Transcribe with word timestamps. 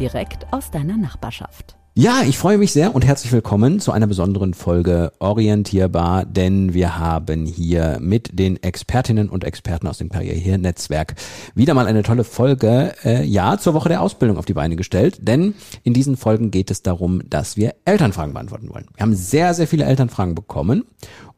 direkt 0.00 0.50
aus 0.50 0.70
deiner 0.70 0.96
Nachbarschaft. 0.96 1.76
Ja, 1.94 2.22
ich 2.26 2.38
freue 2.38 2.56
mich 2.56 2.72
sehr 2.72 2.94
und 2.94 3.04
herzlich 3.04 3.32
willkommen 3.32 3.80
zu 3.80 3.92
einer 3.92 4.06
besonderen 4.06 4.54
Folge 4.54 5.12
Orientierbar, 5.18 6.24
denn 6.24 6.72
wir 6.72 6.98
haben 6.98 7.44
hier 7.44 7.98
mit 8.00 8.38
den 8.38 8.62
Expertinnen 8.62 9.28
und 9.28 9.44
Experten 9.44 9.86
aus 9.86 9.98
dem 9.98 10.08
Karrierehir-Netzwerk 10.08 11.16
wieder 11.54 11.74
mal 11.74 11.86
eine 11.86 12.02
tolle 12.02 12.24
Folge, 12.24 12.94
äh, 13.04 13.24
ja, 13.24 13.58
zur 13.58 13.74
Woche 13.74 13.90
der 13.90 14.00
Ausbildung 14.00 14.38
auf 14.38 14.46
die 14.46 14.54
Beine 14.54 14.76
gestellt, 14.76 15.18
denn 15.20 15.54
in 15.82 15.92
diesen 15.92 16.16
Folgen 16.16 16.50
geht 16.50 16.70
es 16.70 16.82
darum, 16.82 17.22
dass 17.28 17.58
wir 17.58 17.74
Elternfragen 17.84 18.32
beantworten 18.32 18.70
wollen. 18.70 18.86
Wir 18.94 19.02
haben 19.02 19.16
sehr, 19.16 19.52
sehr 19.52 19.66
viele 19.66 19.84
Elternfragen 19.84 20.34
bekommen 20.34 20.84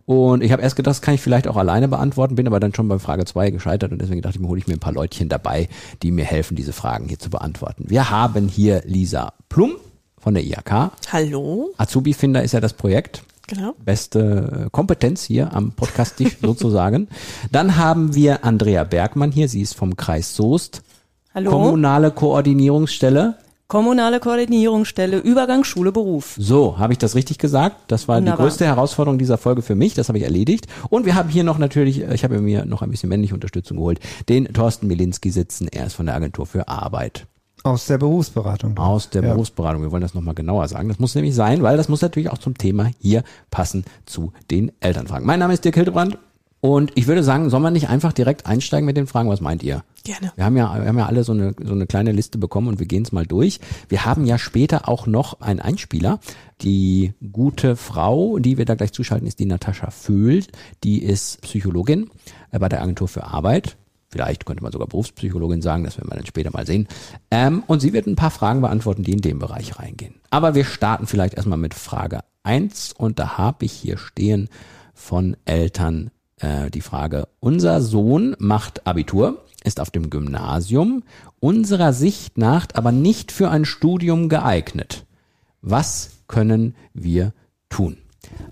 und 0.06 0.42
ich 0.42 0.52
habe 0.52 0.62
erst 0.62 0.76
gedacht, 0.76 0.90
das 0.90 1.02
kann 1.02 1.14
ich 1.14 1.20
vielleicht 1.20 1.46
auch 1.46 1.56
alleine 1.56 1.88
beantworten, 1.88 2.34
bin 2.34 2.46
aber 2.46 2.60
dann 2.60 2.74
schon 2.74 2.88
bei 2.88 2.98
Frage 2.98 3.24
2 3.24 3.50
gescheitert 3.50 3.92
und 3.92 4.00
deswegen 4.00 4.22
dachte 4.22 4.36
ich 4.36 4.40
mir, 4.40 4.48
hole 4.48 4.58
ich 4.58 4.66
mir 4.66 4.74
ein 4.74 4.80
paar 4.80 4.92
Leutchen 4.92 5.28
dabei, 5.28 5.68
die 6.02 6.10
mir 6.10 6.24
helfen, 6.24 6.56
diese 6.56 6.72
Fragen 6.72 7.08
hier 7.08 7.18
zu 7.18 7.30
beantworten. 7.30 7.84
Wir 7.88 8.10
haben 8.10 8.48
hier 8.48 8.82
Lisa 8.84 9.32
Plum 9.48 9.76
von 10.18 10.34
der 10.34 10.44
IHK. 10.44 10.92
Hallo. 11.12 11.70
Azubi-Finder 11.76 12.42
ist 12.42 12.52
ja 12.52 12.60
das 12.60 12.72
Projekt. 12.72 13.22
Genau. 13.48 13.74
Beste 13.84 14.68
Kompetenz 14.70 15.24
hier 15.24 15.52
am 15.52 15.72
Podcast-Tisch 15.72 16.38
sozusagen. 16.42 17.08
Dann 17.50 17.76
haben 17.76 18.14
wir 18.14 18.44
Andrea 18.44 18.84
Bergmann 18.84 19.32
hier, 19.32 19.48
sie 19.48 19.60
ist 19.60 19.74
vom 19.74 19.96
Kreis 19.96 20.34
Soest. 20.34 20.82
Hallo. 21.34 21.50
Kommunale 21.50 22.10
Koordinierungsstelle. 22.10 23.36
Kommunale 23.72 24.20
Koordinierungsstelle, 24.20 25.16
Übergang 25.16 25.64
Schule, 25.64 25.92
Beruf. 25.92 26.34
So, 26.36 26.76
habe 26.76 26.92
ich 26.92 26.98
das 26.98 27.14
richtig 27.14 27.38
gesagt? 27.38 27.76
Das 27.86 28.06
war 28.06 28.18
Wunderbar. 28.18 28.36
die 28.36 28.42
größte 28.42 28.66
Herausforderung 28.66 29.16
dieser 29.16 29.38
Folge 29.38 29.62
für 29.62 29.74
mich. 29.74 29.94
Das 29.94 30.08
habe 30.08 30.18
ich 30.18 30.24
erledigt. 30.24 30.66
Und 30.90 31.06
wir 31.06 31.14
haben 31.14 31.30
hier 31.30 31.42
noch 31.42 31.56
natürlich, 31.56 32.02
äh, 32.02 32.14
ich 32.14 32.22
habe 32.22 32.38
mir 32.42 32.66
noch 32.66 32.82
ein 32.82 32.90
bisschen 32.90 33.08
männliche 33.08 33.32
Unterstützung 33.32 33.78
geholt, 33.78 33.98
den 34.28 34.44
Thorsten 34.52 34.88
Milinski 34.88 35.30
sitzen. 35.30 35.68
Er 35.68 35.86
ist 35.86 35.94
von 35.94 36.04
der 36.04 36.14
Agentur 36.16 36.44
für 36.44 36.68
Arbeit. 36.68 37.26
Aus 37.62 37.86
der 37.86 37.96
Berufsberatung. 37.96 38.76
Aus 38.76 39.08
der 39.08 39.22
Ja. 39.22 39.32
Berufsberatung. 39.32 39.80
Wir 39.80 39.90
wollen 39.90 40.02
das 40.02 40.12
nochmal 40.12 40.34
genauer 40.34 40.68
sagen. 40.68 40.88
Das 40.90 40.98
muss 40.98 41.14
nämlich 41.14 41.34
sein, 41.34 41.62
weil 41.62 41.78
das 41.78 41.88
muss 41.88 42.02
natürlich 42.02 42.28
auch 42.28 42.36
zum 42.36 42.58
Thema 42.58 42.90
hier 43.00 43.22
passen 43.50 43.84
zu 44.04 44.34
den 44.50 44.70
Elternfragen. 44.80 45.26
Mein 45.26 45.38
Name 45.38 45.54
ist 45.54 45.64
Dirk 45.64 45.76
Hildebrand 45.76 46.18
und 46.60 46.92
ich 46.94 47.06
würde 47.06 47.22
sagen, 47.22 47.48
soll 47.48 47.60
man 47.60 47.72
nicht 47.72 47.88
einfach 47.88 48.12
direkt 48.12 48.44
einsteigen 48.44 48.84
mit 48.84 48.98
den 48.98 49.06
Fragen? 49.06 49.30
Was 49.30 49.40
meint 49.40 49.62
ihr? 49.62 49.82
Gerne. 50.04 50.32
Wir 50.34 50.44
haben 50.44 50.56
ja, 50.56 50.74
wir 50.74 50.88
haben 50.88 50.98
ja 50.98 51.06
alle 51.06 51.22
so 51.22 51.32
eine, 51.32 51.54
so 51.62 51.72
eine 51.72 51.86
kleine 51.86 52.12
Liste 52.12 52.38
bekommen 52.38 52.68
und 52.68 52.78
wir 52.78 52.86
gehen 52.86 53.04
es 53.04 53.12
mal 53.12 53.26
durch. 53.26 53.60
Wir 53.88 54.04
haben 54.04 54.26
ja 54.26 54.38
später 54.38 54.88
auch 54.88 55.06
noch 55.06 55.40
einen 55.40 55.60
Einspieler. 55.60 56.18
Die 56.60 57.14
gute 57.32 57.76
Frau, 57.76 58.38
die 58.38 58.58
wir 58.58 58.64
da 58.64 58.74
gleich 58.74 58.92
zuschalten, 58.92 59.28
ist 59.28 59.38
die 59.38 59.46
Natascha 59.46 59.90
Föhl. 59.90 60.44
Die 60.82 61.02
ist 61.02 61.40
Psychologin 61.42 62.10
äh, 62.50 62.58
bei 62.58 62.68
der 62.68 62.82
Agentur 62.82 63.08
für 63.08 63.24
Arbeit. 63.24 63.76
Vielleicht 64.08 64.44
könnte 64.44 64.62
man 64.62 64.72
sogar 64.72 64.88
Berufspsychologin 64.88 65.62
sagen, 65.62 65.84
das 65.84 65.96
werden 65.96 66.10
wir 66.10 66.16
dann 66.16 66.26
später 66.26 66.50
mal 66.52 66.66
sehen. 66.66 66.86
Ähm, 67.30 67.62
und 67.66 67.80
sie 67.80 67.94
wird 67.94 68.06
ein 68.06 68.16
paar 68.16 68.30
Fragen 68.30 68.60
beantworten, 68.60 69.04
die 69.04 69.12
in 69.12 69.22
den 69.22 69.38
Bereich 69.38 69.78
reingehen. 69.78 70.16
Aber 70.28 70.54
wir 70.54 70.64
starten 70.64 71.06
vielleicht 71.06 71.34
erstmal 71.34 71.58
mit 71.58 71.72
Frage 71.72 72.20
eins 72.42 72.92
und 72.92 73.18
da 73.18 73.38
habe 73.38 73.64
ich 73.64 73.72
hier 73.72 73.96
stehen 73.96 74.50
von 74.94 75.36
Eltern 75.46 76.10
äh, 76.36 76.70
die 76.70 76.82
Frage, 76.82 77.28
unser 77.40 77.80
Sohn 77.80 78.36
macht 78.38 78.86
Abitur, 78.86 79.44
ist 79.64 79.80
auf 79.80 79.90
dem 79.90 80.10
Gymnasium, 80.10 81.02
unserer 81.40 81.92
Sicht 81.92 82.38
nach 82.38 82.66
aber 82.74 82.92
nicht 82.92 83.32
für 83.32 83.50
ein 83.50 83.64
Studium 83.64 84.28
geeignet. 84.28 85.06
Was 85.60 86.10
können 86.28 86.74
wir 86.92 87.32
tun? 87.68 87.98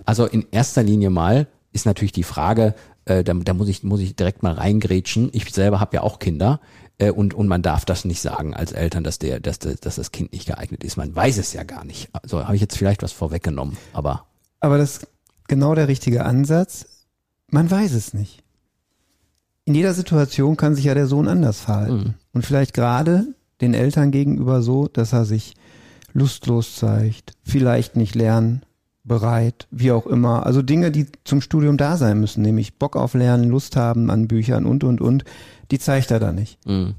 Also 0.04 0.26
in 0.26 0.46
erster 0.50 0.82
Linie 0.82 1.10
mal 1.10 1.46
ist 1.72 1.86
natürlich 1.86 2.12
die 2.12 2.22
Frage, 2.22 2.74
äh, 3.04 3.24
da, 3.24 3.34
da 3.34 3.54
muss 3.54 3.68
ich 3.68 3.82
muss 3.82 4.00
ich 4.00 4.16
direkt 4.16 4.42
mal 4.42 4.52
reingrätschen. 4.52 5.30
Ich 5.32 5.50
selber 5.52 5.80
habe 5.80 5.96
ja 5.96 6.02
auch 6.02 6.18
Kinder 6.18 6.60
äh, 6.98 7.10
und 7.10 7.34
und 7.34 7.48
man 7.48 7.62
darf 7.62 7.84
das 7.84 8.04
nicht 8.04 8.20
sagen 8.20 8.54
als 8.54 8.72
Eltern, 8.72 9.04
dass 9.04 9.18
der 9.18 9.40
dass, 9.40 9.58
dass 9.58 9.96
das 9.96 10.12
Kind 10.12 10.32
nicht 10.32 10.46
geeignet 10.46 10.84
ist. 10.84 10.96
Man 10.96 11.14
weiß 11.14 11.38
es 11.38 11.52
ja 11.52 11.62
gar 11.62 11.84
nicht. 11.84 12.08
Also 12.12 12.44
habe 12.44 12.54
ich 12.54 12.60
jetzt 12.60 12.76
vielleicht 12.76 13.02
was 13.02 13.12
vorweggenommen, 13.12 13.76
aber 13.92 14.26
Aber 14.60 14.78
das 14.78 14.98
ist 14.98 15.06
genau 15.48 15.74
der 15.74 15.88
richtige 15.88 16.24
Ansatz. 16.24 16.86
Man 17.48 17.70
weiß 17.70 17.92
es 17.92 18.14
nicht. 18.14 18.42
In 19.70 19.76
jeder 19.76 19.94
Situation 19.94 20.56
kann 20.56 20.74
sich 20.74 20.86
ja 20.86 20.94
der 20.94 21.06
Sohn 21.06 21.28
anders 21.28 21.60
verhalten. 21.60 21.94
Mhm. 21.94 22.14
Und 22.32 22.44
vielleicht 22.44 22.74
gerade 22.74 23.28
den 23.60 23.72
Eltern 23.72 24.10
gegenüber 24.10 24.62
so, 24.62 24.88
dass 24.88 25.12
er 25.12 25.24
sich 25.24 25.54
lustlos 26.12 26.74
zeigt, 26.74 27.34
vielleicht 27.44 27.94
nicht 27.94 28.16
lernbereit, 28.16 29.68
wie 29.70 29.92
auch 29.92 30.08
immer. 30.08 30.44
Also 30.44 30.62
Dinge, 30.62 30.90
die 30.90 31.06
zum 31.22 31.40
Studium 31.40 31.76
da 31.76 31.96
sein 31.96 32.18
müssen, 32.18 32.42
nämlich 32.42 32.80
Bock 32.80 32.96
auf 32.96 33.14
Lernen, 33.14 33.48
Lust 33.48 33.76
haben 33.76 34.10
an 34.10 34.26
Büchern 34.26 34.66
und, 34.66 34.82
und, 34.82 35.00
und, 35.00 35.22
die 35.70 35.78
zeigt 35.78 36.10
er 36.10 36.18
da 36.18 36.32
nicht. 36.32 36.58
mh, 36.66 36.94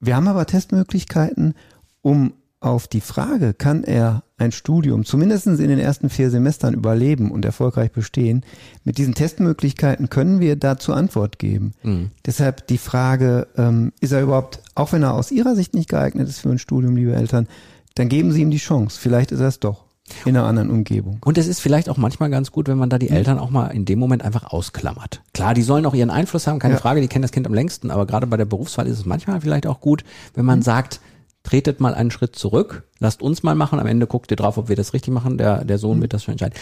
Wir 0.00 0.16
haben 0.16 0.26
aber 0.26 0.46
Testmöglichkeiten, 0.46 1.52
um 2.00 2.32
auf 2.64 2.88
die 2.88 3.00
Frage, 3.00 3.54
kann 3.54 3.84
er 3.84 4.22
ein 4.36 4.50
Studium 4.52 5.04
zumindest 5.04 5.46
in 5.46 5.56
den 5.56 5.78
ersten 5.78 6.10
vier 6.10 6.30
Semestern 6.30 6.74
überleben 6.74 7.30
und 7.30 7.44
erfolgreich 7.44 7.92
bestehen, 7.92 8.44
mit 8.82 8.98
diesen 8.98 9.14
Testmöglichkeiten 9.14 10.10
können 10.10 10.40
wir 10.40 10.56
dazu 10.56 10.92
Antwort 10.92 11.38
geben. 11.38 11.72
mh. 11.82 12.06
Deshalb 12.26 12.66
die 12.66 12.78
Frage, 12.78 13.46
ähm, 13.56 13.92
ist 14.00 14.12
er 14.12 14.22
überhaupt, 14.22 14.60
auch 14.74 14.92
wenn 14.92 15.02
er 15.02 15.14
aus 15.14 15.30
Ihrer 15.30 15.54
Sicht 15.54 15.74
nicht 15.74 15.88
geeignet 15.88 16.28
ist 16.28 16.40
für 16.40 16.50
ein 16.50 16.58
Studium, 16.58 16.96
liebe 16.96 17.14
Eltern, 17.14 17.46
dann 17.94 18.08
geben 18.08 18.32
Sie 18.32 18.42
ihm 18.42 18.50
die 18.50 18.56
Chance. 18.58 18.98
Vielleicht 19.00 19.30
ist 19.30 19.40
er 19.40 19.48
es 19.48 19.60
doch 19.60 19.84
in 20.26 20.36
einer 20.36 20.46
anderen 20.46 20.68
Umgebung. 20.70 21.18
Und 21.24 21.38
es 21.38 21.46
ist 21.46 21.60
vielleicht 21.60 21.88
auch 21.88 21.96
manchmal 21.96 22.28
ganz 22.28 22.50
gut, 22.52 22.68
wenn 22.68 22.76
man 22.76 22.90
da 22.90 22.98
die 22.98 23.08
Eltern 23.08 23.38
auch 23.38 23.48
mal 23.50 23.68
in 23.68 23.84
dem 23.86 23.98
Moment 23.98 24.22
einfach 24.22 24.44
ausklammert. 24.52 25.22
Klar, 25.32 25.54
die 25.54 25.62
sollen 25.62 25.86
auch 25.86 25.94
ihren 25.94 26.10
Einfluss 26.10 26.46
haben, 26.46 26.58
keine 26.58 26.74
Ja. 26.74 26.80
Frage, 26.80 27.00
die 27.00 27.08
kennen 27.08 27.22
das 27.22 27.32
Kind 27.32 27.46
am 27.46 27.54
längsten, 27.54 27.90
aber 27.90 28.04
gerade 28.04 28.26
bei 28.26 28.36
der 28.36 28.44
Berufswahl 28.44 28.86
ist 28.86 28.98
es 28.98 29.06
manchmal 29.06 29.40
vielleicht 29.40 29.66
auch 29.66 29.80
gut, 29.80 30.04
wenn 30.34 30.44
man 30.44 30.60
sagt, 30.60 31.00
tretet 31.44 31.78
mal 31.78 31.94
einen 31.94 32.10
Schritt 32.10 32.34
zurück, 32.34 32.82
lasst 32.98 33.22
uns 33.22 33.44
mal 33.44 33.54
machen, 33.54 33.78
am 33.78 33.86
Ende 33.86 34.08
guckt 34.08 34.32
ihr 34.32 34.36
drauf, 34.36 34.58
ob 34.58 34.68
wir 34.68 34.76
das 34.76 34.92
richtig 34.92 35.14
machen, 35.14 35.38
der, 35.38 35.64
der 35.64 35.78
Sohn 35.78 36.00
wird 36.02 36.12
das 36.12 36.24
schon 36.24 36.32
entscheiden. 36.32 36.58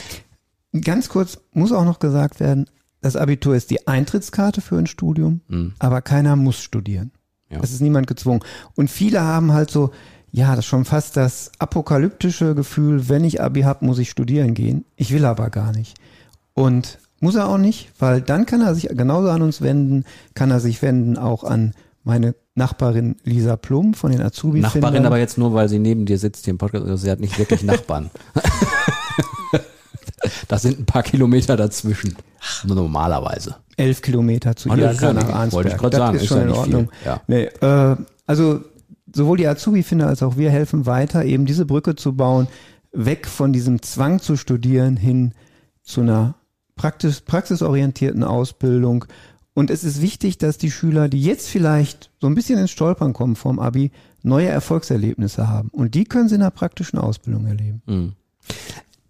Ganz 0.84 1.08
kurz 1.08 1.38
muss 1.52 1.72
auch 1.72 1.84
noch 1.84 1.98
gesagt 1.98 2.40
werden, 2.40 2.66
das 3.00 3.16
Abitur 3.16 3.56
ist 3.56 3.70
die 3.70 3.86
Eintrittskarte 3.86 4.60
für 4.60 4.76
ein 4.76 4.86
Studium, 4.86 5.40
aber 5.78 6.02
keiner 6.02 6.36
muss 6.36 6.60
studieren. 6.60 7.12
Ja. 7.48 7.60
Es 7.62 7.72
ist 7.72 7.80
niemand 7.80 8.06
gezwungen. 8.06 8.40
Und 8.74 8.90
viele 8.90 9.20
haben 9.22 9.52
halt 9.52 9.70
so, 9.70 9.90
ja, 10.30 10.50
das 10.50 10.60
ist 10.60 10.66
schon 10.66 10.86
fast 10.86 11.16
das 11.16 11.52
apokalyptische 11.58 12.54
Gefühl, 12.54 13.08
wenn 13.08 13.24
ich 13.24 13.42
Abi 13.42 13.62
hab, 13.62 13.82
muss 13.82 13.98
ich 13.98 14.10
studieren 14.10 14.54
gehen. 14.54 14.86
Ich 14.96 15.12
will 15.12 15.26
aber 15.26 15.50
gar 15.50 15.72
nicht. 15.72 15.96
Und 16.54 16.98
muss 17.20 17.34
er 17.34 17.48
auch 17.48 17.58
nicht, 17.58 17.90
weil 17.98 18.20
dann 18.20 18.46
kann 18.46 18.62
er 18.62 18.74
sich 18.74 18.88
genauso 18.88 19.28
an 19.28 19.42
uns 19.42 19.60
wenden, 19.60 20.04
kann 20.34 20.50
er 20.50 20.60
sich 20.60 20.80
wenden 20.82 21.18
auch 21.18 21.44
an 21.44 21.74
meine 22.04 22.34
Nachbarin 22.54 23.16
Lisa 23.24 23.56
Plum 23.56 23.94
von 23.94 24.12
den 24.12 24.20
azubi 24.20 24.60
Nachbarin 24.60 25.06
aber 25.06 25.18
jetzt 25.18 25.38
nur, 25.38 25.54
weil 25.54 25.68
sie 25.68 25.78
neben 25.78 26.06
dir 26.06 26.18
sitzt 26.18 26.44
hier 26.44 26.52
im 26.52 26.58
Podcast, 26.58 26.84
also 26.84 26.96
sie 26.96 27.10
hat 27.10 27.20
nicht 27.20 27.38
wirklich 27.38 27.62
Nachbarn. 27.62 28.10
das 30.48 30.62
sind 30.62 30.80
ein 30.80 30.86
paar 30.86 31.02
Kilometer 31.02 31.56
dazwischen. 31.56 32.16
Normalerweise. 32.64 33.56
elf 33.76 34.02
Kilometer 34.02 34.56
zu 34.56 34.68
ist 34.68 35.00
ja 35.00 35.12
nach 35.12 35.28
Arnsberg. 35.28 35.52
wollte 35.52 35.68
ich 35.68 35.90
das 35.90 35.98
sagen, 35.98 36.16
ist 36.16 36.22
ist 36.22 36.28
schon 36.28 36.38
ja 36.38 36.44
in. 36.44 36.50
Ordnung. 36.50 36.90
Ja. 37.04 37.20
Nee, 37.26 37.44
äh, 37.44 37.96
also 38.26 38.60
sowohl 39.14 39.36
die 39.36 39.46
Azubi-Finder 39.46 40.06
als 40.06 40.22
auch 40.22 40.36
wir 40.36 40.50
helfen 40.50 40.86
weiter, 40.86 41.24
eben 41.24 41.46
diese 41.46 41.66
Brücke 41.66 41.94
zu 41.94 42.14
bauen, 42.14 42.48
weg 42.92 43.26
von 43.26 43.52
diesem 43.52 43.82
Zwang 43.82 44.20
zu 44.20 44.36
studieren 44.36 44.96
hin 44.96 45.32
zu 45.82 46.00
einer 46.00 46.34
praxis, 46.76 47.20
praxisorientierten 47.20 48.24
Ausbildung. 48.24 49.04
Und 49.54 49.70
es 49.70 49.84
ist 49.84 50.00
wichtig, 50.00 50.38
dass 50.38 50.56
die 50.56 50.70
Schüler, 50.70 51.08
die 51.08 51.20
jetzt 51.20 51.48
vielleicht 51.48 52.10
so 52.20 52.26
ein 52.26 52.34
bisschen 52.34 52.58
ins 52.58 52.70
Stolpern 52.70 53.12
kommen 53.12 53.36
vom 53.36 53.58
Abi, 53.58 53.90
neue 54.22 54.48
Erfolgserlebnisse 54.48 55.48
haben. 55.48 55.68
Und 55.72 55.94
die 55.94 56.04
können 56.04 56.28
sie 56.28 56.36
in 56.36 56.40
der 56.40 56.50
praktischen 56.50 56.98
Ausbildung 56.98 57.46
erleben. 57.46 57.82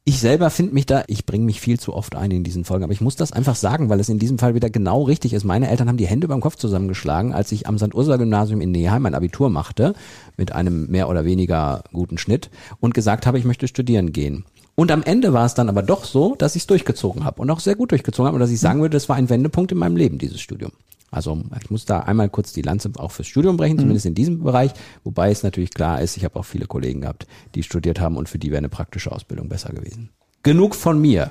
Ich 0.04 0.18
selber 0.18 0.50
finde 0.50 0.74
mich 0.74 0.86
da, 0.86 1.04
ich 1.06 1.26
bringe 1.26 1.44
mich 1.44 1.60
viel 1.60 1.78
zu 1.78 1.94
oft 1.94 2.16
ein 2.16 2.32
in 2.32 2.42
diesen 2.42 2.64
Folgen, 2.64 2.82
aber 2.82 2.92
ich 2.92 3.00
muss 3.00 3.14
das 3.14 3.30
einfach 3.30 3.54
sagen, 3.54 3.88
weil 3.88 4.00
es 4.00 4.08
in 4.08 4.18
diesem 4.18 4.36
Fall 4.36 4.56
wieder 4.56 4.68
genau 4.68 5.02
richtig 5.02 5.32
ist. 5.32 5.44
Meine 5.44 5.70
Eltern 5.70 5.88
haben 5.88 5.96
die 5.96 6.08
Hände 6.08 6.26
beim 6.26 6.40
Kopf 6.40 6.56
zusammengeschlagen, 6.56 7.32
als 7.32 7.52
ich 7.52 7.68
am 7.68 7.78
St. 7.78 7.94
Ursula 7.94 8.16
Gymnasium 8.16 8.60
in 8.60 8.72
Neheim 8.72 9.02
mein 9.02 9.14
Abitur 9.14 9.48
machte, 9.48 9.94
mit 10.36 10.50
einem 10.50 10.90
mehr 10.90 11.08
oder 11.08 11.24
weniger 11.24 11.84
guten 11.92 12.18
Schnitt 12.18 12.50
und 12.80 12.94
gesagt 12.94 13.26
habe, 13.26 13.38
ich 13.38 13.44
möchte 13.44 13.68
studieren 13.68 14.10
gehen. 14.10 14.44
Und 14.74 14.90
am 14.90 15.02
Ende 15.02 15.32
war 15.32 15.44
es 15.44 15.54
dann 15.54 15.68
aber 15.68 15.82
doch 15.82 16.04
so, 16.04 16.34
dass 16.34 16.56
ich 16.56 16.62
es 16.62 16.66
durchgezogen 16.66 17.24
habe 17.24 17.42
und 17.42 17.50
auch 17.50 17.60
sehr 17.60 17.74
gut 17.74 17.90
durchgezogen 17.90 18.26
habe 18.26 18.36
und 18.36 18.40
dass 18.40 18.50
ich 18.50 18.60
sagen 18.60 18.80
würde, 18.80 18.96
das 18.96 19.08
war 19.08 19.16
ein 19.16 19.28
Wendepunkt 19.28 19.70
in 19.72 19.78
meinem 19.78 19.96
Leben, 19.96 20.18
dieses 20.18 20.40
Studium. 20.40 20.72
Also 21.10 21.38
ich 21.60 21.70
muss 21.70 21.84
da 21.84 22.00
einmal 22.00 22.30
kurz 22.30 22.54
die 22.54 22.62
Lanze 22.62 22.90
auch 22.96 23.10
fürs 23.10 23.28
Studium 23.28 23.58
brechen, 23.58 23.78
zumindest 23.78 24.06
in 24.06 24.14
diesem 24.14 24.42
Bereich, 24.42 24.72
wobei 25.04 25.30
es 25.30 25.42
natürlich 25.42 25.70
klar 25.70 26.00
ist, 26.00 26.16
ich 26.16 26.24
habe 26.24 26.40
auch 26.40 26.44
viele 26.46 26.66
Kollegen 26.66 27.02
gehabt, 27.02 27.26
die 27.54 27.62
studiert 27.62 28.00
haben 28.00 28.16
und 28.16 28.30
für 28.30 28.38
die 28.38 28.50
wäre 28.50 28.58
eine 28.58 28.70
praktische 28.70 29.12
Ausbildung 29.12 29.50
besser 29.50 29.74
gewesen. 29.74 30.08
Genug 30.42 30.74
von 30.74 30.98
mir. 30.98 31.30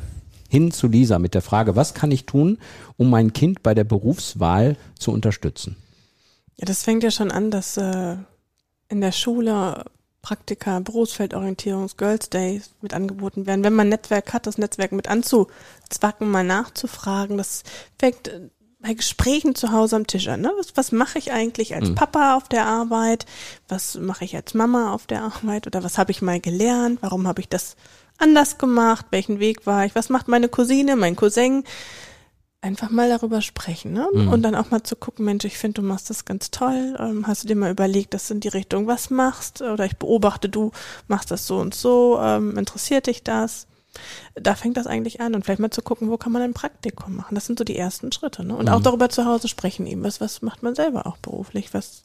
Hin 0.50 0.72
zu 0.72 0.88
Lisa 0.88 1.18
mit 1.18 1.34
der 1.34 1.42
Frage, 1.42 1.76
was 1.76 1.96
kann 1.96 2.12
ich 2.12 2.26
tun, 2.26 2.60
um 2.98 3.10
mein 3.10 3.34
Kind 3.34 3.64
bei 3.64 3.74
der 3.74 3.86
Berufswahl 3.86 4.78
zu 5.00 5.12
unterstützen? 5.12 5.78
Ja, 6.58 6.66
das 6.66 6.84
fängt 6.84 7.04
ja 7.04 7.10
schon 7.10 7.32
an, 7.32 7.50
dass 7.50 7.78
äh, 7.78 8.18
in 8.90 9.02
der 9.02 9.14
Schule 9.14 9.86
Praktika, 10.22 10.80
Berufsfeldorientierungs, 10.80 11.98
Girls 11.98 12.30
Days 12.30 12.72
mit 12.82 12.94
angeboten 12.94 13.46
werden. 13.46 13.64
Wenn 13.64 13.74
man 13.74 13.88
ein 13.88 13.90
Netzwerk 13.90 14.34
hat, 14.34 14.46
das 14.48 14.58
Netzwerk 14.58 14.92
mit 14.92 15.08
anzuzwacken, 15.08 16.30
mal 16.30 16.44
nachzufragen, 16.44 17.38
das 17.38 17.64
fängt 17.98 18.28
äh, 18.28 18.50
bei 18.80 18.94
Gesprächen 18.94 19.54
zu 19.56 19.72
Hause 19.72 19.96
am 19.96 20.08
Tisch 20.08 20.28
an. 20.28 20.42
Ne? 20.42 20.52
Was, 20.58 20.76
was 20.76 20.92
mache 20.92 21.20
ich 21.20 21.32
eigentlich 21.32 21.76
als 21.76 21.90
Mhm. 21.90 21.96
Papa 21.96 22.36
auf 22.36 22.48
der 22.50 22.66
Arbeit? 22.66 23.26
Was 23.68 23.96
mache 23.96 24.26
ich 24.26 24.36
als 24.36 24.54
Mama 24.54 24.94
auf 24.94 25.06
der 25.08 25.24
Arbeit? 25.24 25.68
Oder 25.68 25.84
was 25.84 25.98
habe 25.98 26.12
ich 26.12 26.22
mal 26.22 26.40
gelernt? 26.40 27.00
Warum 27.02 27.28
habe 27.28 27.42
ich 27.42 27.50
das 27.50 27.76
anders 28.18 28.58
gemacht? 28.58 29.08
Welchen 29.12 29.40
Weg 29.40 29.66
war 29.68 29.86
ich? 29.86 29.94
Was 29.96 30.10
macht 30.10 30.28
meine 30.28 30.50
Cousine, 30.50 30.96
mein 30.96 31.16
Cousin? 31.16 31.64
Einfach 32.64 32.92
mal 32.92 33.10
darüber 33.10 33.42
sprechen, 33.42 33.92
ne? 33.92 34.08
Mhm. 34.14 34.28
Und 34.28 34.44
dann 34.44 34.54
auch 34.54 34.70
mal 34.70 34.84
zu 34.84 34.96
gucken, 34.96 35.26
Mensch, 35.26 35.46
ich 35.46 35.58
finde, 35.58 35.82
du 35.82 35.88
machst 35.88 36.12
das 36.12 36.26
ganz 36.26 36.52
toll. 36.52 36.96
Ähm, 37.00 37.26
hast 37.26 37.44
du 37.44 37.48
dir 37.48 37.56
mal 37.56 37.72
überlegt, 37.72 38.14
dass 38.14 38.28
du 38.28 38.36
in 38.36 38.40
die 38.40 38.50
Richtung 38.50 38.86
was 38.86 39.10
machst? 39.10 39.64
Oder 39.64 39.86
ich 39.86 39.98
beobachte, 39.98 40.48
du 40.48 40.72
machst 41.08 41.32
das 41.32 41.48
so 41.48 41.58
und 41.58 41.74
so. 41.74 42.20
Ähm, 42.22 42.56
interessiert 42.60 43.08
dich 43.08 43.24
das? 43.24 43.66
Da 44.36 44.54
fängt 44.56 44.78
das 44.78 44.86
eigentlich 44.86 45.22
an 45.22 45.34
und 45.34 45.44
vielleicht 45.44 45.60
mal 45.60 45.72
zu 45.72 45.82
gucken, 45.82 46.12
wo 46.12 46.18
kann 46.18 46.32
man 46.32 46.44
ein 46.44 46.54
Praktikum 46.54 47.16
machen. 47.16 47.34
Das 47.34 47.48
sind 47.48 47.58
so 47.58 47.66
die 47.66 47.76
ersten 47.76 48.12
Schritte. 48.12 48.46
Ne? 48.46 48.56
Und 48.56 48.70
auch 48.70 48.82
darüber 48.82 49.10
zu 49.10 49.26
Hause 49.26 49.48
sprechen 49.48 49.88
eben. 49.88 50.04
Was, 50.04 50.22
was 50.22 50.44
macht 50.44 50.62
man 50.62 50.76
selber 50.76 51.08
auch 51.08 51.18
beruflich? 51.18 51.74
Was, 51.74 52.04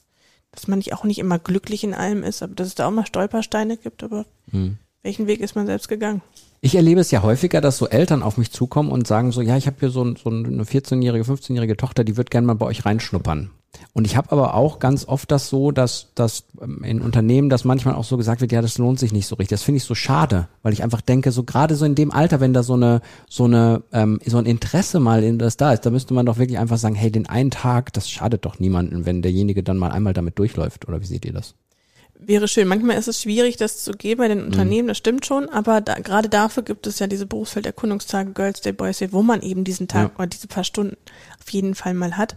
dass 0.53 0.69
man 0.69 0.79
nicht 0.79 0.95
auch 0.95 1.05
nicht 1.05 1.19
immer 1.19 1.39
glücklich 1.39 1.85
in 1.85 1.93
allem 1.93 2.23
ist, 2.23 2.43
aber 2.43 2.55
dass 2.55 2.69
es 2.69 2.75
da 2.75 2.89
auch 2.89 2.93
mal 2.93 3.07
Stolpersteine 3.07 3.77
gibt. 3.77 4.03
Aber 4.03 4.25
welchen 5.07 5.29
Weg 5.29 5.41
ist 5.41 5.55
man 5.55 5.67
selbst 5.67 5.89
gegangen? 5.89 6.21
Ich 6.61 6.75
erlebe 6.75 7.01
es 7.01 7.13
ja 7.13 7.23
häufiger, 7.23 7.61
dass 7.61 7.79
so 7.79 7.87
Eltern 7.87 8.25
auf 8.25 8.39
mich 8.39 8.51
zukommen 8.51 8.91
und 8.91 9.07
sagen 9.07 9.31
so, 9.31 9.41
ja, 9.41 9.57
ich 9.57 9.69
habe 9.69 9.77
hier 9.79 9.91
so, 9.91 10.03
so 10.17 10.31
eine 10.31 10.65
14-jährige, 10.65 11.25
15-jährige 11.25 11.77
Tochter, 11.77 12.03
die 12.03 12.17
wird 12.17 12.33
gerne 12.33 12.49
mal 12.49 12.55
bei 12.55 12.67
euch 12.67 12.85
reinschnuppern. 12.85 13.51
Und 13.93 14.05
ich 14.05 14.17
habe 14.17 14.33
aber 14.33 14.55
auch 14.55 14.81
ganz 14.81 15.07
oft 15.07 15.31
das 15.31 15.49
so, 15.49 15.71
dass, 15.71 16.09
dass 16.17 16.45
ähm, 16.61 16.83
in 16.83 17.01
Unternehmen 17.01 17.51
das 17.51 17.65
manchmal 17.65 17.95
auch 17.95 18.03
so 18.03 18.17
gesagt 18.17 18.41
wird, 18.41 18.51
ja, 18.51 18.63
das 18.63 18.79
lohnt 18.79 18.99
sich 18.99 19.13
nicht 19.13 19.29
so 19.29 19.37
richtig. 19.37 19.57
Das 19.57 19.63
finde 19.63 19.77
ich 19.77 19.85
so 19.85 19.95
schade, 19.95 20.49
weil 20.63 20.73
ich 20.73 20.83
einfach 20.83 21.03
denke, 21.03 21.31
so 21.31 21.45
gerade 21.45 21.77
so 21.77 21.85
in 21.85 21.95
dem 21.95 22.11
Alter, 22.11 22.41
wenn 22.41 22.53
da 22.53 22.65
so 22.65 22.75
eine, 22.75 23.01
so 23.29 23.45
eine, 23.45 23.85
ähm, 23.93 24.19
so 24.27 24.39
ein 24.39 24.47
Interesse 24.47 24.99
mal 24.99 25.23
in 25.23 25.39
das 25.39 25.57
da 25.57 25.73
ist, 25.73 25.87
da 25.87 25.91
müsste 25.91 26.15
man 26.15 26.27
doch 26.27 26.39
wirklich 26.39 26.59
einfach 26.59 26.79
sagen, 26.79 26.97
hey, 26.97 27.13
den 27.13 27.29
einen 27.29 27.53
Tag, 27.53 27.93
das 27.93 28.11
schadet 28.11 28.45
doch 28.45 28.59
niemanden, 28.59 29.07
wenn 29.07 29.23
derjenige 29.23 29.63
dann 29.63 29.77
mal 29.77 29.93
einmal 29.93 30.15
damit 30.15 30.37
durchläuft. 30.39 30.89
Oder 30.89 31.01
wie 31.01 31.07
seht 31.07 31.25
ihr 31.25 31.33
das? 31.33 31.55
Wäre 32.19 32.49
schön. 32.49 32.67
Manchmal 32.69 32.97
ist 32.99 33.09
es 33.09 33.23
schwierig, 33.23 33.57
das 33.57 33.85
zu 33.85 33.93
geben 33.93 34.19
bei 34.19 34.29
den 34.29 34.45
Unternehmen, 34.45 34.89
das 34.89 34.99
stimmt 34.99 35.27
schon, 35.27 35.49
aber 35.49 35.81
da, 35.81 35.95
gerade 35.95 36.29
dafür 36.29 36.63
gibt 36.63 36.87
es 36.87 36.99
ja 36.99 37.07
diese 37.07 37.27
Berufsfelderkundungstage, 37.27 38.33
Girls 38.33 38.61
Day, 38.63 38.73
Boys 38.73 38.99
Day, 38.99 39.13
wo 39.13 39.23
man 39.23 39.43
eben 39.43 39.65
diesen 39.65 39.87
Tag 39.89 40.11
Ja. 40.13 40.19
oder 40.19 40.27
diese 40.27 40.49
paar 40.49 40.65
Stunden 40.65 40.97
auf 41.41 41.51
jeden 41.51 41.75
Fall 41.75 41.95
mal 41.95 42.17
hat. 42.17 42.37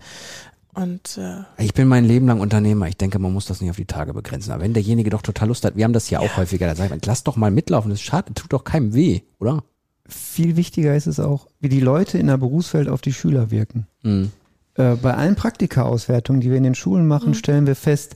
Und 0.73 1.17
äh, 1.17 1.41
Ich 1.63 1.73
bin 1.73 1.87
mein 1.87 2.05
Leben 2.05 2.27
lang 2.27 2.39
Unternehmer. 2.39 2.87
Ich 2.87 2.95
denke, 2.97 3.19
man 3.19 3.33
muss 3.33 3.45
das 3.45 3.59
nicht 3.59 3.69
auf 3.71 3.75
die 3.75 3.85
Tage 3.85 4.13
begrenzen. 4.13 4.51
Aber 4.51 4.61
wenn 4.63 4.73
derjenige 4.73 5.09
doch 5.09 5.21
total 5.23 5.47
Lust 5.47 5.65
hat, 5.65 5.75
wir 5.75 5.83
haben 5.83 5.93
das 5.93 6.09
ja 6.09 6.19
auch 6.19 6.37
häufiger, 6.37 6.67
da 6.67 6.75
sag 6.75 6.95
ich, 6.95 7.05
lass 7.05 7.23
doch 7.23 7.35
mal 7.35 7.51
mitlaufen. 7.51 7.89
Das 7.89 8.01
schadet, 8.01 8.35
tut 8.37 8.53
doch 8.53 8.63
keinem 8.63 8.93
weh, 8.93 9.21
oder? 9.39 9.63
Viel 10.07 10.55
wichtiger 10.55 10.95
ist 10.95 11.07
es 11.07 11.19
auch, 11.19 11.47
wie 11.59 11.69
die 11.69 11.79
Leute 11.81 12.17
in 12.17 12.27
der 12.27 12.37
Berufswelt 12.37 12.87
auf 12.87 13.01
die 13.01 13.13
Schüler 13.13 13.51
wirken. 13.51 13.87
Mhm. 14.03 14.31
Äh, 14.75 14.95
bei 14.95 15.13
allen 15.15 15.35
Praktika-Auswertungen, 15.35 16.39
die 16.41 16.49
wir 16.49 16.57
in 16.57 16.63
den 16.63 16.75
Schulen 16.75 17.07
machen, 17.07 17.33
stellen 17.33 17.67
wir 17.67 17.75
fest, 17.75 18.13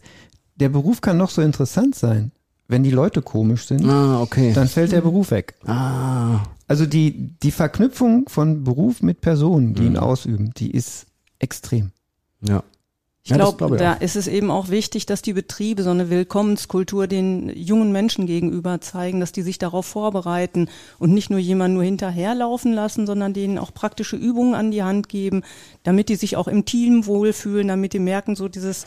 der 0.56 0.70
Beruf 0.70 1.02
kann 1.02 1.18
noch 1.18 1.30
so 1.30 1.42
interessant 1.42 1.96
sein. 1.96 2.32
Wenn 2.68 2.84
die 2.84 2.92
Leute 2.92 3.22
komisch 3.22 3.66
sind, 3.68 3.86
Ah, 3.86 4.22
okay. 4.22 4.54
dann 4.54 4.68
fällt 4.68 4.92
der 4.94 5.02
Beruf 5.02 5.32
weg. 5.32 5.56
Ah, 5.66 6.44
Also 6.68 6.86
die, 6.86 7.36
die 7.44 7.52
Verknüpfung 7.52 8.28
von 8.30 8.64
Beruf 8.64 9.02
mit 9.02 9.20
Personen, 9.22 9.74
die 9.74 9.86
ihn 9.86 9.98
ausüben, 9.98 10.52
die 10.58 10.72
ist 10.72 11.08
extrem. 11.40 11.92
ja. 12.42 12.64
Ich 13.26 13.30
Ja, 13.30 13.38
glaube, 13.38 13.76
ich 13.76 13.80
da 13.80 13.94
auch. 13.94 14.02
ist 14.02 14.18
es 14.18 14.28
eben 14.28 14.52
auch 14.52 14.68
wichtig, 14.68 15.06
dass 15.06 15.22
die 15.22 15.32
Betriebe 15.32 15.82
so 15.82 15.92
eine 15.92 16.10
Willkommenskultur 16.10 17.08
den 17.08 17.48
jungen 17.56 17.94
Menschen 17.94 18.26
gegenüber 18.26 18.82
zeigen, 18.82 19.22
dass 19.22 19.32
die 19.32 19.44
sich 19.44 19.58
darauf 19.58 19.86
vorbereiten 19.86 20.68
und 21.00 21.14
nicht 21.14 21.30
nur 21.30 21.40
jemanden 21.40 21.76
nur 21.76 21.86
hinterherlaufen 21.86 22.74
lassen, 22.74 23.08
sondern 23.08 23.34
denen 23.34 23.60
auch 23.60 23.74
praktische 23.74 24.18
Übungen 24.18 24.56
an 24.56 24.72
die 24.72 24.84
Hand 24.84 25.08
geben, 25.08 25.44
damit 25.84 26.10
die 26.10 26.16
sich 26.18 26.36
auch 26.36 26.50
im 26.50 26.66
Team 26.66 27.06
wohlfühlen, 27.06 27.70
damit 27.70 27.94
die 27.94 28.00
merken, 28.00 28.36
so 28.36 28.50
dieses, 28.50 28.84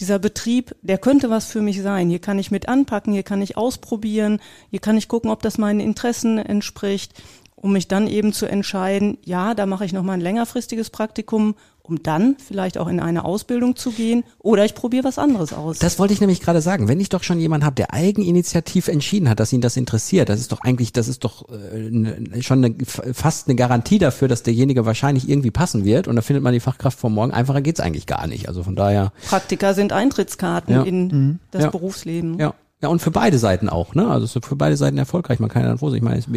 dieser 0.00 0.18
Betrieb, 0.18 0.74
der 0.80 0.96
könnte 0.96 1.28
was 1.28 1.44
für 1.44 1.60
mich 1.60 1.82
sein. 1.82 2.08
Hier 2.08 2.20
kann 2.20 2.38
ich 2.38 2.50
mit 2.50 2.66
anpacken, 2.70 3.12
hier 3.12 3.22
kann 3.22 3.42
ich 3.42 3.58
ausprobieren, 3.58 4.40
hier 4.70 4.80
kann 4.80 4.96
ich 4.96 5.08
gucken, 5.08 5.30
ob 5.30 5.42
das 5.42 5.58
meinen 5.58 5.80
Interessen 5.80 6.38
entspricht 6.38 7.12
um 7.56 7.72
mich 7.72 7.88
dann 7.88 8.08
eben 8.08 8.34
zu 8.34 8.44
entscheiden, 8.44 9.16
ja, 9.24 9.54
da 9.54 9.64
mache 9.64 9.86
ich 9.86 9.94
noch 9.94 10.02
mal 10.02 10.12
ein 10.12 10.20
längerfristiges 10.20 10.90
Praktikum, 10.90 11.54
um 11.86 12.02
dann 12.02 12.36
vielleicht 12.38 12.78
auch 12.78 12.88
in 12.88 12.98
eine 12.98 13.26
Ausbildung 13.26 13.76
zu 13.76 13.90
gehen 13.90 14.24
oder 14.38 14.64
ich 14.64 14.74
probiere 14.74 15.04
was 15.04 15.18
anderes 15.18 15.52
aus. 15.52 15.78
Das 15.78 15.98
wollte 15.98 16.14
ich 16.14 16.20
nämlich 16.20 16.40
gerade 16.40 16.62
sagen. 16.62 16.88
Wenn 16.88 16.98
ich 16.98 17.10
doch 17.10 17.22
schon 17.22 17.38
jemanden 17.38 17.66
habe, 17.66 17.74
der 17.76 17.92
eigeninitiativ 17.92 18.88
entschieden 18.88 19.28
hat, 19.28 19.38
dass 19.38 19.52
ihn 19.52 19.60
das 19.60 19.76
interessiert, 19.76 20.30
das 20.30 20.40
ist 20.40 20.50
doch 20.50 20.62
eigentlich, 20.62 20.94
das 20.94 21.08
ist 21.08 21.24
doch 21.24 21.46
äh, 21.50 21.90
ne, 21.90 22.42
schon 22.42 22.64
eine, 22.64 22.74
fast 22.86 23.48
eine 23.48 23.54
Garantie 23.54 23.98
dafür, 23.98 24.28
dass 24.28 24.42
derjenige 24.42 24.86
wahrscheinlich 24.86 25.28
irgendwie 25.28 25.50
passen 25.50 25.84
wird. 25.84 26.08
Und 26.08 26.16
da 26.16 26.22
findet 26.22 26.42
man 26.42 26.54
die 26.54 26.60
Fachkraft 26.60 26.98
von 26.98 27.12
morgen. 27.12 27.32
Einfacher 27.32 27.60
geht's 27.60 27.80
eigentlich 27.80 28.06
gar 28.06 28.26
nicht. 28.26 28.48
Also 28.48 28.62
von 28.62 28.76
daher, 28.76 29.12
Praktika 29.28 29.74
sind 29.74 29.92
Eintrittskarten 29.92 30.74
Ja. 30.74 30.82
in 30.84 31.38
das 31.50 31.64
Ja. 31.64 31.70
Berufsleben. 31.70 32.38
ja. 32.38 32.54
Ja, 32.84 32.90
und 32.90 33.00
für 33.00 33.10
beide 33.10 33.38
Seiten 33.38 33.70
auch, 33.70 33.94
ne? 33.94 34.06
Also 34.06 34.26
es 34.26 34.36
ist 34.36 34.44
für 34.44 34.56
beide 34.56 34.76
Seiten 34.76 34.98
erfolgreich. 34.98 35.40
Man 35.40 35.48
kann 35.48 35.62
ja 35.62 35.68
dann 35.68 35.78
sein. 35.78 35.94
Ich 35.94 36.02
meine, 36.02 36.18
es, 36.18 36.28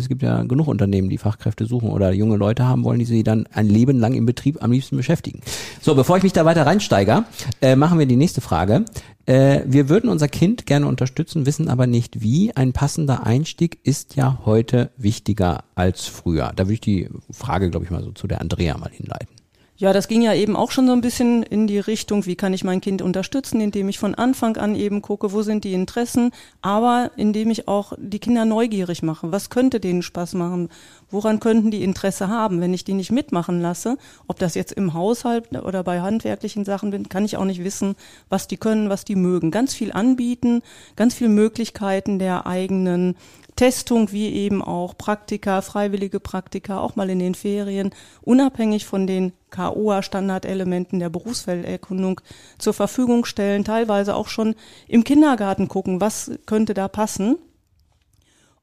es 0.00 0.08
gibt 0.08 0.22
ja 0.22 0.44
genug 0.44 0.68
Unternehmen, 0.68 1.08
die 1.08 1.18
Fachkräfte 1.18 1.66
suchen 1.66 1.90
oder 1.90 2.12
junge 2.12 2.36
Leute 2.36 2.68
haben 2.68 2.84
wollen, 2.84 3.00
die 3.00 3.04
sie 3.04 3.24
dann 3.24 3.48
ein 3.52 3.66
Leben 3.66 3.98
lang 3.98 4.14
im 4.14 4.24
Betrieb 4.24 4.62
am 4.62 4.70
liebsten 4.70 4.96
beschäftigen. 4.96 5.40
So, 5.80 5.96
bevor 5.96 6.16
ich 6.16 6.22
mich 6.22 6.32
da 6.32 6.44
weiter 6.44 6.64
reinsteige, 6.64 7.24
äh, 7.60 7.74
machen 7.74 7.98
wir 7.98 8.06
die 8.06 8.14
nächste 8.14 8.40
Frage. 8.40 8.84
Äh, 9.26 9.62
wir 9.66 9.88
würden 9.88 10.08
unser 10.08 10.28
Kind 10.28 10.66
gerne 10.66 10.86
unterstützen, 10.86 11.46
wissen 11.46 11.68
aber 11.68 11.88
nicht 11.88 12.22
wie. 12.22 12.54
Ein 12.54 12.72
passender 12.72 13.26
Einstieg 13.26 13.80
ist 13.82 14.14
ja 14.14 14.38
heute 14.44 14.92
wichtiger 14.96 15.64
als 15.74 16.06
früher. 16.06 16.52
Da 16.54 16.66
würde 16.66 16.74
ich 16.74 16.80
die 16.80 17.08
Frage, 17.32 17.70
glaube 17.70 17.86
ich, 17.86 17.90
mal 17.90 18.04
so 18.04 18.12
zu 18.12 18.28
der 18.28 18.40
Andrea 18.40 18.78
mal 18.78 18.92
hinleiten. 18.92 19.34
Ja, 19.80 19.92
das 19.92 20.08
ging 20.08 20.22
ja 20.22 20.34
eben 20.34 20.56
auch 20.56 20.72
schon 20.72 20.88
so 20.88 20.92
ein 20.92 21.00
bisschen 21.00 21.44
in 21.44 21.68
die 21.68 21.78
Richtung, 21.78 22.26
wie 22.26 22.34
kann 22.34 22.52
ich 22.52 22.64
mein 22.64 22.80
Kind 22.80 23.00
unterstützen, 23.00 23.60
indem 23.60 23.88
ich 23.88 24.00
von 24.00 24.16
Anfang 24.16 24.56
an 24.56 24.74
eben 24.74 25.02
gucke, 25.02 25.30
wo 25.30 25.42
sind 25.42 25.62
die 25.62 25.72
Interessen, 25.72 26.32
aber 26.62 27.12
indem 27.14 27.48
ich 27.50 27.68
auch 27.68 27.92
die 27.96 28.18
Kinder 28.18 28.44
neugierig 28.44 29.04
mache. 29.04 29.30
Was 29.30 29.50
könnte 29.50 29.78
denen 29.78 30.02
Spaß 30.02 30.34
machen? 30.34 30.68
Woran 31.12 31.38
könnten 31.38 31.70
die 31.70 31.84
Interesse 31.84 32.26
haben? 32.26 32.60
Wenn 32.60 32.74
ich 32.74 32.82
die 32.82 32.92
nicht 32.92 33.12
mitmachen 33.12 33.60
lasse, 33.60 33.98
ob 34.26 34.40
das 34.40 34.56
jetzt 34.56 34.72
im 34.72 34.94
Haushalt 34.94 35.52
oder 35.52 35.84
bei 35.84 36.00
handwerklichen 36.00 36.64
Sachen 36.64 36.90
bin, 36.90 37.08
kann 37.08 37.24
ich 37.24 37.36
auch 37.36 37.44
nicht 37.44 37.62
wissen, 37.62 37.94
was 38.28 38.48
die 38.48 38.56
können, 38.56 38.88
was 38.88 39.04
die 39.04 39.14
mögen. 39.14 39.52
Ganz 39.52 39.74
viel 39.74 39.92
anbieten, 39.92 40.62
ganz 40.96 41.14
viel 41.14 41.28
Möglichkeiten 41.28 42.18
der 42.18 42.48
eigenen 42.48 43.14
Testung 43.58 44.12
wie 44.12 44.32
eben 44.32 44.62
auch 44.62 44.96
Praktika, 44.96 45.62
freiwillige 45.62 46.20
Praktika, 46.20 46.78
auch 46.78 46.94
mal 46.94 47.10
in 47.10 47.18
den 47.18 47.34
Ferien, 47.34 47.90
unabhängig 48.22 48.86
von 48.86 49.08
den 49.08 49.32
KOA-Standardelementen 49.50 51.00
der 51.00 51.10
Berufsfelderkundung 51.10 52.20
zur 52.58 52.72
Verfügung 52.72 53.24
stellen, 53.24 53.64
teilweise 53.64 54.14
auch 54.14 54.28
schon 54.28 54.54
im 54.86 55.02
Kindergarten 55.02 55.66
gucken, 55.66 56.00
was 56.00 56.30
könnte 56.46 56.72
da 56.72 56.86
passen. 56.86 57.36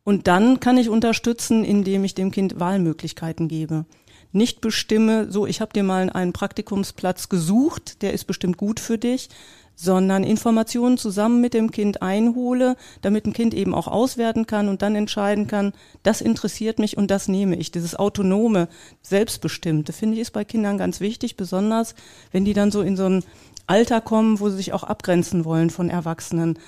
Und 0.06 0.28
dann 0.28 0.62
kann 0.62 0.78
ich 0.78 0.88
unterstützen, 0.88 1.66
indem 1.66 2.06
ich 2.06 2.16
dem 2.16 2.32
Kind 2.32 2.58
Wahlmöglichkeiten 2.62 3.50
gebe. 3.50 3.86
Nicht 4.32 4.62
bestimme, 4.62 5.30
so 5.30 5.46
ich 5.46 5.60
habe 5.60 5.74
dir 5.74 5.84
mal 5.84 6.10
einen 6.10 6.32
Praktikumsplatz 6.32 7.28
gesucht, 7.28 8.02
der 8.02 8.14
ist 8.14 8.26
bestimmt 8.26 8.56
gut 8.56 8.80
für 8.80 8.98
dich, 8.98 9.28
sondern 9.76 10.24
Informationen 10.24 10.98
zusammen 10.98 11.42
mit 11.42 11.54
dem 11.54 11.72
Kind 11.72 12.02
einhole, 12.02 12.76
damit 13.02 13.26
ein 13.26 13.34
Kind 13.34 13.54
eben 13.54 13.74
auch 13.74 13.88
auswerten 13.88 14.48
kann 14.48 14.70
und 14.70 14.82
dann 14.82 14.96
entscheiden 14.96 15.48
kann, 15.48 15.74
das 16.04 16.22
interessiert 16.22 16.80
mich 16.80 16.98
und 16.98 17.12
das 17.12 17.28
nehme 17.28 17.56
ich. 17.58 17.72
Dieses 17.72 17.96
autonome, 17.96 18.68
selbstbestimmte, 19.02 19.94
finde 19.94 20.16
ich, 20.16 20.22
ist 20.22 20.32
bei 20.32 20.46
Kindern 20.46 20.78
ganz 20.78 21.00
wichtig, 21.00 21.36
besonders 21.38 21.96
wenn 22.32 22.46
die 22.46 22.54
dann 22.54 22.72
so 22.72 22.82
in 22.82 22.96
so 22.96 23.06
ein 23.06 23.24
Alter 23.68 24.00
kommen, 24.00 24.40
wo 24.40 24.50
sie 24.50 24.58
sich 24.58 24.74
auch 24.74 24.84
abgrenzen 24.84 25.44
wollen 25.44 25.70
von 25.72 25.90
Erwachsenen. 25.90 26.60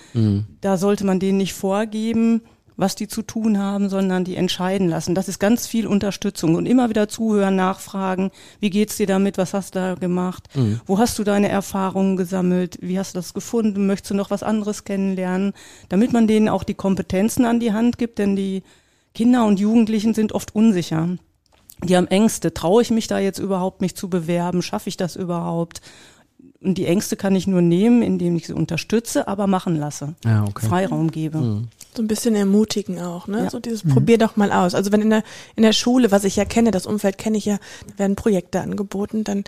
Da 0.61 0.77
sollte 0.77 1.05
man 1.05 1.19
denen 1.19 1.37
nicht 1.37 1.53
vorgeben, 1.53 2.41
was 2.77 2.95
die 2.95 3.07
zu 3.07 3.23
tun 3.23 3.57
haben, 3.57 3.89
sondern 3.89 4.23
die 4.23 4.35
entscheiden 4.35 4.87
lassen. 4.87 5.15
Das 5.15 5.27
ist 5.27 5.39
ganz 5.39 5.67
viel 5.67 5.87
Unterstützung 5.87 6.55
und 6.55 6.67
immer 6.67 6.89
wieder 6.89 7.09
zuhören, 7.09 7.55
nachfragen, 7.55 8.31
wie 8.59 8.69
geht's 8.69 8.97
dir 8.97 9.07
damit, 9.07 9.37
was 9.37 9.53
hast 9.53 9.75
du 9.75 9.79
da 9.79 9.95
gemacht, 9.95 10.47
wo 10.85 10.99
hast 10.99 11.17
du 11.17 11.23
deine 11.23 11.49
Erfahrungen 11.49 12.15
gesammelt, 12.15 12.77
wie 12.81 12.99
hast 12.99 13.15
du 13.15 13.17
das 13.17 13.33
gefunden, 13.33 13.87
möchtest 13.87 14.11
du 14.11 14.15
noch 14.15 14.29
was 14.29 14.43
anderes 14.43 14.83
kennenlernen, 14.83 15.53
damit 15.89 16.13
man 16.13 16.27
denen 16.27 16.47
auch 16.47 16.63
die 16.63 16.75
Kompetenzen 16.75 17.45
an 17.45 17.59
die 17.59 17.73
Hand 17.73 17.97
gibt, 17.97 18.19
denn 18.19 18.35
die 18.35 18.61
Kinder 19.15 19.45
und 19.45 19.59
Jugendlichen 19.59 20.13
sind 20.13 20.31
oft 20.31 20.55
unsicher. 20.55 21.17
Die 21.83 21.95
haben 21.95 22.07
Ängste. 22.07 22.53
Traue 22.53 22.81
ich 22.81 22.91
mich 22.91 23.07
da 23.07 23.19
jetzt 23.19 23.39
überhaupt, 23.39 23.81
mich 23.81 23.95
zu 23.95 24.09
bewerben? 24.09 24.61
Schaffe 24.61 24.89
ich 24.89 24.97
das 24.97 25.15
überhaupt? 25.15 25.81
Und 26.61 26.77
die 26.77 26.85
Ängste 26.85 27.15
kann 27.15 27.35
ich 27.35 27.47
nur 27.47 27.61
nehmen, 27.61 28.01
indem 28.01 28.35
ich 28.35 28.47
sie 28.47 28.53
unterstütze, 28.53 29.27
aber 29.27 29.47
machen 29.47 29.75
lasse. 29.75 30.15
Ja, 30.23 30.43
okay. 30.43 30.67
Freiraum 30.67 31.11
gebe. 31.11 31.37
Mhm. 31.37 31.67
So 31.97 32.03
ein 32.03 32.07
bisschen 32.07 32.35
ermutigen 32.35 33.01
auch, 33.01 33.27
ne? 33.27 33.45
Ja. 33.45 33.49
So 33.49 33.59
dieses 33.59 33.81
probier 33.83 34.17
doch 34.17 34.35
mal 34.35 34.51
aus. 34.51 34.75
Also 34.75 34.91
wenn 34.91 35.01
in 35.01 35.09
der 35.09 35.23
in 35.55 35.63
der 35.63 35.73
Schule, 35.73 36.11
was 36.11 36.23
ich 36.23 36.35
ja 36.35 36.45
kenne, 36.45 36.71
das 36.71 36.85
Umfeld 36.85 37.17
kenne 37.17 37.37
ich 37.37 37.45
ja, 37.45 37.57
werden 37.97 38.15
Projekte 38.15 38.61
angeboten, 38.61 39.23
dann 39.23 39.43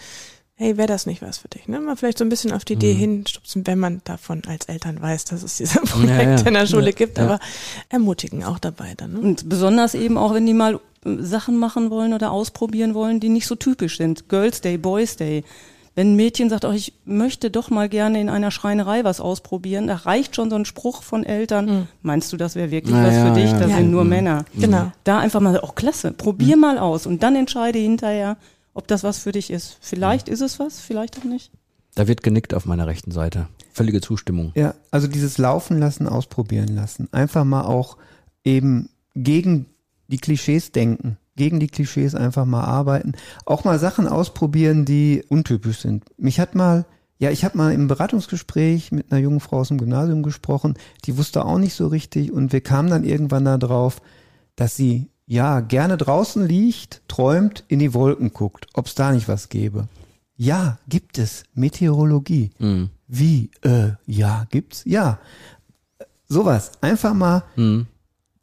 hey, 0.56 0.75
wäre 0.75 0.88
das 0.88 1.06
nicht 1.06 1.22
was 1.22 1.38
für 1.38 1.48
dich, 1.48 1.70
ne? 1.70 1.79
Mal 1.79 1.96
vielleicht 1.96 2.18
so 2.18 2.25
ein 2.25 2.29
bisschen 2.29 2.51
auf 2.51 2.65
die 2.65 2.74
Idee 2.74 2.91
hinstupsen, 2.94 3.65
wenn 3.65 3.79
man 3.79 4.01
davon 4.03 4.41
als 4.46 4.65
Eltern 4.65 5.01
weiß, 5.01 5.24
dass 5.25 5.41
es 5.41 5.56
diese 5.56 5.79
Projekte 5.86 6.41
ja. 6.41 6.48
in 6.48 6.53
der 6.53 6.65
Schule 6.65 6.91
gibt, 6.91 7.18
Ja. 7.18 7.24
aber 7.25 7.39
ermutigen 7.88 8.44
auch 8.44 8.60
dabei 8.60 8.94
dann, 8.98 9.13
ne? 9.13 9.20
Und 9.20 9.48
besonders 9.48 9.94
eben 9.94 10.18
auch, 10.18 10.34
wenn 10.34 10.46
die 10.46 10.53
mal 10.53 10.82
äh, 11.06 11.15
Sachen 11.22 11.56
machen 11.58 11.91
wollen 11.91 12.13
oder 12.13 12.32
ausprobieren 12.32 12.94
wollen, 12.94 13.22
die 13.22 13.29
nicht 13.29 13.48
so 13.48 13.56
typisch 13.56 13.98
sind. 13.98 14.27
Girls 14.27 14.60
Day, 14.60 14.77
Boys 14.77 15.15
Day. 15.15 15.46
Wenn 15.96 16.13
ein 16.13 16.15
Mädchen 16.15 16.50
sagt, 16.50 16.65
oh, 16.65 16.72
ich 16.72 16.93
möchte 17.05 17.50
doch 17.51 17.69
mal 17.69 17.89
gerne 17.89 18.22
in 18.22 18.29
einer 18.29 18.51
Schreinerei 18.51 19.03
was 19.03 19.19
ausprobieren, 19.19 19.88
da 19.88 19.96
reicht 19.96 20.36
schon 20.36 20.50
so 20.50 20.55
ein 20.55 20.65
Spruch 20.65 21.03
von 21.03 21.24
Eltern. 21.25 21.88
Meinst 22.01 22.31
du, 22.31 22.38
das 22.38 22.55
wäre 22.55 22.72
wirklich 22.72 22.93
Na 22.96 23.08
was 23.08 23.15
ja, 23.15 23.27
für 23.27 23.34
dich? 23.39 23.51
ja. 23.51 23.60
Da 23.60 23.67
Ja. 23.67 23.77
sind 23.77 23.91
nur 23.91 24.03
Männer. 24.05 24.46
Genau. 24.58 24.91
Da 25.03 25.19
einfach 25.19 25.39
mal, 25.41 25.60
oh 25.62 25.72
klasse, 25.74 26.12
probier 26.12 26.55
mal 26.58 26.77
aus 26.77 27.05
und 27.05 27.24
dann 27.24 27.36
entscheide 27.36 27.79
hinterher, 27.79 28.38
ob 28.74 28.88
das 28.88 29.03
was 29.03 29.17
für 29.19 29.31
dich 29.31 29.50
ist. 29.51 29.77
Vielleicht 29.81 30.29
ist 30.29 30.41
es 30.41 30.60
was, 30.60 30.79
vielleicht 30.79 31.17
auch 31.19 31.24
nicht. 31.25 31.51
Da 31.96 32.08
wird 32.08 32.24
genickt 32.24 32.53
auf 32.53 32.65
meiner 32.65 32.88
rechten 32.88 33.12
Seite. 33.12 33.48
Völlige 33.74 34.00
Zustimmung. 34.00 34.51
Ja, 34.55 34.75
also 34.91 35.08
dieses 35.08 35.38
Laufen 35.38 35.79
lassen, 35.79 36.08
ausprobieren 36.08 36.75
lassen. 36.75 37.10
Einfach 37.12 37.43
mal 37.43 37.63
auch 37.63 37.98
eben 38.46 38.89
gegen 39.15 39.65
die 40.08 40.17
Klischees 40.17 40.72
denken. 40.72 41.17
Gegen 41.39 41.62
die 41.62 41.67
Klischees 41.67 42.15
einfach 42.15 42.46
mal 42.46 42.65
arbeiten. 42.65 43.13
Auch 43.46 43.63
mal 43.63 43.79
Sachen 43.79 44.08
ausprobieren, 44.08 44.84
die 44.84 45.24
untypisch 45.29 45.79
sind. 45.79 46.03
Mich 46.17 46.38
hat 46.39 46.53
mal, 46.53 46.86
ja, 47.17 47.31
ich 47.31 47.46
habe 47.46 47.58
mal 47.58 47.72
im 47.74 47.88
Beratungsgespräch 47.88 48.91
mit 48.91 49.10
einer 49.10 49.22
jungen 49.22 49.39
Frau 49.39 49.60
aus 49.60 49.69
dem 49.69 49.77
Gymnasium 49.77 50.22
gesprochen, 50.22 50.74
die 51.05 51.17
wusste 51.17 51.46
auch 51.46 51.58
nicht 51.58 51.75
so 51.75 51.88
richtig 51.88 52.34
und 52.34 52.51
wir 52.51 52.60
kamen 52.62 52.89
dann 52.89 53.05
irgendwann 53.05 53.46
da 53.46 53.58
drauf, 53.58 54.01
dass 54.58 54.75
sie 54.75 55.08
ja 55.27 55.62
gerne 55.62 55.96
draußen 55.96 56.46
liegt, 56.46 57.03
träumt, 57.08 57.63
in 57.69 57.79
die 57.79 57.93
Wolken 57.93 58.34
guckt, 58.34 58.67
ob 58.74 58.88
es 58.88 58.96
da 58.96 59.13
nicht 59.13 59.29
was 59.29 59.48
gäbe. 59.48 59.88
Ja, 60.36 60.77
gibt 60.89 61.17
es. 61.17 61.43
Meteorologie. 61.53 62.50
Mhm. 62.60 62.89
Wie? 63.08 63.50
Äh, 63.62 63.91
ja, 64.05 64.46
gibt's? 64.51 64.84
Ja. 64.86 65.19
Sowas. 66.27 66.72
Einfach 66.81 67.13
mal 67.13 67.43
Mhm. 67.55 67.88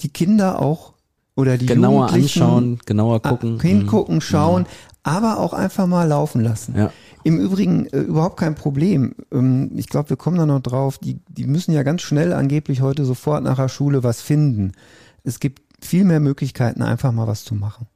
die 0.00 0.08
Kinder 0.08 0.60
auch 0.62 0.94
oder 1.36 1.58
die 1.58 1.66
Genauer 1.66 2.06
Jugendlichen 2.06 2.42
anschauen, 2.42 2.78
genauer 2.86 3.20
ah, 3.22 3.28
gucken. 3.28 3.60
hingucken, 3.60 4.20
schauen, 4.20 4.66
aber 5.02 5.38
auch 5.38 5.52
einfach 5.52 5.86
mal 5.86 6.08
laufen 6.08 6.40
lassen. 6.40 6.74
Ja. 6.76 6.90
Im 7.22 7.38
Übrigen 7.38 7.86
äh, 7.86 8.00
überhaupt 8.00 8.38
kein 8.38 8.54
Problem. 8.54 9.14
Ähm, 9.30 9.70
ich 9.76 9.88
glaube, 9.88 10.10
wir 10.10 10.16
kommen 10.16 10.38
da 10.38 10.46
noch 10.46 10.60
drauf. 10.60 10.98
Die, 10.98 11.20
die 11.28 11.46
müssen 11.46 11.72
ja 11.72 11.82
ganz 11.82 12.02
schnell 12.02 12.32
angeblich 12.32 12.80
heute 12.80 13.04
sofort 13.04 13.44
nach 13.44 13.56
der 13.56 13.68
Schule 13.68 14.02
was 14.02 14.20
finden. 14.22 14.72
Es 15.22 15.38
gibt 15.38 15.62
viel 15.84 16.04
mehr 16.04 16.20
Möglichkeiten, 16.20 16.82
einfach 16.82 17.12
mal 17.12 17.26
was 17.26 17.44
zu 17.44 17.54
machen. 17.54 17.86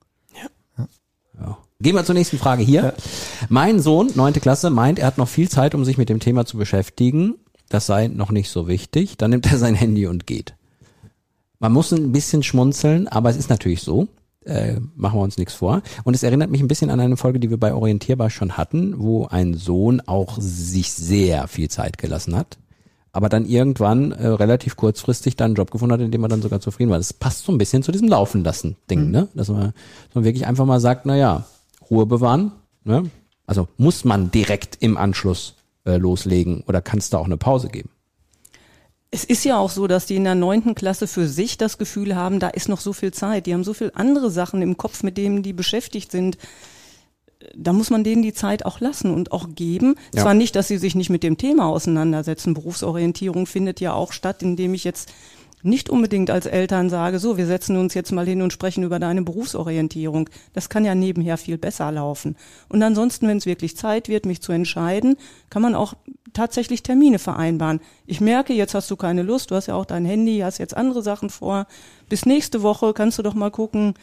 Ja. 1.38 1.56
Gehen 1.80 1.94
wir 1.94 2.04
zur 2.04 2.14
nächsten 2.14 2.38
Frage 2.38 2.62
hier. 2.62 2.94
Mein 3.48 3.80
Sohn, 3.80 4.10
neunte 4.14 4.40
Klasse, 4.40 4.68
meint, 4.68 4.98
er 4.98 5.06
hat 5.06 5.16
noch 5.16 5.28
viel 5.28 5.48
Zeit, 5.48 5.74
um 5.74 5.84
sich 5.84 5.96
mit 5.96 6.10
dem 6.10 6.20
Thema 6.20 6.44
zu 6.44 6.58
beschäftigen. 6.58 7.36
Das 7.70 7.86
sei 7.86 8.08
noch 8.08 8.30
nicht 8.30 8.50
so 8.50 8.68
wichtig. 8.68 9.16
Dann 9.16 9.30
nimmt 9.30 9.50
er 9.50 9.56
sein 9.56 9.74
Handy 9.74 10.06
und 10.06 10.26
geht. 10.26 10.54
Man 11.60 11.72
muss 11.72 11.92
ein 11.92 12.10
bisschen 12.10 12.42
schmunzeln, 12.42 13.06
aber 13.06 13.30
es 13.30 13.36
ist 13.36 13.50
natürlich 13.50 13.82
so. 13.82 14.08
Äh, 14.46 14.80
machen 14.96 15.18
wir 15.18 15.22
uns 15.22 15.36
nichts 15.36 15.52
vor. 15.52 15.82
Und 16.04 16.14
es 16.14 16.22
erinnert 16.22 16.50
mich 16.50 16.62
ein 16.62 16.68
bisschen 16.68 16.88
an 16.88 16.98
eine 16.98 17.18
Folge, 17.18 17.38
die 17.38 17.50
wir 17.50 17.60
bei 17.60 17.74
Orientierbar 17.74 18.30
schon 18.30 18.56
hatten, 18.56 18.94
wo 18.98 19.26
ein 19.26 19.52
Sohn 19.52 20.00
auch 20.00 20.38
sich 20.40 20.90
sehr 20.92 21.46
viel 21.46 21.68
Zeit 21.68 21.98
gelassen 21.98 22.34
hat. 22.34 22.56
Aber 23.12 23.28
dann 23.28 23.44
irgendwann 23.44 24.12
äh, 24.12 24.26
relativ 24.26 24.76
kurzfristig 24.76 25.36
dann 25.36 25.48
einen 25.48 25.54
Job 25.56 25.70
gefunden 25.70 25.92
hat, 25.92 26.00
in 26.00 26.10
dem 26.10 26.22
er 26.24 26.28
dann 26.28 26.40
sogar 26.40 26.60
zufrieden 26.60 26.90
war. 26.90 26.96
Das 26.96 27.12
passt 27.12 27.44
so 27.44 27.52
ein 27.52 27.58
bisschen 27.58 27.82
zu 27.82 27.92
diesem 27.92 28.08
Laufen 28.08 28.42
lassen 28.42 28.76
Ding, 28.90 29.10
ne? 29.10 29.28
Dass 29.34 29.48
man, 29.48 29.74
dass 30.06 30.14
man 30.14 30.24
wirklich 30.24 30.46
einfach 30.46 30.64
mal 30.64 30.80
sagt, 30.80 31.04
na 31.04 31.16
ja, 31.16 31.44
Ruhe 31.90 32.06
bewahren. 32.06 32.52
Ne? 32.84 33.10
Also 33.46 33.68
muss 33.76 34.04
man 34.04 34.30
direkt 34.30 34.78
im 34.80 34.96
Anschluss 34.96 35.56
äh, 35.84 35.98
loslegen 35.98 36.62
oder 36.66 36.80
kann 36.80 37.00
es 37.00 37.10
da 37.10 37.18
auch 37.18 37.26
eine 37.26 37.36
Pause 37.36 37.68
geben? 37.68 37.90
Es 39.12 39.24
ist 39.24 39.44
ja 39.44 39.58
auch 39.58 39.70
so, 39.70 39.88
dass 39.88 40.06
die 40.06 40.16
in 40.16 40.24
der 40.24 40.36
neunten 40.36 40.74
Klasse 40.74 41.08
für 41.08 41.26
sich 41.26 41.58
das 41.58 41.78
Gefühl 41.78 42.14
haben, 42.14 42.38
da 42.38 42.48
ist 42.48 42.68
noch 42.68 42.80
so 42.80 42.92
viel 42.92 43.12
Zeit. 43.12 43.46
Die 43.46 43.54
haben 43.54 43.64
so 43.64 43.74
viel 43.74 43.90
andere 43.94 44.30
Sachen 44.30 44.62
im 44.62 44.76
Kopf, 44.76 45.02
mit 45.02 45.18
denen 45.18 45.42
die 45.42 45.52
beschäftigt 45.52 46.12
sind. 46.12 46.38
Da 47.56 47.72
muss 47.72 47.90
man 47.90 48.04
denen 48.04 48.22
die 48.22 48.34
Zeit 48.34 48.64
auch 48.64 48.80
lassen 48.80 49.12
und 49.12 49.32
auch 49.32 49.48
geben. 49.54 49.96
Ja. 50.14 50.22
Zwar 50.22 50.34
nicht, 50.34 50.54
dass 50.54 50.68
sie 50.68 50.78
sich 50.78 50.94
nicht 50.94 51.10
mit 51.10 51.22
dem 51.22 51.38
Thema 51.38 51.66
auseinandersetzen. 51.66 52.54
Berufsorientierung 52.54 53.46
findet 53.46 53.80
ja 53.80 53.94
auch 53.94 54.12
statt, 54.12 54.42
indem 54.42 54.74
ich 54.74 54.84
jetzt 54.84 55.12
nicht 55.62 55.90
unbedingt 55.90 56.30
als 56.30 56.46
Eltern 56.46 56.88
sage, 56.90 57.18
so, 57.18 57.36
wir 57.36 57.46
setzen 57.46 57.76
uns 57.76 57.94
jetzt 57.94 58.12
mal 58.12 58.26
hin 58.26 58.42
und 58.42 58.52
sprechen 58.52 58.82
über 58.84 58.98
deine 58.98 59.22
Berufsorientierung. 59.22 60.28
Das 60.52 60.68
kann 60.68 60.84
ja 60.84 60.94
nebenher 60.94 61.36
viel 61.36 61.58
besser 61.58 61.90
laufen. 61.92 62.36
Und 62.68 62.82
ansonsten, 62.82 63.28
wenn 63.28 63.38
es 63.38 63.46
wirklich 63.46 63.76
Zeit 63.76 64.08
wird, 64.08 64.26
mich 64.26 64.40
zu 64.40 64.52
entscheiden, 64.52 65.16
kann 65.50 65.62
man 65.62 65.74
auch 65.74 65.94
tatsächlich 66.32 66.82
Termine 66.82 67.18
vereinbaren. 67.18 67.80
Ich 68.06 68.20
merke, 68.20 68.52
jetzt 68.52 68.74
hast 68.74 68.90
du 68.90 68.96
keine 68.96 69.22
Lust, 69.22 69.50
du 69.50 69.54
hast 69.54 69.66
ja 69.66 69.74
auch 69.74 69.84
dein 69.84 70.04
Handy, 70.04 70.38
hast 70.38 70.58
jetzt 70.58 70.76
andere 70.76 71.02
Sachen 71.02 71.28
vor. 71.30 71.66
Bis 72.08 72.24
nächste 72.26 72.62
Woche 72.62 72.92
kannst 72.92 73.18
du 73.18 73.22
doch 73.22 73.34
mal 73.34 73.50
gucken, 73.50 73.94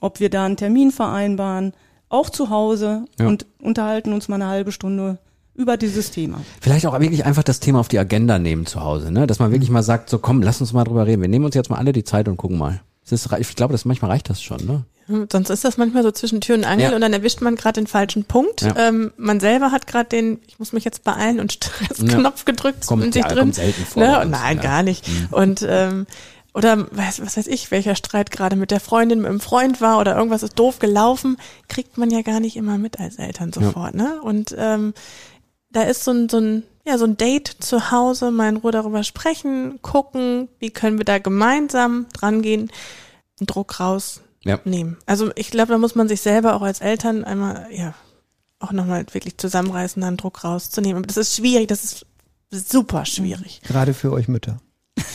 ob 0.00 0.20
wir 0.20 0.30
da 0.30 0.44
einen 0.44 0.56
Termin 0.56 0.90
vereinbaren, 0.90 1.72
auch 2.08 2.30
zu 2.30 2.50
Hause 2.50 3.04
Ja. 3.18 3.26
und 3.28 3.46
unterhalten 3.60 4.12
uns 4.12 4.28
mal 4.28 4.36
eine 4.36 4.46
halbe 4.46 4.72
Stunde 4.72 5.18
über 5.60 5.76
dieses 5.76 6.10
Thema. 6.10 6.40
Vielleicht 6.60 6.86
auch 6.86 6.98
wirklich 6.98 7.24
einfach 7.24 7.42
das 7.42 7.60
Thema 7.60 7.80
auf 7.80 7.88
die 7.88 7.98
Agenda 7.98 8.38
nehmen 8.38 8.66
zu 8.66 8.80
Hause, 8.82 9.12
ne? 9.12 9.26
Dass 9.26 9.38
man 9.38 9.52
wirklich 9.52 9.70
mal 9.70 9.82
sagt, 9.82 10.08
so 10.10 10.18
komm, 10.18 10.42
lass 10.42 10.60
uns 10.60 10.72
mal 10.72 10.84
drüber 10.84 11.06
reden. 11.06 11.22
Wir 11.22 11.28
nehmen 11.28 11.44
uns 11.44 11.54
jetzt 11.54 11.70
mal 11.70 11.76
alle 11.76 11.92
die 11.92 12.04
Zeit 12.04 12.28
und 12.28 12.36
gucken 12.36 12.58
mal. 12.58 12.80
Es 13.04 13.12
ist, 13.12 13.28
ich 13.38 13.56
glaube, 13.56 13.72
das 13.72 13.84
manchmal 13.84 14.10
reicht 14.10 14.30
das 14.30 14.42
schon, 14.42 14.64
ne? 14.64 14.84
Sonst 15.32 15.50
ist 15.50 15.64
das 15.64 15.76
manchmal 15.76 16.04
so 16.04 16.12
zwischen 16.12 16.40
Tür 16.40 16.54
und 16.54 16.64
Angel 16.64 16.90
Ja. 16.90 16.94
und 16.94 17.00
dann 17.00 17.12
erwischt 17.12 17.40
man 17.40 17.56
gerade 17.56 17.80
den 17.80 17.88
falschen 17.88 18.22
Punkt. 18.24 18.62
Ja. 18.62 18.76
Ähm, 18.76 19.10
man 19.16 19.40
selber 19.40 19.72
hat 19.72 19.88
gerade 19.88 20.08
den, 20.08 20.38
ich 20.46 20.60
muss 20.60 20.72
mich 20.72 20.84
jetzt 20.84 21.02
beeilen 21.02 21.40
und 21.40 21.52
Stressknopf 21.54 22.44
gedrückt 22.44 22.86
Kommt- 22.86 23.02
in 23.04 23.10
sich 23.12 23.22
ja, 23.22 23.28
drin. 23.28 23.38
kommt 23.38 23.54
selten 23.56 23.84
vor 23.84 24.02
Ne? 24.02 24.24
Nein, 24.26 24.58
ja. 24.58 24.62
gar 24.62 24.82
nicht. 24.84 25.04
Und 25.32 25.66
ähm, 25.68 26.06
oder 26.54 26.86
was, 26.92 27.20
was 27.20 27.36
weiß 27.36 27.48
ich, 27.48 27.72
welcher 27.72 27.96
Streit 27.96 28.30
gerade 28.30 28.54
mit 28.54 28.70
der 28.70 28.78
Freundin, 28.80 29.20
mit 29.20 29.30
dem 29.30 29.40
Freund 29.40 29.80
war 29.80 29.98
oder 29.98 30.16
irgendwas 30.16 30.44
ist 30.44 30.56
doof 30.58 30.78
gelaufen, 30.78 31.36
kriegt 31.68 31.98
man 31.98 32.10
ja 32.10 32.22
gar 32.22 32.38
nicht 32.38 32.56
immer 32.56 32.78
mit 32.78 33.00
als 33.00 33.16
Eltern 33.16 33.52
sofort. 33.52 33.94
Ne? 33.96 34.20
Und 34.22 34.54
ähm, 34.58 34.94
da 35.70 35.82
ist 35.82 36.04
so 36.04 36.10
ein, 36.12 36.28
so 36.28 36.38
ein, 36.38 36.62
ja, 36.86 36.98
so 36.98 37.04
ein 37.04 37.16
Date 37.16 37.48
zu 37.60 37.90
Hause, 37.90 38.30
mal 38.30 38.48
in 38.48 38.56
Ruhe 38.56 38.72
darüber 38.72 39.02
sprechen, 39.04 39.80
gucken, 39.82 40.48
wie 40.58 40.70
können 40.70 40.98
wir 40.98 41.04
da 41.04 41.18
gemeinsam 41.18 42.06
dran 42.12 42.42
gehen, 42.42 42.70
einen 43.38 43.46
Druck 43.46 43.80
raus 43.80 44.20
Ja. 44.44 44.58
nehmen. 44.64 44.96
Also 45.06 45.30
ich 45.36 45.50
glaube, 45.50 45.72
da 45.72 45.78
muss 45.78 45.94
man 45.94 46.08
sich 46.08 46.20
selber 46.20 46.54
auch 46.54 46.62
als 46.62 46.80
Eltern 46.80 47.24
einmal, 47.24 47.66
ja, 47.70 47.94
auch 48.58 48.72
nochmal 48.72 49.04
wirklich 49.12 49.38
zusammenreißen, 49.38 50.02
dann 50.02 50.16
Druck 50.16 50.44
rauszunehmen. 50.44 50.98
Aber 50.98 51.06
das 51.06 51.16
ist 51.16 51.36
schwierig, 51.36 51.68
das 51.68 52.04
ist 52.50 52.72
super 52.72 53.04
schwierig. 53.06 53.60
Gerade 53.64 53.94
für 53.94 54.12
euch 54.12 54.28
Mütter. 54.28 54.60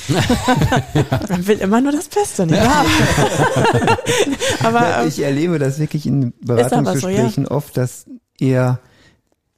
Man 1.30 1.46
will 1.48 1.60
immer 1.60 1.82
nur 1.82 1.92
das 1.92 2.08
Beste, 2.08 2.46
nicht 2.48 2.60
wahr? 2.64 2.86
Aber 4.64 4.82
Ja, 4.82 5.02
ähm, 5.02 5.08
ich 5.08 5.20
erlebe 5.20 5.60
das 5.60 5.80
wirklich 5.80 6.06
in 6.06 6.34
aber 6.44 6.56
so, 6.58 6.64
ja. 6.64 6.68
Beratungsgesprächen 6.70 7.48
oft, 7.48 7.78
dass 7.78 8.06
eher 8.40 8.80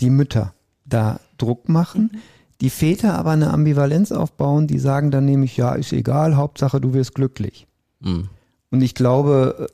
die 0.01 0.09
Mütter 0.09 0.53
da 0.87 1.19
Druck 1.37 1.69
machen, 1.69 2.09
Mhm. 2.13 2.17
die 2.61 2.69
Väter 2.69 3.15
aber 3.17 3.31
eine 3.31 3.51
Ambivalenz 3.51 4.11
aufbauen, 4.11 4.67
die 4.67 4.79
sagen 4.79 5.11
dann 5.11 5.25
nämlich, 5.25 5.57
ja, 5.57 5.73
ist 5.75 5.93
egal, 5.93 6.35
Hauptsache 6.35 6.81
du 6.81 6.93
wirst 6.93 7.13
glücklich. 7.15 7.67
Mhm. 7.99 8.29
Und 8.69 8.81
ich 8.81 8.95
glaube, 8.95 9.67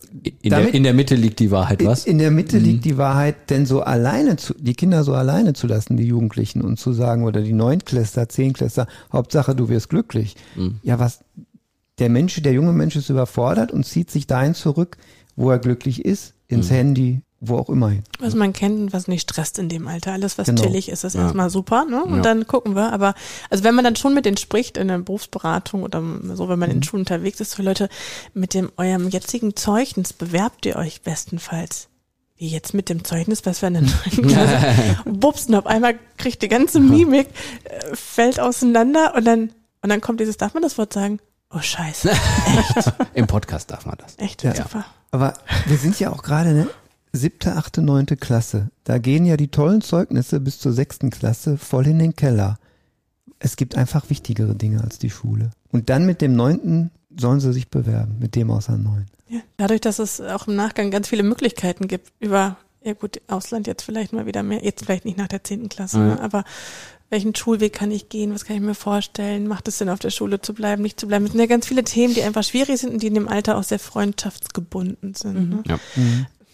In, 0.44 0.50
der, 0.52 0.60
Damit- 0.60 0.74
in 0.76 0.84
der 0.84 0.94
Mitte 0.94 1.16
liegt 1.16 1.40
die 1.40 1.50
Wahrheit, 1.50 1.84
was? 1.84 2.06
in 2.06 2.20
der 2.20 2.30
Mitte 2.30 2.60
Mhm. 2.60 2.64
liegt 2.66 2.86
die 2.86 2.98
Wahrheit, 2.98 3.50
denn 3.50 3.66
so 3.66 3.82
alleine 3.82 4.36
zu, 4.38 4.54
die 4.54 4.76
Kinder 4.76 5.04
so 5.04 5.14
alleine 5.16 5.54
zu 5.54 5.66
lassen, 5.66 5.98
die 5.98 6.04
Jugendlichen, 6.06 6.62
und 6.62 6.78
zu 6.80 6.94
sagen, 6.94 7.24
oder 7.24 7.42
die 7.42 7.54
Neunklässler, 7.54 8.30
Zehnklässler, 8.30 8.86
Hauptsache 9.12 9.56
du 9.56 9.68
wirst 9.70 9.90
glücklich. 9.90 10.36
Mhm. 10.56 10.76
Ja, 10.84 11.00
was, 11.00 11.22
der 12.00 12.10
Mensch, 12.10 12.40
der 12.44 12.54
junge 12.54 12.72
Mensch 12.74 12.96
ist 12.96 13.10
überfordert 13.10 13.72
und 13.72 13.84
zieht 13.86 14.12
sich 14.12 14.28
dahin 14.28 14.54
zurück, 14.54 14.98
wo 15.36 15.50
er 15.50 15.58
glücklich 15.58 16.06
ist, 16.06 16.34
ins 16.48 16.70
Mhm. 16.70 16.76
Handy, 16.76 17.22
wo 17.46 17.58
auch 17.58 17.68
immer 17.70 17.90
hin. 17.90 18.04
was 18.20 18.36
man 18.36 18.54
kennt 18.54 18.80
und 18.80 18.94
was 18.94 19.08
nicht 19.08 19.30
stresst 19.30 19.60
in 19.60 19.68
dem 19.70 19.88
Alter. 19.88 20.14
Alles, 20.14 20.38
was 20.38 20.48
Genau. 20.48 20.62
chillig 20.62 20.88
ist, 20.90 21.04
ist 21.04 21.16
Ja. 21.16 21.24
erstmal 21.24 21.50
super, 21.50 21.86
ne? 21.86 22.04
Und 22.04 22.18
Ja. 22.18 22.22
dann 22.22 22.48
gucken 22.48 22.76
wir. 22.76 22.94
Aber 22.94 23.16
also 23.50 23.64
wenn 23.64 23.76
man 23.76 23.84
dann 23.84 23.96
schon 23.98 24.14
mit 24.14 24.26
denen 24.26 24.38
spricht 24.38 24.78
in 24.78 24.88
der 24.88 25.00
Berufsberatung 25.00 25.84
oder 25.84 26.02
so, 26.36 26.48
wenn 26.50 26.58
man 26.60 26.70
Mhm. 26.70 26.76
in 26.78 26.84
Schulen 26.84 27.02
unterwegs 27.02 27.40
ist, 27.42 27.52
so 27.52 27.64
Leute, 27.64 27.90
mit 28.34 28.54
dem 28.54 28.72
eurem 28.78 29.10
jetzigen 29.10 29.56
Zeugnis 29.56 30.14
bewerbt 30.14 30.66
ihr 30.66 30.78
euch 30.78 31.02
bestenfalls. 31.02 31.90
Wie 32.38 32.48
jetzt 32.48 32.74
mit 32.74 32.90
dem 32.90 33.04
Zeugnis, 33.04 33.46
was 33.46 33.62
wir 33.62 33.68
in 33.68 33.74
der 33.76 33.84
neuen 33.84 34.28
Klasse. 34.28 34.98
Bups, 35.06 35.46
und 35.46 35.56
auf 35.56 35.68
einmal 35.68 35.96
kriegt 36.18 36.42
die 36.42 36.48
ganze 36.48 36.80
Mimik, 36.80 37.28
äh, 37.66 37.96
fällt 37.96 38.40
auseinander 38.40 39.14
und 39.16 39.26
dann, 39.26 39.52
und 39.82 39.90
dann 39.90 40.02
kommt 40.02 40.20
dieses, 40.20 40.38
darf 40.38 40.54
man 40.54 40.64
das 40.64 40.78
Wort 40.78 40.94
sagen? 40.94 41.20
Oh 41.56 41.60
Scheiße, 41.62 42.10
Im 43.14 43.28
Podcast 43.28 43.70
darf 43.70 43.86
man 43.86 43.96
das. 44.00 44.16
echt, 44.18 44.42
Ja. 44.44 44.56
super. 44.56 44.86
Aber 45.12 45.36
wir 45.68 45.78
sind 45.78 46.00
ja 46.00 46.12
auch 46.12 46.24
gerade, 46.24 46.54
ne, 46.54 46.68
siebte, 47.14 47.56
achte, 47.56 47.82
neunte 47.82 48.18
Klasse. 48.18 48.70
Da 48.84 48.98
gehen 48.98 49.26
ja 49.26 49.38
die 49.38 49.48
tollen 49.50 49.82
Zeugnisse 49.82 50.40
bis 50.40 50.60
zur 50.60 50.74
sechsten 50.74 51.10
Klasse 51.12 51.58
voll 51.58 51.88
in 51.88 52.00
den 52.00 52.16
Keller. 52.16 52.58
Es 53.40 53.56
gibt 53.56 53.76
einfach 53.76 54.10
wichtigere 54.10 54.56
Dinge 54.56 54.84
als 54.84 55.00
die 55.00 55.10
Schule. 55.10 55.52
Und 55.72 55.90
dann 55.90 56.06
mit 56.06 56.22
dem 56.22 56.36
neunten 56.36 56.92
sollen 57.16 57.40
sie 57.40 57.54
sich 57.54 57.70
bewerben, 57.70 58.18
mit 58.20 58.36
dem 58.36 58.50
außer 58.50 58.78
neun. 58.78 59.06
Ja, 59.30 59.40
dadurch, 59.58 59.82
dass 59.82 60.00
es 60.00 60.20
auch 60.22 60.48
im 60.48 60.56
Nachgang 60.56 60.92
ganz 60.92 61.08
viele 61.08 61.24
Möglichkeiten 61.24 61.88
gibt, 61.88 62.12
über, 62.20 62.58
ja 62.84 62.94
gut, 62.94 63.22
Ausland 63.28 63.68
jetzt 63.68 63.84
vielleicht 63.84 64.14
mal 64.14 64.26
wieder 64.26 64.42
mehr, 64.44 64.64
jetzt 64.64 64.84
vielleicht 64.86 65.06
nicht 65.06 65.18
nach 65.18 65.28
der 65.28 65.44
zehnten 65.44 65.70
Klasse, 65.70 65.98
Ja. 66.00 66.06
ne, 66.16 66.22
aber 66.22 66.44
welchen 67.10 67.36
Schulweg 67.36 67.74
kann 67.74 67.92
ich 67.92 68.10
gehen, 68.10 68.34
was 68.34 68.44
kann 68.46 68.56
ich 68.56 68.62
mir 68.64 68.74
vorstellen, 68.74 69.48
macht 69.48 69.68
es 69.68 69.78
Sinn, 69.78 69.90
auf 69.90 70.00
der 70.00 70.10
Schule 70.10 70.42
zu 70.42 70.56
bleiben, 70.56 70.82
nicht 70.82 71.00
zu 71.00 71.08
bleiben. 71.08 71.26
Es 71.26 71.32
sind 71.32 71.40
ja 71.42 71.46
ganz 71.46 71.68
viele 71.68 71.84
Themen, 71.84 72.16
die 72.16 72.24
einfach 72.24 72.44
schwierig 72.44 72.80
sind 72.80 72.92
und 72.92 73.04
die 73.04 73.08
in 73.08 73.14
dem 73.14 73.28
Alter 73.28 73.58
auch 73.58 73.64
sehr 73.64 73.78
freundschaftsgebunden 73.78 75.14
sind. 75.14 75.50
Ne? 75.52 75.64
Ja. 75.68 75.80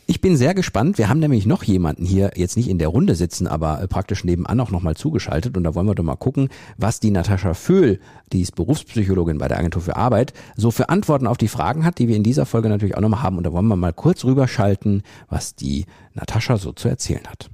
Ich 0.09 0.21
bin 0.21 0.35
sehr 0.37 0.55
gespannt. 0.55 0.97
Wir 0.97 1.07
haben 1.07 1.19
nämlich 1.19 1.45
noch 1.45 1.61
jemanden 1.61 2.03
hier, 2.03 2.31
jetzt 2.35 2.57
nicht 2.57 2.67
in 2.67 2.79
der 2.79 2.87
Runde 2.87 3.13
sitzen, 3.13 3.45
aber 3.45 3.79
äh, 3.79 3.87
praktisch 3.87 4.23
nebenan 4.23 4.59
auch 4.59 4.71
nochmal 4.71 4.95
zugeschaltet. 4.95 5.55
Und 5.55 5.63
da 5.63 5.75
wollen 5.75 5.85
wir 5.85 5.93
doch 5.93 6.03
mal 6.03 6.15
gucken, 6.15 6.49
was 6.77 6.99
die 6.99 7.11
Natascha 7.11 7.53
Föhl, 7.53 7.99
die 8.33 8.41
ist 8.41 8.55
Berufspsychologin 8.55 9.37
bei 9.37 9.47
der 9.47 9.59
Agentur 9.59 9.83
für 9.83 9.97
Arbeit, 9.97 10.33
so 10.55 10.71
für 10.71 10.89
Antworten 10.89 11.27
auf 11.27 11.37
die 11.37 11.47
Fragen 11.47 11.85
hat, 11.85 11.99
die 11.99 12.07
wir 12.07 12.15
in 12.15 12.23
dieser 12.23 12.47
Folge 12.47 12.69
natürlich 12.69 12.97
auch 12.97 13.01
nochmal 13.01 13.21
haben. 13.21 13.37
Und 13.37 13.43
da 13.43 13.53
wollen 13.53 13.67
wir 13.67 13.75
mal 13.75 13.93
kurz 13.93 14.25
rüberschalten, 14.25 15.03
was 15.29 15.53
die 15.53 15.85
Natascha 16.15 16.57
so 16.57 16.71
zu 16.71 16.89
erzählen 16.89 17.27
hat. 17.27 17.51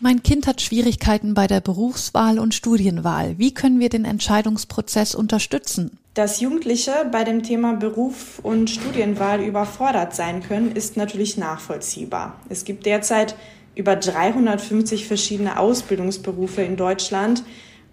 Mein 0.00 0.22
Kind 0.22 0.46
hat 0.46 0.60
Schwierigkeiten 0.60 1.34
bei 1.34 1.48
der 1.48 1.60
Berufswahl 1.60 2.38
und 2.38 2.54
Studienwahl. 2.54 3.36
Wie 3.36 3.52
können 3.52 3.80
wir 3.80 3.88
den 3.88 4.04
Entscheidungsprozess 4.04 5.16
unterstützen? 5.16 5.98
Dass 6.14 6.40
Jugendliche 6.40 6.92
bei 7.10 7.24
dem 7.24 7.42
Thema 7.42 7.74
Beruf 7.74 8.38
und 8.44 8.70
Studienwahl 8.70 9.40
überfordert 9.40 10.14
sein 10.14 10.40
können, 10.44 10.70
ist 10.70 10.96
natürlich 10.96 11.36
nachvollziehbar. 11.36 12.40
Es 12.48 12.64
gibt 12.64 12.86
derzeit 12.86 13.34
über 13.74 13.96
350 13.96 15.08
verschiedene 15.08 15.58
Ausbildungsberufe 15.58 16.62
in 16.62 16.76
Deutschland 16.76 17.42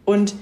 und 0.06 0.36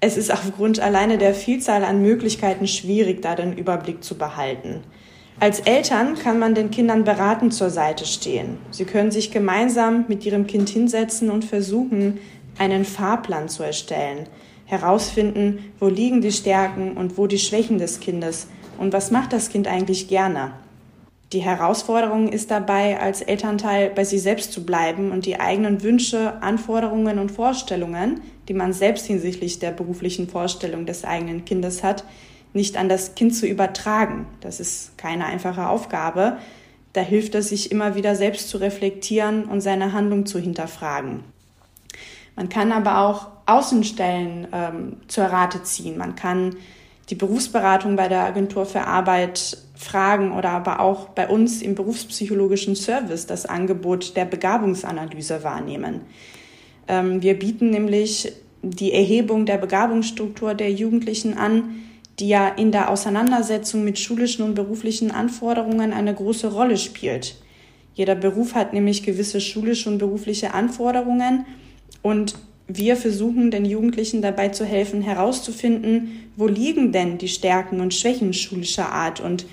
es 0.00 0.16
ist 0.16 0.32
aufgrund 0.32 0.80
alleine 0.80 1.18
der 1.18 1.34
Vielzahl 1.34 1.84
an 1.84 2.00
Möglichkeiten 2.00 2.66
schwierig, 2.66 3.20
da 3.20 3.34
den 3.34 3.52
Überblick 3.52 4.02
zu 4.02 4.16
behalten. 4.16 4.82
Als 5.40 5.60
Eltern 5.60 6.14
kann 6.14 6.38
man 6.38 6.54
den 6.54 6.70
Kindern 6.70 7.04
beratend 7.04 7.52
zur 7.52 7.70
Seite 7.70 8.04
stehen. 8.06 8.58
Sie 8.70 8.84
können 8.84 9.10
sich 9.10 9.30
gemeinsam 9.30 10.04
mit 10.08 10.24
ihrem 10.24 10.46
Kind 10.46 10.68
hinsetzen 10.68 11.30
und 11.30 11.44
versuchen, 11.44 12.18
einen 12.58 12.84
Fahrplan 12.84 13.48
zu 13.48 13.62
erstellen, 13.62 14.26
herausfinden, 14.66 15.72
wo 15.80 15.88
liegen 15.88 16.20
die 16.20 16.32
Stärken 16.32 16.96
und 16.96 17.18
wo 17.18 17.26
die 17.26 17.38
Schwächen 17.38 17.78
des 17.78 17.98
Kindes 17.98 18.46
und 18.78 18.92
was 18.92 19.10
macht 19.10 19.32
das 19.32 19.48
Kind 19.48 19.66
eigentlich 19.66 20.08
gerne. 20.08 20.52
Die 21.32 21.40
Herausforderung 21.40 22.28
ist 22.28 22.50
dabei, 22.50 23.00
als 23.00 23.22
Elternteil 23.22 23.88
bei 23.88 24.04
sich 24.04 24.20
selbst 24.20 24.52
zu 24.52 24.66
bleiben 24.66 25.12
und 25.12 25.24
die 25.24 25.40
eigenen 25.40 25.82
Wünsche, 25.82 26.42
Anforderungen 26.42 27.18
und 27.18 27.32
Vorstellungen, 27.32 28.20
die 28.48 28.54
man 28.54 28.74
selbst 28.74 29.06
hinsichtlich 29.06 29.58
der 29.58 29.70
beruflichen 29.70 30.28
Vorstellung 30.28 30.84
des 30.84 31.04
eigenen 31.04 31.46
Kindes 31.46 31.82
hat, 31.82 32.04
nicht 32.52 32.76
an 32.76 32.88
das 32.88 33.14
Kind 33.14 33.34
zu 33.34 33.46
übertragen. 33.46 34.26
Das 34.40 34.60
ist 34.60 34.96
keine 34.98 35.24
einfache 35.26 35.68
Aufgabe. 35.68 36.38
Da 36.92 37.00
hilft 37.00 37.34
es, 37.34 37.48
sich 37.48 37.72
immer 37.72 37.94
wieder 37.94 38.14
selbst 38.14 38.48
zu 38.48 38.58
reflektieren 38.58 39.44
und 39.44 39.60
seine 39.60 39.92
Handlung 39.92 40.26
zu 40.26 40.38
hinterfragen. 40.38 41.24
Man 42.36 42.48
kann 42.48 42.72
aber 42.72 42.98
auch 42.98 43.28
Außenstellen 43.46 44.48
ähm, 44.52 44.96
zur 45.08 45.24
Rate 45.24 45.62
ziehen. 45.62 45.98
Man 45.98 46.14
kann 46.16 46.56
die 47.10 47.14
Berufsberatung 47.14 47.96
bei 47.96 48.08
der 48.08 48.24
Agentur 48.24 48.66
für 48.66 48.82
Arbeit 48.82 49.58
fragen 49.74 50.32
oder 50.32 50.50
aber 50.50 50.80
auch 50.80 51.08
bei 51.08 51.28
uns 51.28 51.60
im 51.60 51.74
berufspsychologischen 51.74 52.76
Service 52.76 53.26
das 53.26 53.46
Angebot 53.46 54.16
der 54.16 54.24
Begabungsanalyse 54.24 55.42
wahrnehmen. 55.42 56.02
Ähm, 56.88 57.22
wir 57.22 57.38
bieten 57.38 57.70
nämlich 57.70 58.32
die 58.62 58.92
Erhebung 58.92 59.44
der 59.44 59.58
Begabungsstruktur 59.58 60.54
der 60.54 60.70
Jugendlichen 60.70 61.36
an, 61.36 61.82
die 62.18 62.28
ja 62.28 62.48
in 62.48 62.72
der 62.72 62.90
Auseinandersetzung 62.90 63.84
mit 63.84 63.98
schulischen 63.98 64.44
und 64.44 64.54
beruflichen 64.54 65.10
Anforderungen 65.10 65.92
eine 65.92 66.14
große 66.14 66.52
Rolle 66.52 66.76
spielt. 66.76 67.36
Jeder 67.94 68.14
Beruf 68.14 68.54
hat 68.54 68.72
nämlich 68.72 69.02
gewisse 69.02 69.40
schulische 69.40 69.88
und 69.88 69.98
berufliche 69.98 70.54
Anforderungen 70.54 71.46
und 72.02 72.34
wir 72.68 72.96
versuchen 72.96 73.50
den 73.50 73.64
Jugendlichen 73.64 74.22
dabei 74.22 74.48
zu 74.48 74.64
helfen, 74.64 75.02
herauszufinden, 75.02 76.30
wo 76.36 76.46
liegen 76.46 76.92
denn 76.92 77.18
die 77.18 77.28
Stärken 77.28 77.80
und 77.80 77.92
Schwächen 77.92 78.32
schulischer 78.32 78.90
Art 78.92 79.20
und 79.20 79.46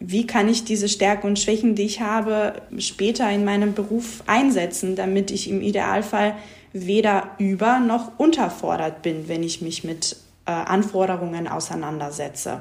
wie 0.00 0.26
kann 0.26 0.48
ich 0.48 0.64
diese 0.64 0.88
Stärken 0.88 1.26
und 1.26 1.38
Schwächen, 1.38 1.74
die 1.74 1.82
ich 1.82 2.00
habe, 2.00 2.54
später 2.78 3.30
in 3.30 3.44
meinem 3.44 3.74
Beruf 3.74 4.22
einsetzen, 4.26 4.96
damit 4.96 5.30
ich 5.30 5.48
im 5.50 5.60
Idealfall 5.60 6.34
weder 6.72 7.32
über 7.38 7.80
noch 7.80 8.18
unterfordert 8.18 9.02
bin, 9.02 9.28
wenn 9.28 9.42
ich 9.42 9.60
mich 9.60 9.84
mit 9.84 10.16
Anforderungen 10.50 11.48
auseinandersetze. 11.48 12.60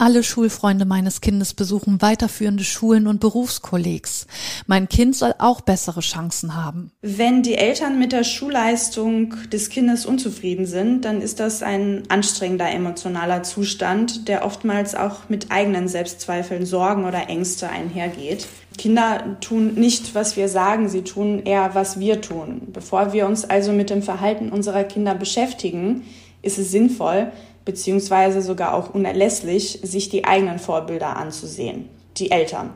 Alle 0.00 0.22
Schulfreunde 0.22 0.86
meines 0.86 1.20
Kindes 1.20 1.52
besuchen 1.52 2.00
weiterführende 2.00 2.64
Schulen 2.64 3.06
und 3.06 3.20
Berufskollegs. 3.20 4.26
Mein 4.66 4.88
Kind 4.88 5.14
soll 5.14 5.34
auch 5.36 5.60
bessere 5.60 6.00
Chancen 6.00 6.56
haben. 6.56 6.90
Wenn 7.02 7.42
die 7.42 7.56
Eltern 7.56 7.98
mit 7.98 8.12
der 8.12 8.24
Schulleistung 8.24 9.34
des 9.52 9.68
Kindes 9.68 10.06
unzufrieden 10.06 10.64
sind, 10.64 11.04
dann 11.04 11.20
ist 11.20 11.38
das 11.38 11.62
ein 11.62 12.04
anstrengender 12.08 12.70
emotionaler 12.70 13.42
Zustand, 13.42 14.26
der 14.26 14.46
oftmals 14.46 14.94
auch 14.94 15.28
mit 15.28 15.52
eigenen 15.52 15.86
Selbstzweifeln, 15.86 16.64
Sorgen 16.64 17.04
oder 17.04 17.28
Ängste 17.28 17.68
einhergeht. 17.68 18.48
Kinder 18.78 19.36
tun 19.42 19.74
nicht, 19.74 20.14
was 20.14 20.34
wir 20.34 20.48
sagen, 20.48 20.88
sie 20.88 21.02
tun 21.02 21.42
eher, 21.44 21.74
was 21.74 22.00
wir 22.00 22.22
tun. 22.22 22.68
Bevor 22.72 23.12
wir 23.12 23.26
uns 23.26 23.44
also 23.44 23.72
mit 23.72 23.90
dem 23.90 24.02
Verhalten 24.02 24.48
unserer 24.48 24.84
Kinder 24.84 25.14
beschäftigen, 25.14 26.04
ist 26.42 26.58
es 26.58 26.70
sinnvoll, 26.70 27.32
beziehungsweise 27.64 28.42
sogar 28.42 28.74
auch 28.74 28.94
unerlässlich, 28.94 29.80
sich 29.82 30.08
die 30.08 30.24
eigenen 30.24 30.58
Vorbilder 30.58 31.16
anzusehen, 31.16 31.88
die 32.16 32.30
Eltern. 32.30 32.70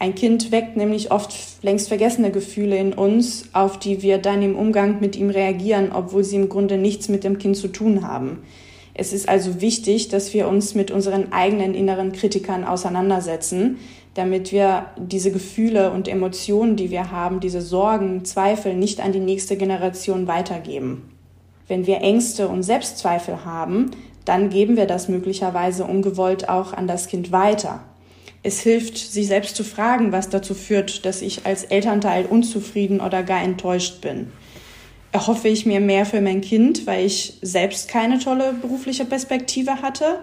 Ein 0.00 0.14
Kind 0.14 0.52
weckt 0.52 0.76
nämlich 0.76 1.10
oft 1.10 1.34
längst 1.62 1.88
vergessene 1.88 2.30
Gefühle 2.30 2.76
in 2.76 2.92
uns, 2.92 3.46
auf 3.52 3.78
die 3.78 4.02
wir 4.02 4.18
dann 4.18 4.42
im 4.42 4.56
Umgang 4.56 5.00
mit 5.00 5.16
ihm 5.16 5.30
reagieren, 5.30 5.90
obwohl 5.92 6.22
sie 6.22 6.36
im 6.36 6.48
Grunde 6.48 6.78
nichts 6.78 7.08
mit 7.08 7.24
dem 7.24 7.38
Kind 7.38 7.56
zu 7.56 7.68
tun 7.68 8.06
haben. 8.06 8.42
Es 8.94 9.12
ist 9.12 9.28
also 9.28 9.60
wichtig, 9.60 10.08
dass 10.08 10.34
wir 10.34 10.48
uns 10.48 10.74
mit 10.74 10.90
unseren 10.90 11.32
eigenen 11.32 11.74
inneren 11.74 12.12
Kritikern 12.12 12.64
auseinandersetzen, 12.64 13.78
damit 14.14 14.52
wir 14.52 14.86
diese 14.96 15.30
Gefühle 15.30 15.92
und 15.92 16.08
Emotionen, 16.08 16.76
die 16.76 16.90
wir 16.90 17.10
haben, 17.10 17.40
diese 17.40 17.60
Sorgen, 17.60 18.24
Zweifel 18.24 18.74
nicht 18.74 19.00
an 19.00 19.12
die 19.12 19.20
nächste 19.20 19.56
Generation 19.56 20.26
weitergeben. 20.26 21.17
Wenn 21.68 21.86
wir 21.86 21.98
Ängste 22.00 22.48
und 22.48 22.62
Selbstzweifel 22.62 23.44
haben, 23.44 23.90
dann 24.24 24.50
geben 24.50 24.76
wir 24.76 24.86
das 24.86 25.08
möglicherweise 25.08 25.84
ungewollt 25.84 26.48
auch 26.48 26.72
an 26.72 26.86
das 26.86 27.06
Kind 27.06 27.30
weiter. 27.32 27.80
Es 28.42 28.60
hilft, 28.60 28.96
sich 28.96 29.26
selbst 29.26 29.56
zu 29.56 29.64
fragen, 29.64 30.12
was 30.12 30.28
dazu 30.28 30.54
führt, 30.54 31.04
dass 31.04 31.22
ich 31.22 31.44
als 31.46 31.64
Elternteil 31.64 32.26
unzufrieden 32.26 33.00
oder 33.00 33.22
gar 33.22 33.42
enttäuscht 33.42 34.00
bin. 34.00 34.32
Erhoffe 35.12 35.48
ich 35.48 35.66
mir 35.66 35.80
mehr 35.80 36.06
für 36.06 36.20
mein 36.20 36.40
Kind, 36.40 36.86
weil 36.86 37.04
ich 37.04 37.38
selbst 37.42 37.88
keine 37.88 38.18
tolle 38.18 38.52
berufliche 38.52 39.04
Perspektive 39.04 39.82
hatte? 39.82 40.20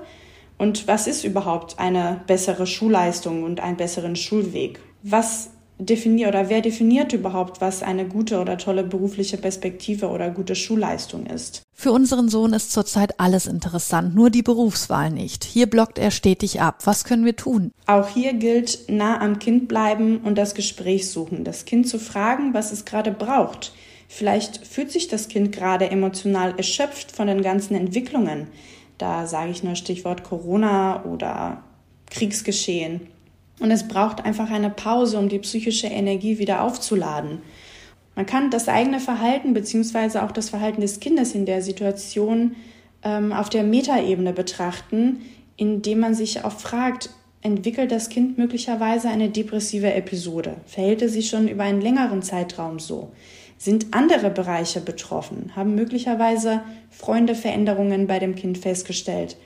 Und 0.57 0.87
was 0.87 1.07
ist 1.07 1.23
überhaupt 1.23 1.79
eine 1.79 2.21
bessere 2.27 2.65
Schulleistung 2.65 3.43
und 3.43 3.59
einen 3.59 3.77
besseren 3.77 4.15
Schulweg? 4.15 4.79
Was 5.03 5.49
definiert 5.77 6.29
oder 6.29 6.49
wer 6.49 6.61
definiert 6.61 7.13
überhaupt, 7.13 7.61
was 7.61 7.83
eine 7.83 8.05
gute 8.05 8.39
oder 8.39 8.57
tolle 8.57 8.83
berufliche 8.83 9.37
Perspektive 9.37 10.07
oder 10.07 10.29
gute 10.29 10.55
Schulleistung 10.55 11.25
ist? 11.25 11.63
Für 11.73 11.91
unseren 11.91 12.29
Sohn 12.29 12.53
ist 12.53 12.71
zurzeit 12.71 13.19
alles 13.19 13.47
interessant, 13.47 14.15
nur 14.15 14.29
die 14.29 14.41
Berufswahl 14.41 15.11
nicht. 15.11 15.43
Hier 15.43 15.69
blockt 15.69 15.99
er 15.99 16.11
stetig 16.11 16.61
ab. 16.61 16.79
Was 16.85 17.03
können 17.03 17.25
wir 17.25 17.35
tun? 17.35 17.71
Auch 17.85 18.07
hier 18.07 18.33
gilt 18.33 18.85
nah 18.87 19.19
am 19.19 19.39
Kind 19.39 19.67
bleiben 19.67 20.19
und 20.19 20.37
das 20.37 20.55
Gespräch 20.55 21.09
suchen. 21.09 21.43
Das 21.43 21.65
Kind 21.65 21.87
zu 21.87 21.99
fragen, 21.99 22.53
was 22.53 22.71
es 22.71 22.85
gerade 22.85 23.11
braucht. 23.11 23.73
Vielleicht 24.07 24.65
fühlt 24.65 24.91
sich 24.91 25.07
das 25.09 25.27
Kind 25.27 25.51
gerade 25.51 25.89
emotional 25.89 26.53
erschöpft 26.57 27.11
von 27.11 27.27
den 27.27 27.41
ganzen 27.41 27.75
Entwicklungen. 27.75 28.47
Da 28.97 29.27
sage 29.27 29.51
ich 29.51 29.63
nur 29.63 29.75
Stichwort 29.75 30.23
Corona 30.23 31.03
oder 31.03 31.63
Kriegsgeschehen. 32.09 33.01
Und 33.59 33.71
es 33.71 33.87
braucht 33.87 34.25
einfach 34.25 34.51
eine 34.51 34.69
Pause, 34.69 35.17
um 35.17 35.29
die 35.29 35.39
psychische 35.39 35.87
Energie 35.87 36.39
wieder 36.39 36.61
aufzuladen. 36.61 37.39
Man 38.15 38.25
kann 38.25 38.49
das 38.49 38.67
eigene 38.67 38.99
Verhalten 38.99 39.53
beziehungsweise 39.53 40.23
auch 40.23 40.31
das 40.31 40.49
Verhalten 40.49 40.81
des 40.81 40.99
Kindes 40.99 41.35
in 41.35 41.45
der 41.45 41.61
Situation 41.61 42.55
ähm, 43.03 43.33
auf 43.33 43.49
der 43.49 43.63
Metaebene 43.63 44.33
betrachten, 44.33 45.21
indem 45.57 45.99
man 45.99 46.15
sich 46.15 46.43
auch 46.43 46.51
fragt, 46.51 47.09
entwickelt 47.41 47.91
das 47.91 48.09
Kind 48.09 48.37
möglicherweise 48.37 49.09
eine 49.09 49.29
depressive 49.29 49.93
Episode? 49.93 50.55
Verhält 50.65 51.01
es 51.01 51.13
sich 51.13 51.29
schon 51.29 51.47
über 51.47 51.63
einen 51.63 51.81
längeren 51.81 52.23
Zeitraum 52.23 52.79
so? 52.79 53.11
Sind 53.57 53.87
andere 53.91 54.29
Bereiche 54.29 54.81
betroffen? 54.81 55.51
Haben 55.55 55.75
möglicherweise 55.75 56.61
Freunde 56.89 57.35
Veränderungen 57.35 58.07
bei 58.07 58.19
dem 58.19 58.35
Kind 58.35 58.57
festgestellt? 58.57 59.37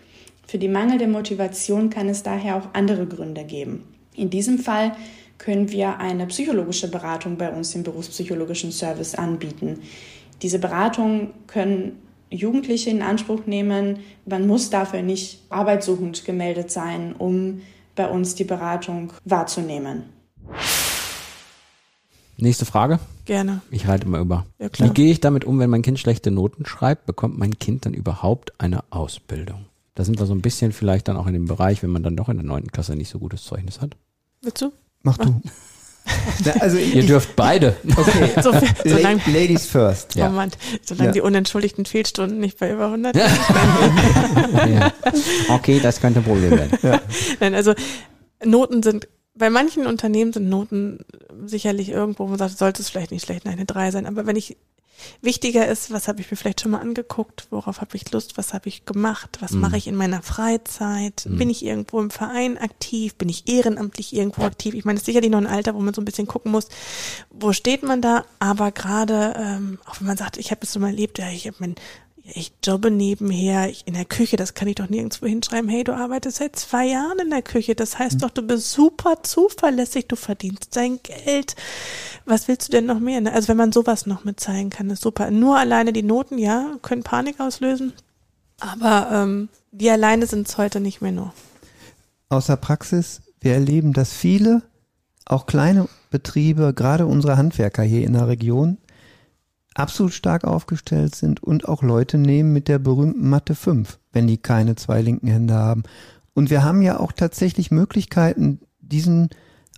Für 0.47 0.57
die 0.57 0.67
mangelnde 0.67 1.07
Motivation 1.07 1.89
kann 1.89 2.09
es 2.09 2.23
daher 2.23 2.55
auch 2.55 2.73
andere 2.73 3.05
Gründe 3.05 3.43
geben. 3.43 3.83
In 4.19 4.29
diesem 4.29 4.59
Fall 4.59 4.91
können 5.37 5.71
wir 5.71 5.97
eine 5.97 6.27
psychologische 6.27 6.89
Beratung 6.89 7.37
bei 7.37 7.49
uns 7.51 7.73
im 7.73 7.83
berufspsychologischen 7.83 8.71
Service 8.71 9.15
anbieten. 9.15 9.79
Diese 10.41 10.59
Beratungen 10.59 11.29
können 11.47 11.99
Jugendliche 12.29 12.89
in 12.89 13.01
Anspruch 13.01 13.45
nehmen. 13.45 13.99
Man 14.25 14.45
muss 14.45 14.69
dafür 14.69 15.01
nicht 15.01 15.41
arbeitssuchend 15.49 16.25
gemeldet 16.25 16.69
sein, 16.69 17.15
um 17.17 17.61
bei 17.95 18.07
uns 18.07 18.35
die 18.35 18.43
Beratung 18.43 19.13
wahrzunehmen. 19.25 20.03
Nächste 22.37 22.65
Frage. 22.65 22.99
Gerne. 23.25 23.61
Ich 23.71 23.87
halte 23.87 24.07
mal 24.07 24.21
über. 24.21 24.45
Ja, 24.59 24.69
klar. 24.69 24.89
Wie 24.89 24.93
gehe 24.93 25.11
ich 25.11 25.19
damit 25.19 25.43
um, 25.45 25.59
wenn 25.59 25.69
mein 25.69 25.81
Kind 25.81 25.99
schlechte 25.99 26.31
Noten 26.31 26.65
schreibt? 26.65 27.05
Bekommt 27.05 27.37
mein 27.37 27.57
Kind 27.57 27.85
dann 27.85 27.93
überhaupt 27.93 28.53
eine 28.59 28.83
Ausbildung? 28.91 29.65
Da 29.95 30.05
sind 30.05 30.19
wir 30.19 30.25
so 30.25 30.33
ein 30.33 30.41
bisschen 30.41 30.71
vielleicht 30.71 31.07
dann 31.07 31.17
auch 31.17 31.27
in 31.27 31.33
dem 31.33 31.45
Bereich, 31.45 31.83
wenn 31.83 31.89
man 31.89 32.03
dann 32.03 32.15
doch 32.15 32.29
in 32.29 32.37
der 32.37 32.45
neunten 32.45 32.71
Klasse 32.71 32.95
nicht 32.95 33.09
so 33.09 33.19
gutes 33.19 33.43
Zeugnis 33.43 33.81
hat. 33.81 33.97
Willst 34.41 34.61
du? 34.61 34.71
Mach 35.03 35.17
du. 35.17 35.41
Na, 36.45 36.51
also 36.59 36.77
Ihr 36.77 36.95
ich, 36.95 37.05
dürft 37.05 37.35
beide. 37.35 37.75
okay. 37.95 38.29
So, 38.41 38.51
solange, 38.83 39.21
La- 39.27 39.31
Ladies 39.33 39.65
first. 39.67 40.15
Ja. 40.15 40.29
Moment, 40.29 40.57
solange 40.83 41.09
Ja. 41.09 41.13
die 41.13 41.21
unentschuldigten 41.21 41.85
Fehlstunden 41.85 42.39
nicht 42.39 42.57
bei 42.57 42.71
über 42.71 42.85
100 42.85 43.15
ja. 43.15 44.91
Okay, 45.49 45.79
das 45.79 45.99
könnte 46.01 46.19
ein 46.19 46.23
Problem 46.25 46.51
werden. 46.51 46.99
Nein, 47.39 47.53
also 47.53 47.73
Noten 48.43 48.81
sind, 48.81 49.07
bei 49.35 49.49
manchen 49.49 49.85
Unternehmen 49.85 50.33
sind 50.33 50.49
Noten 50.49 50.99
sicherlich 51.45 51.89
irgendwo, 51.89 52.23
wo 52.23 52.29
man 52.29 52.39
sagt, 52.39 52.57
sollte 52.57 52.81
es 52.81 52.89
vielleicht 52.89 53.11
nicht 53.11 53.25
schlecht 53.25 53.45
eine 53.45 53.65
3 53.65 53.91
sein, 53.91 54.05
aber 54.07 54.25
wenn 54.25 54.35
ich 54.35 54.57
wichtiger 55.21 55.67
ist, 55.67 55.91
was 55.91 56.07
habe 56.07 56.21
ich 56.21 56.29
mir 56.31 56.37
vielleicht 56.37 56.61
schon 56.61 56.71
mal 56.71 56.79
angeguckt, 56.81 57.47
worauf 57.49 57.81
habe 57.81 57.95
ich 57.95 58.11
Lust, 58.11 58.37
was 58.37 58.53
habe 58.53 58.69
ich 58.69 58.85
gemacht, 58.85 59.37
was 59.41 59.51
Mhm. 59.51 59.61
mache 59.61 59.77
ich 59.77 59.87
in 59.87 59.95
meiner 59.95 60.21
Freizeit, 60.21 61.25
Mhm. 61.27 61.37
bin 61.37 61.49
ich 61.49 61.63
irgendwo 61.65 61.99
im 61.99 62.09
Verein 62.09 62.57
aktiv, 62.57 63.15
bin 63.15 63.29
ich 63.29 63.47
ehrenamtlich 63.47 64.13
irgendwo 64.13 64.43
aktiv. 64.43 64.73
Ich 64.73 64.85
meine, 64.85 64.97
es 64.97 65.01
ist 65.01 65.05
sicherlich 65.07 65.29
noch 65.31 65.37
ein 65.39 65.47
Alter, 65.47 65.75
wo 65.75 65.79
man 65.79 65.93
so 65.93 66.01
ein 66.01 66.05
bisschen 66.05 66.27
gucken 66.27 66.51
muss, 66.51 66.67
wo 67.29 67.53
steht 67.53 67.83
man 67.83 68.01
da, 68.01 68.25
aber 68.39 68.71
gerade, 68.71 69.33
ähm, 69.37 69.79
auch 69.85 69.99
wenn 69.99 70.07
man 70.07 70.17
sagt, 70.17 70.37
ich 70.37 70.51
habe 70.51 70.61
es 70.63 70.71
so 70.73 70.79
mal 70.79 70.87
erlebt, 70.89 71.17
ja, 71.19 71.29
ich 71.29 71.47
habe 71.47 71.57
mein 71.59 71.75
ich 72.33 72.51
jobbe 72.63 72.91
nebenher 72.91 73.69
ich, 73.69 73.87
in 73.87 73.93
der 73.93 74.05
Küche, 74.05 74.37
das 74.37 74.53
kann 74.53 74.67
ich 74.67 74.75
doch 74.75 74.89
nirgendwo 74.89 75.25
hinschreiben. 75.25 75.69
Hey, 75.69 75.83
du 75.83 75.93
arbeitest 75.93 76.37
seit 76.37 76.55
zwei 76.55 76.87
Jahren 76.87 77.19
in 77.19 77.29
der 77.29 77.41
Küche. 77.41 77.75
Das 77.75 77.99
heißt 77.99 78.21
doch, 78.21 78.29
du 78.29 78.41
bist 78.41 78.71
super 78.71 79.23
zuverlässig, 79.23 80.07
du 80.07 80.15
verdienst 80.15 80.75
dein 80.75 80.99
Geld. 81.03 81.55
Was 82.25 82.47
willst 82.47 82.67
du 82.67 82.71
denn 82.71 82.85
noch 82.85 82.99
mehr? 82.99 83.21
ne? 83.21 83.33
Also 83.33 83.47
wenn 83.47 83.57
man 83.57 83.71
sowas 83.71 84.05
noch 84.05 84.23
mit 84.23 84.39
zeigen 84.39 84.69
kann, 84.69 84.89
ist 84.89 85.01
super. 85.01 85.31
Nur 85.31 85.57
alleine 85.57 85.93
die 85.93 86.03
Noten, 86.03 86.37
ja, 86.37 86.77
können 86.81 87.03
Panik 87.03 87.39
auslösen. 87.39 87.93
Aber 88.59 89.09
ähm, 89.11 89.49
die 89.71 89.89
alleine 89.89 90.27
sind 90.27 90.47
es 90.47 90.57
heute 90.57 90.79
nicht 90.79 91.01
mehr 91.01 91.11
nur. 91.11 91.33
Aus 92.29 92.47
der 92.47 92.57
Praxis, 92.57 93.21
wir 93.39 93.53
erleben, 93.53 93.93
dass 93.93 94.13
viele, 94.13 94.61
auch 95.25 95.45
kleine 95.45 95.87
Betriebe, 96.11 96.73
gerade 96.73 97.05
unsere 97.05 97.37
Handwerker 97.37 97.83
hier 97.83 98.05
in 98.05 98.13
der 98.13 98.27
Region, 98.27 98.77
absolut 99.75 100.13
stark 100.13 100.43
aufgestellt 100.43 101.15
sind 101.15 101.41
und 101.41 101.67
auch 101.67 101.83
Leute 101.83 102.17
nehmen 102.17 102.53
mit 102.53 102.67
der 102.67 102.79
berühmten 102.79 103.29
Mathe 103.29 103.55
5, 103.55 103.99
wenn 104.11 104.27
die 104.27 104.37
keine 104.37 104.75
zwei 104.75 105.01
linken 105.01 105.27
Hände 105.27 105.53
haben. 105.53 105.83
Und 106.33 106.49
wir 106.49 106.63
haben 106.63 106.81
ja 106.81 106.99
auch 106.99 107.11
tatsächlich 107.11 107.71
Möglichkeiten, 107.71 108.59
diesen 108.79 109.29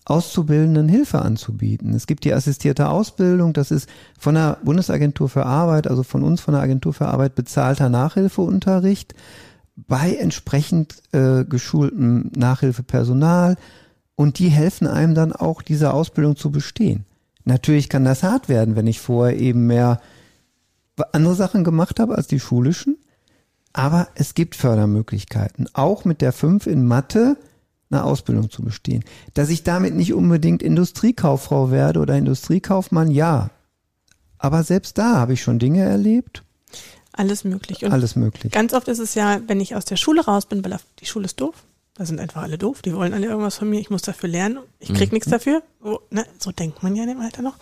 Auszubildenden 0.03 0.89
Hilfe 0.89 1.21
anzubieten. 1.21 1.93
Es 1.93 2.07
gibt 2.07 2.23
die 2.23 2.33
assistierte 2.33 2.89
Ausbildung, 2.89 3.53
das 3.53 3.69
ist 3.69 3.87
von 4.17 4.33
der 4.33 4.57
Bundesagentur 4.63 5.29
für 5.29 5.45
Arbeit, 5.45 5.87
also 5.87 6.01
von 6.01 6.23
uns 6.23 6.41
von 6.41 6.55
der 6.55 6.63
Agentur 6.63 6.93
für 6.93 7.07
Arbeit 7.07 7.35
bezahlter 7.35 7.87
Nachhilfeunterricht 7.87 9.13
bei 9.75 10.15
entsprechend 10.15 10.95
äh, 11.11 11.45
geschultem 11.45 12.31
Nachhilfepersonal 12.35 13.57
und 14.15 14.39
die 14.39 14.49
helfen 14.49 14.87
einem 14.87 15.15
dann 15.15 15.33
auch, 15.33 15.61
diese 15.61 15.93
Ausbildung 15.93 16.35
zu 16.35 16.51
bestehen. 16.51 17.05
Natürlich 17.45 17.89
kann 17.89 18.05
das 18.05 18.23
hart 18.23 18.49
werden, 18.49 18.75
wenn 18.75 18.87
ich 18.87 18.99
vorher 18.99 19.37
eben 19.37 19.67
mehr 19.67 20.01
andere 21.11 21.35
Sachen 21.35 21.63
gemacht 21.63 21.99
habe 21.99 22.15
als 22.15 22.27
die 22.27 22.39
schulischen, 22.39 22.97
aber 23.73 24.07
es 24.15 24.33
gibt 24.33 24.55
Fördermöglichkeiten, 24.55 25.67
auch 25.73 26.05
mit 26.05 26.21
der 26.21 26.33
5 26.33 26.67
in 26.67 26.85
Mathe 26.85 27.37
eine 27.89 28.03
Ausbildung 28.03 28.49
zu 28.49 28.63
bestehen. 28.63 29.03
Dass 29.33 29.49
ich 29.49 29.63
damit 29.63 29.95
nicht 29.95 30.13
unbedingt 30.13 30.61
Industriekauffrau 30.61 31.71
werde 31.71 31.99
oder 31.99 32.15
Industriekaufmann, 32.15 33.11
ja. 33.11 33.49
Aber 34.37 34.63
selbst 34.63 34.97
da 34.97 35.15
habe 35.15 35.33
ich 35.33 35.41
schon 35.41 35.59
Dinge 35.59 35.83
erlebt, 35.83 36.43
Alles 37.13 37.43
möglich. 37.43 37.83
Und 37.83 37.91
alles 37.91 38.15
möglich. 38.15 38.53
Ganz 38.53 38.73
oft 38.73 38.87
ist 38.87 38.99
es 38.99 39.15
ja, 39.15 39.41
wenn 39.47 39.59
ich 39.59 39.75
aus 39.75 39.85
der 39.85 39.97
Schule 39.97 40.23
raus 40.23 40.45
bin, 40.45 40.63
weil 40.63 40.77
die 40.99 41.05
Schule 41.05 41.25
ist 41.25 41.41
doof. 41.41 41.55
Da 41.95 42.05
sind 42.05 42.19
einfach 42.19 42.41
alle 42.41 42.57
doof. 42.57 42.81
Die 42.81 42.93
wollen 42.95 43.13
alle 43.13 43.27
irgendwas 43.27 43.57
von 43.57 43.69
mir. 43.69 43.79
Ich 43.79 43.89
muss 43.89 44.01
dafür 44.01 44.29
lernen. 44.29 44.59
Ich 44.79 44.93
krieg 44.93 45.11
nichts 45.11 45.29
dafür. 45.29 45.61
So, 45.83 46.01
ne? 46.09 46.25
so 46.39 46.51
denkt 46.51 46.83
man 46.83 46.95
ja 46.95 47.03
in 47.03 47.09
dem 47.09 47.19
Alter 47.19 47.41
noch. 47.41 47.57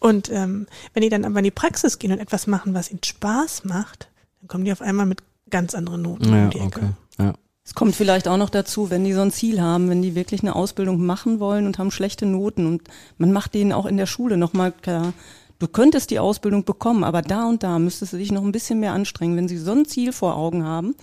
Und 0.00 0.30
ähm, 0.30 0.66
wenn 0.92 1.02
die 1.02 1.08
dann 1.08 1.24
aber 1.24 1.38
in 1.38 1.44
die 1.44 1.50
Praxis 1.50 1.98
gehen 1.98 2.12
und 2.12 2.18
etwas 2.18 2.46
machen, 2.46 2.74
was 2.74 2.90
ihnen 2.90 3.02
Spaß 3.04 3.64
macht, 3.64 4.08
dann 4.40 4.48
kommen 4.48 4.64
die 4.64 4.72
auf 4.72 4.82
einmal 4.82 5.06
mit 5.06 5.22
ganz 5.50 5.74
anderen 5.74 6.02
Noten 6.02 6.32
Ja, 6.32 6.44
um 6.44 6.50
die 6.50 6.58
Ecke. 6.58 6.66
okay. 6.66 6.90
Ja. 7.18 7.34
Es 7.64 7.74
kommt 7.74 7.94
vielleicht 7.94 8.26
auch 8.26 8.36
noch 8.36 8.50
dazu, 8.50 8.90
wenn 8.90 9.04
die 9.04 9.12
so 9.12 9.20
ein 9.20 9.30
Ziel 9.30 9.60
haben, 9.60 9.88
wenn 9.88 10.02
die 10.02 10.16
wirklich 10.16 10.42
eine 10.42 10.56
Ausbildung 10.56 11.04
machen 11.06 11.38
wollen 11.38 11.66
und 11.66 11.78
haben 11.78 11.92
schlechte 11.92 12.26
Noten 12.26 12.66
und 12.66 12.82
man 13.18 13.30
macht 13.32 13.54
denen 13.54 13.72
auch 13.72 13.86
in 13.86 13.96
der 13.96 14.06
Schule 14.06 14.36
nochmal 14.36 14.72
klar, 14.72 15.12
du 15.60 15.68
könntest 15.68 16.10
die 16.10 16.18
Ausbildung 16.18 16.64
bekommen, 16.64 17.04
aber 17.04 17.22
da 17.22 17.48
und 17.48 17.62
da 17.62 17.78
müsstest 17.78 18.12
du 18.12 18.16
dich 18.16 18.32
noch 18.32 18.42
ein 18.42 18.50
bisschen 18.50 18.80
mehr 18.80 18.92
anstrengen. 18.92 19.36
Wenn 19.36 19.46
sie 19.46 19.58
so 19.58 19.70
ein 19.72 19.84
Ziel 19.84 20.12
vor 20.12 20.34
Augen 20.36 20.64
haben, 20.64 20.96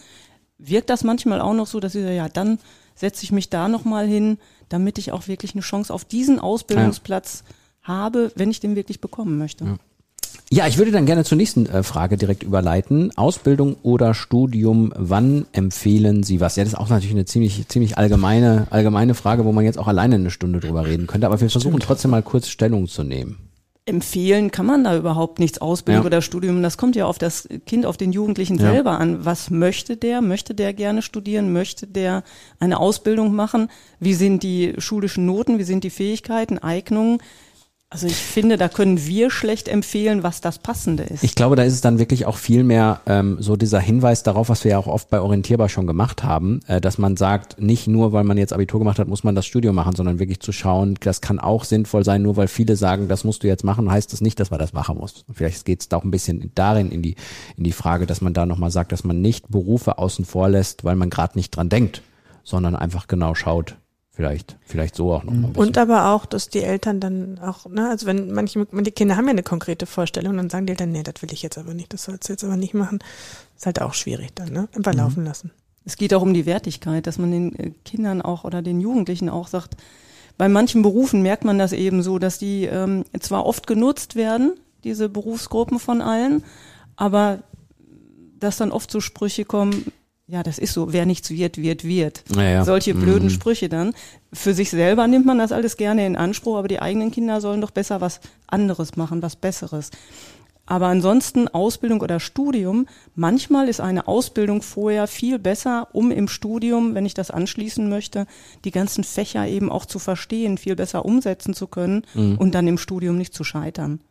wirkt 0.58 0.90
das 0.90 1.04
manchmal 1.04 1.42
auch 1.42 1.54
noch 1.54 1.68
so, 1.68 1.80
dass 1.80 1.94
sie 1.94 2.02
sagen, 2.02 2.16
ja, 2.16 2.30
dann 2.30 2.60
setze 2.96 3.24
ich 3.24 3.32
mich 3.32 3.50
da 3.50 3.68
nochmal 3.68 4.08
hin, 4.08 4.38
damit 4.70 4.98
ich 4.98 5.12
auch 5.12 5.28
wirklich 5.28 5.54
eine 5.54 5.62
Chance 5.62 5.94
auf 5.94 6.06
diesen 6.06 6.40
Ausbildungsplatz 6.40 7.44
habe, 7.84 8.32
wenn 8.36 8.52
ich 8.52 8.60
den 8.60 8.76
wirklich 8.76 9.00
bekommen 9.02 9.38
möchte. 9.38 9.66
Ja. 9.66 9.78
Ja, 10.50 10.66
ich 10.66 10.78
würde 10.78 10.92
dann 10.92 11.06
gerne 11.06 11.26
zur 11.26 11.38
nächsten 11.38 11.66
äh, 11.66 11.84
Frage 11.84 12.16
direkt 12.16 12.44
überleiten. 12.44 13.12
Ausbildung 13.18 13.76
oder 13.84 14.14
Studium, 14.14 14.94
wann 14.96 15.46
empfehlen 15.52 16.24
Sie 16.24 16.40
was? 16.40 16.56
Ja, 16.56 16.64
das 16.64 16.74
ist 16.74 16.80
auch 16.80 16.88
natürlich 16.88 17.12
eine 17.12 17.26
ziemlich, 17.26 17.68
ziemlich 17.68 17.98
allgemeine, 17.98 18.68
allgemeine 18.70 19.14
Frage, 19.14 19.44
wo 19.44 19.52
man 19.52 19.66
jetzt 19.66 19.78
auch 19.78 19.88
alleine 19.88 20.16
eine 20.16 20.32
Stunde 20.32 20.62
drüber 20.62 20.86
reden 20.86 21.06
könnte. 21.06 21.28
Aber 21.28 21.42
wir 21.42 21.50
versuchen 21.50 21.82
trotzdem 21.82 22.12
mal 22.12 22.24
kurz 22.24 22.48
Stellung 22.48 22.88
zu 22.88 23.04
nehmen. 23.04 23.47
Empfehlen 23.88 24.52
kann 24.52 24.66
man 24.66 24.84
da 24.84 24.96
überhaupt 24.98 25.40
nichts, 25.40 25.60
Ausbildung 25.60 26.04
Ja. 26.04 26.08
oder 26.08 26.22
Studium. 26.22 26.62
Das 26.62 26.78
kommt 26.78 26.96
ja 26.96 27.06
auf 27.06 27.18
das 27.18 27.48
Kind, 27.66 27.86
auf 27.86 27.98
den 27.98 28.12
Jugendlichen 28.12 28.58
Ja. 28.60 28.72
selber 28.72 29.00
an. 29.00 29.26
Was 29.26 29.50
möchte 29.50 29.96
der? 29.98 30.22
Möchte 30.22 30.54
der 30.54 30.74
gerne 30.74 31.02
studieren? 31.02 31.54
Möchte 31.54 31.88
der 31.88 32.24
eine 32.60 32.80
Ausbildung 32.80 33.34
machen? 33.34 33.70
Wie 34.00 34.14
sind 34.14 34.44
die 34.44 34.74
schulischen 34.78 35.26
Noten? 35.26 35.58
Wie 35.58 35.64
sind 35.64 35.84
die 35.84 35.90
Fähigkeiten, 35.90 36.58
Eignungen? 36.60 37.20
Also 37.90 38.06
ich 38.06 38.18
finde, 38.18 38.58
da 38.58 38.68
können 38.68 39.06
wir 39.06 39.32
schlecht 39.32 39.70
empfehlen, 39.70 40.22
was 40.22 40.42
das 40.42 40.60
Passende 40.60 41.04
ist. 41.04 41.24
Ich 41.24 41.36
glaube, 41.36 41.56
da 41.56 41.64
ist 41.64 41.72
es 41.72 41.80
dann 41.80 42.00
wirklich 42.00 42.26
auch 42.26 42.36
viel 42.36 42.66
mehr 42.66 43.00
ähm, 43.06 43.38
so 43.40 43.56
dieser 43.56 43.80
Hinweis 43.80 44.24
darauf, 44.24 44.50
was 44.50 44.66
wir 44.66 44.72
ja 44.72 44.78
auch 44.78 44.88
oft 44.88 45.10
bei 45.10 45.22
Orientierbar 45.22 45.70
schon 45.70 45.88
gemacht 45.88 46.22
haben, 46.22 46.60
äh, 46.68 46.82
dass 46.82 46.98
man 46.98 47.16
sagt, 47.16 47.62
nicht 47.62 47.88
nur, 47.88 48.12
weil 48.12 48.26
man 48.26 48.38
jetzt 48.38 48.52
Abitur 48.52 48.82
gemacht 48.82 49.00
hat, 49.00 49.08
muss 49.08 49.24
man 49.24 49.36
das 49.36 49.46
Studium 49.46 49.74
machen, 49.74 49.96
sondern 49.96 50.20
wirklich 50.20 50.42
zu 50.42 50.52
schauen, 50.52 50.96
das 51.00 51.22
kann 51.22 51.40
auch 51.40 51.64
sinnvoll 51.64 52.04
sein, 52.04 52.24
nur 52.24 52.36
weil 52.36 52.50
viele 52.50 52.76
sagen, 52.76 53.08
das 53.08 53.24
musst 53.24 53.44
du 53.44 53.48
jetzt 53.48 53.64
machen, 53.64 53.90
heißt 53.90 54.12
das 54.12 54.20
nicht, 54.20 54.38
dass 54.42 54.52
man 54.52 54.60
das 54.60 54.74
machen 54.74 54.98
muss. 54.98 55.24
Vielleicht 55.32 55.64
geht 55.64 55.80
es 55.80 55.88
da 55.88 55.96
auch 55.96 56.04
ein 56.04 56.12
bisschen 56.12 56.52
darin 56.56 56.92
in 56.92 57.02
die, 57.02 57.16
in 57.56 57.64
die 57.64 57.72
Frage, 57.72 58.06
dass 58.06 58.20
man 58.20 58.34
da 58.34 58.46
nochmal 58.46 58.70
sagt, 58.70 58.92
dass 58.92 59.06
man 59.06 59.22
nicht 59.22 59.48
Berufe 59.48 59.98
außen 59.98 60.26
vor 60.26 60.50
lässt, 60.50 60.84
weil 60.84 60.98
man 60.98 61.10
gerade 61.10 61.38
nicht 61.38 61.56
dran 61.56 61.70
denkt, 61.70 62.02
sondern 62.44 62.76
einfach 62.76 63.08
genau 63.08 63.34
schaut, 63.34 63.78
vielleicht, 64.18 64.58
vielleicht 64.66 64.96
so 64.96 65.14
auch 65.14 65.24
noch 65.24 65.32
mal 65.32 65.38
ein 65.38 65.54
bisschen. 65.54 65.68
Und 65.68 65.78
aber 65.78 66.10
auch, 66.10 66.26
dass 66.26 66.50
die 66.50 66.64
Eltern 66.64 67.00
dann 67.00 67.38
auch, 67.38 67.68
ne, 67.68 67.88
also 67.88 68.08
wenn 68.08 68.34
manche, 68.34 68.66
die 68.66 68.92
Kinder 68.92 69.16
haben 69.16 69.26
ja 69.26 69.32
eine 69.32 69.44
konkrete 69.44 69.86
Vorstellung, 69.86 70.36
dann 70.38 70.50
sagen 70.50 70.66
die 70.66 70.72
Eltern, 70.72 70.92
nee, 70.92 71.04
das 71.04 71.22
will 71.22 71.32
ich 71.32 71.44
jetzt 71.44 71.60
aber 71.60 71.76
nicht, 71.76 71.94
das 71.94 72.06
sollst 72.06 72.28
du 72.28 72.34
jetzt 72.34 72.44
aber 72.44 72.58
nicht 72.58 72.74
machen. 72.74 72.98
Ist 73.56 73.68
halt 73.68 73.80
auch 73.80 73.94
schwierig 73.94 74.34
dann, 74.34 74.52
ne? 74.52 74.70
Einfach 74.76 74.96
laufen 74.96 75.24
lassen. 75.24 75.52
Es 75.86 75.98
geht 75.98 76.16
auch 76.16 76.24
um 76.24 76.34
die 76.34 76.48
Wertigkeit, 76.48 77.06
dass 77.06 77.20
man 77.20 77.30
den 77.30 77.56
äh, 77.60 77.72
Kindern 77.86 78.24
auch 78.24 78.44
oder 78.44 78.64
den 78.64 78.82
Jugendlichen 78.82 79.30
auch 79.30 79.48
sagt, 79.48 79.78
bei 80.36 80.50
manchen 80.50 80.82
Berufen 80.82 81.22
merkt 81.22 81.46
man 81.46 81.60
das 81.60 81.72
eben 81.72 82.02
so, 82.02 82.18
dass 82.18 82.40
die 82.40 82.66
ähm, 82.66 83.06
zwar 83.20 83.46
oft 83.46 83.68
genutzt 83.68 84.16
werden, 84.16 84.54
diese 84.84 85.10
Berufsgruppen 85.10 85.78
von 85.78 86.02
allen, 86.02 86.44
aber 86.96 87.44
dass 88.40 88.58
dann 88.58 88.72
oft 88.72 88.90
so 88.90 89.00
Sprüche 89.00 89.46
kommen, 89.46 89.92
ja, 90.28 90.44
das 90.44 90.58
ist 90.60 90.74
so, 90.74 90.92
wer 90.92 91.06
nichts 91.06 91.30
wird, 91.32 91.58
wird, 91.62 91.84
wird. 91.86 92.24
Ja, 92.36 92.44
ja. 92.44 92.66
Solche 92.66 92.94
blöden 92.94 93.26
Mhm. 93.28 93.34
Sprüche 93.34 93.70
dann. 93.70 93.94
Für 94.34 94.54
sich 94.54 94.70
selber 94.70 95.08
nimmt 95.08 95.26
man 95.26 95.38
das 95.38 95.52
alles 95.54 95.78
gerne 95.78 96.06
in 96.06 96.16
Anspruch, 96.18 96.58
aber 96.58 96.68
die 96.68 96.82
eigenen 96.82 97.12
Kinder 97.12 97.40
sollen 97.42 97.62
doch 97.62 97.72
besser 97.72 98.02
was 98.02 98.20
anderes 98.48 98.96
machen, 98.98 99.22
was 99.22 99.36
Besseres. 99.38 99.90
Aber 100.70 100.88
ansonsten 100.88 101.48
Ausbildung 101.48 102.02
oder 102.02 102.20
Studium, 102.20 102.88
manchmal 103.16 103.70
ist 103.70 103.80
eine 103.80 104.06
Ausbildung 104.10 104.62
vorher 104.62 105.08
viel 105.08 105.40
besser, 105.40 105.88
um 105.94 106.12
im 106.12 106.28
Studium, 106.28 106.94
wenn 106.94 107.06
ich 107.06 107.14
das 107.14 107.32
anschließen 107.32 107.88
möchte, 107.88 108.28
die 108.66 108.72
ganzen 108.72 109.06
Fächer 109.06 109.48
eben 109.48 109.72
auch 109.72 109.86
zu 109.86 109.98
verstehen, 109.98 110.58
viel 110.58 110.76
besser 110.76 111.06
umsetzen 111.06 111.54
zu 111.54 111.68
können 111.68 112.02
Mhm. 112.16 112.38
und 112.38 112.54
dann 112.54 112.68
im 112.68 112.78
Studium 112.78 113.18
nicht 113.18 113.34
zu 113.34 113.46
scheitern. 113.46 114.02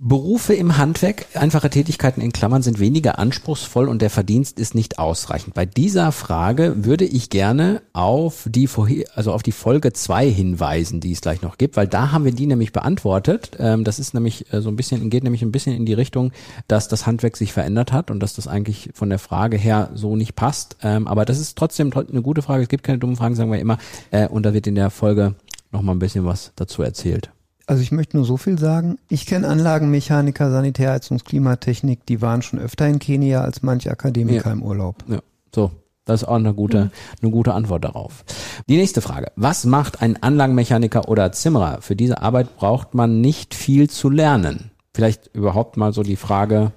Berufe 0.00 0.54
im 0.54 0.78
Handwerk, 0.78 1.26
einfache 1.34 1.70
Tätigkeiten 1.70 2.20
in 2.20 2.30
Klammern 2.30 2.62
sind 2.62 2.78
weniger 2.78 3.18
anspruchsvoll 3.18 3.88
und 3.88 4.00
der 4.00 4.10
Verdienst 4.10 4.60
ist 4.60 4.76
nicht 4.76 5.00
ausreichend. 5.00 5.54
Bei 5.54 5.66
dieser 5.66 6.12
Frage 6.12 6.84
würde 6.84 7.04
ich 7.04 7.30
gerne 7.30 7.82
auf 7.94 8.46
die 8.48 8.68
also 9.16 9.32
auf 9.32 9.42
die 9.42 9.50
Folge 9.50 9.92
zwei 9.92 10.30
hinweisen, 10.30 11.00
die 11.00 11.10
es 11.10 11.20
gleich 11.20 11.42
noch 11.42 11.58
gibt, 11.58 11.76
weil 11.76 11.88
da 11.88 12.12
haben 12.12 12.24
wir 12.24 12.30
die 12.30 12.46
nämlich 12.46 12.72
beantwortet. 12.72 13.56
Ähm, 13.58 13.82
das 13.82 13.98
ist 13.98 14.14
nämlich 14.14 14.52
äh, 14.52 14.60
so 14.60 14.68
ein 14.68 14.76
bisschen, 14.76 15.10
geht 15.10 15.24
nämlich 15.24 15.42
ein 15.42 15.50
bisschen 15.50 15.74
in 15.74 15.84
die 15.84 15.94
Richtung, 15.94 16.30
dass 16.68 16.86
das 16.86 17.04
Handwerk 17.04 17.36
sich 17.36 17.52
verändert 17.52 17.92
hat 17.92 18.12
und 18.12 18.20
dass 18.20 18.34
das 18.34 18.46
eigentlich 18.46 18.90
von 18.94 19.08
der 19.08 19.18
Frage 19.18 19.56
her 19.56 19.90
so 19.94 20.14
nicht 20.14 20.36
passt. 20.36 20.76
Ähm, 20.80 21.08
aber 21.08 21.24
das 21.24 21.40
ist 21.40 21.58
trotzdem 21.58 21.92
eine 21.92 22.22
gute 22.22 22.42
Frage. 22.42 22.62
Es 22.62 22.68
gibt 22.68 22.84
keine 22.84 22.98
dummen 22.98 23.16
Fragen, 23.16 23.34
sagen 23.34 23.50
wir 23.50 23.58
immer. 23.58 23.78
Äh, 24.12 24.28
und 24.28 24.46
da 24.46 24.54
wird 24.54 24.68
in 24.68 24.76
der 24.76 24.90
Folge 24.90 25.34
noch 25.72 25.82
mal 25.82 25.90
ein 25.90 25.98
bisschen 25.98 26.24
was 26.24 26.52
dazu 26.54 26.84
erzählt. 26.84 27.32
Also 27.68 27.82
ich 27.82 27.92
möchte 27.92 28.16
nur 28.16 28.24
so 28.24 28.38
viel 28.38 28.58
sagen. 28.58 28.98
Ich 29.10 29.26
kenne 29.26 29.46
Anlagenmechaniker, 29.46 30.50
Sanitärheizungs, 30.50 31.24
Klimatechnik, 31.24 32.06
die 32.06 32.22
waren 32.22 32.40
schon 32.40 32.58
öfter 32.58 32.88
in 32.88 32.98
Kenia 32.98 33.42
als 33.42 33.62
manche 33.62 33.90
Akademiker 33.90 34.46
Ja. 34.46 34.52
im 34.52 34.62
Urlaub. 34.62 35.04
Ja, 35.06 35.20
so. 35.54 35.70
Das 36.06 36.22
ist 36.22 36.28
auch 36.28 36.36
eine 36.36 36.54
gute, 36.54 36.90
eine 37.20 37.30
gute 37.30 37.52
Antwort 37.52 37.84
darauf. 37.84 38.24
Die 38.66 38.78
nächste 38.78 39.02
Frage. 39.02 39.30
Was 39.36 39.66
macht 39.66 40.00
ein 40.00 40.22
Anlagenmechaniker 40.22 41.06
oder 41.10 41.30
Zimmerer? 41.32 41.82
Für 41.82 41.94
diese 41.96 42.22
Arbeit 42.22 42.56
braucht 42.56 42.94
man 42.94 43.20
nicht 43.20 43.54
viel 43.54 43.90
zu 43.90 44.08
lernen. 44.08 44.70
Vielleicht 44.94 45.26
überhaupt 45.34 45.76
mal 45.76 45.92
so 45.92 46.02
die 46.02 46.16
Frage, 46.16 46.72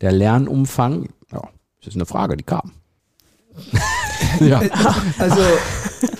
der 0.00 0.10
Lernumfang. 0.10 1.10
Ja, 1.30 1.42
das 1.78 1.90
ist 1.90 1.94
eine 1.94 2.06
Frage, 2.06 2.36
die 2.36 2.42
kam. 2.42 2.72
ja. 4.40 4.60
Also 5.20 5.40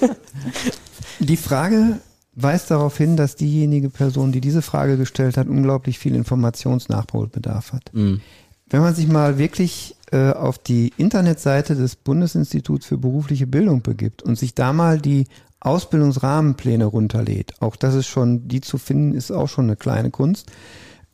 die 1.18 1.36
Frage 1.36 1.98
weist 2.36 2.70
darauf 2.70 2.96
hin, 2.96 3.16
dass 3.16 3.34
diejenige 3.34 3.90
Person, 3.90 4.30
die 4.30 4.40
diese 4.40 4.62
Frage 4.62 4.96
gestellt 4.96 5.36
hat, 5.36 5.48
unglaublich 5.48 5.98
viel 5.98 6.14
Informationsnachholbedarf 6.14 7.72
hat. 7.72 7.90
Mhm. 7.92 8.20
Wenn 8.68 8.82
man 8.82 8.94
sich 8.94 9.08
mal 9.08 9.38
wirklich 9.38 9.96
äh, 10.12 10.30
auf 10.32 10.58
die 10.58 10.92
Internetseite 10.96 11.74
des 11.74 11.96
Bundesinstituts 11.96 12.86
für 12.86 12.98
berufliche 12.98 13.46
Bildung 13.46 13.82
begibt 13.82 14.22
und 14.22 14.38
sich 14.38 14.54
da 14.54 14.72
mal 14.72 15.00
die 15.00 15.26
Ausbildungsrahmenpläne 15.60 16.84
runterlädt, 16.84 17.54
auch 17.60 17.76
das 17.76 17.94
ist 17.94 18.06
schon, 18.06 18.48
die 18.48 18.60
zu 18.60 18.76
finden, 18.78 19.14
ist 19.14 19.30
auch 19.30 19.48
schon 19.48 19.64
eine 19.66 19.76
kleine 19.76 20.10
Kunst, 20.10 20.50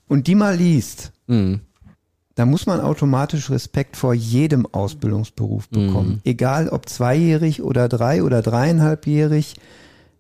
und 0.08 0.26
die 0.26 0.34
mal 0.34 0.56
liest, 0.56 1.12
Mhm. 1.26 1.60
da 2.34 2.44
muss 2.44 2.66
man 2.66 2.80
automatisch 2.80 3.48
Respekt 3.50 3.96
vor 3.96 4.12
jedem 4.12 4.66
Ausbildungsberuf 4.66 5.68
bekommen. 5.68 6.20
Egal 6.24 6.68
ob 6.68 6.88
zweijährig 6.88 7.62
oder 7.62 7.88
drei 7.88 8.22
oder 8.22 8.42
dreieinhalbjährig. 8.42 9.54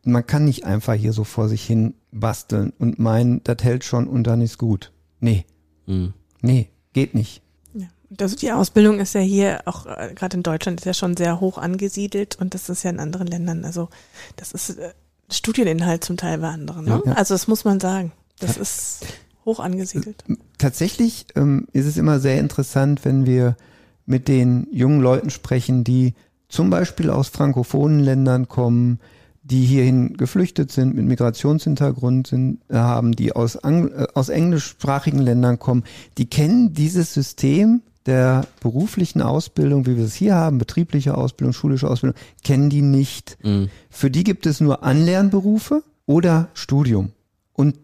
Man 0.04 0.26
kann 0.26 0.44
nicht 0.44 0.64
einfach 0.64 0.94
hier 0.94 1.12
so 1.12 1.24
vor 1.24 1.48
sich 1.48 1.64
hin 1.64 1.94
basteln 2.10 2.72
und 2.78 2.98
meinen, 2.98 3.42
das 3.44 3.58
hält 3.62 3.84
schon 3.84 4.06
und 4.08 4.24
dann 4.24 4.40
ist 4.40 4.58
gut. 4.58 4.92
Nee, 5.20 5.44
Mhm. 5.86 6.12
nee, 6.40 6.68
geht 6.92 7.14
nicht. 7.14 7.42
Ja. 7.74 7.86
Also 8.20 8.36
die 8.36 8.50
Ausbildung 8.52 8.98
ist 9.00 9.14
ja 9.14 9.20
hier 9.20 9.62
auch 9.66 9.86
äh, 9.86 10.12
gerade 10.14 10.36
in 10.36 10.42
Deutschland 10.42 10.80
ist 10.80 10.86
ja 10.86 10.94
schon 10.94 11.16
sehr 11.16 11.40
hoch 11.40 11.58
angesiedelt 11.58 12.36
und 12.40 12.54
das 12.54 12.68
ist 12.68 12.82
ja 12.82 12.90
in 12.90 12.98
anderen 13.00 13.26
Ländern. 13.28 13.64
Also 13.64 13.88
das 14.36 14.52
ist 14.52 14.78
äh, 14.78 14.92
Studieninhalt 15.30 16.04
zum 16.04 16.16
Teil 16.16 16.38
bei 16.38 16.48
anderen. 16.48 16.84
Ne? 16.84 17.02
Ja. 17.06 17.12
Also 17.12 17.34
das 17.34 17.46
muss 17.48 17.64
man 17.64 17.80
sagen. 17.80 18.12
Das 18.38 18.56
ist 18.56 19.06
hoch 19.44 19.60
angesiedelt. 19.60 20.24
Tatsächlich 20.58 21.26
ähm, 21.36 21.66
ist 21.72 21.86
es 21.86 21.96
immer 21.96 22.18
sehr 22.20 22.38
interessant, 22.38 23.04
wenn 23.04 23.24
wir 23.26 23.56
mit 24.04 24.26
den 24.28 24.66
jungen 24.72 25.00
Leuten 25.00 25.30
sprechen, 25.30 25.84
die 25.84 26.14
zum 26.48 26.70
Beispiel 26.70 27.08
aus 27.08 27.28
frankophonen 27.28 28.00
Ländern 28.00 28.48
kommen, 28.48 28.98
die 29.44 29.64
hierhin 29.64 30.16
geflüchtet 30.16 30.70
sind, 30.70 30.94
mit 30.94 31.04
Migrationshintergrund 31.06 32.26
sind, 32.28 32.60
äh, 32.68 32.74
haben, 32.76 33.12
die 33.12 33.32
aus, 33.32 33.56
Ang 33.56 33.88
äh, 33.88 34.06
aus 34.14 34.28
englischsprachigen 34.28 35.18
Ländern 35.20 35.58
kommen, 35.58 35.84
die 36.18 36.26
kennen 36.26 36.72
dieses 36.72 37.12
System 37.12 37.82
der 38.06 38.46
beruflichen 38.60 39.22
Ausbildung, 39.22 39.86
wie 39.86 39.96
wir 39.96 40.04
es 40.04 40.14
hier 40.14 40.34
haben, 40.34 40.58
betriebliche 40.58 41.16
Ausbildung, 41.16 41.52
schulische 41.52 41.88
Ausbildung, 41.88 42.18
kennen 42.42 42.68
die 42.70 42.82
nicht. 42.82 43.38
Mhm. 43.44 43.68
Für 43.90 44.10
die 44.10 44.24
gibt 44.24 44.46
es 44.46 44.60
nur 44.60 44.82
Anlernberufe 44.82 45.82
oder 46.06 46.48
Studium. 46.54 47.12
Und 47.52 47.76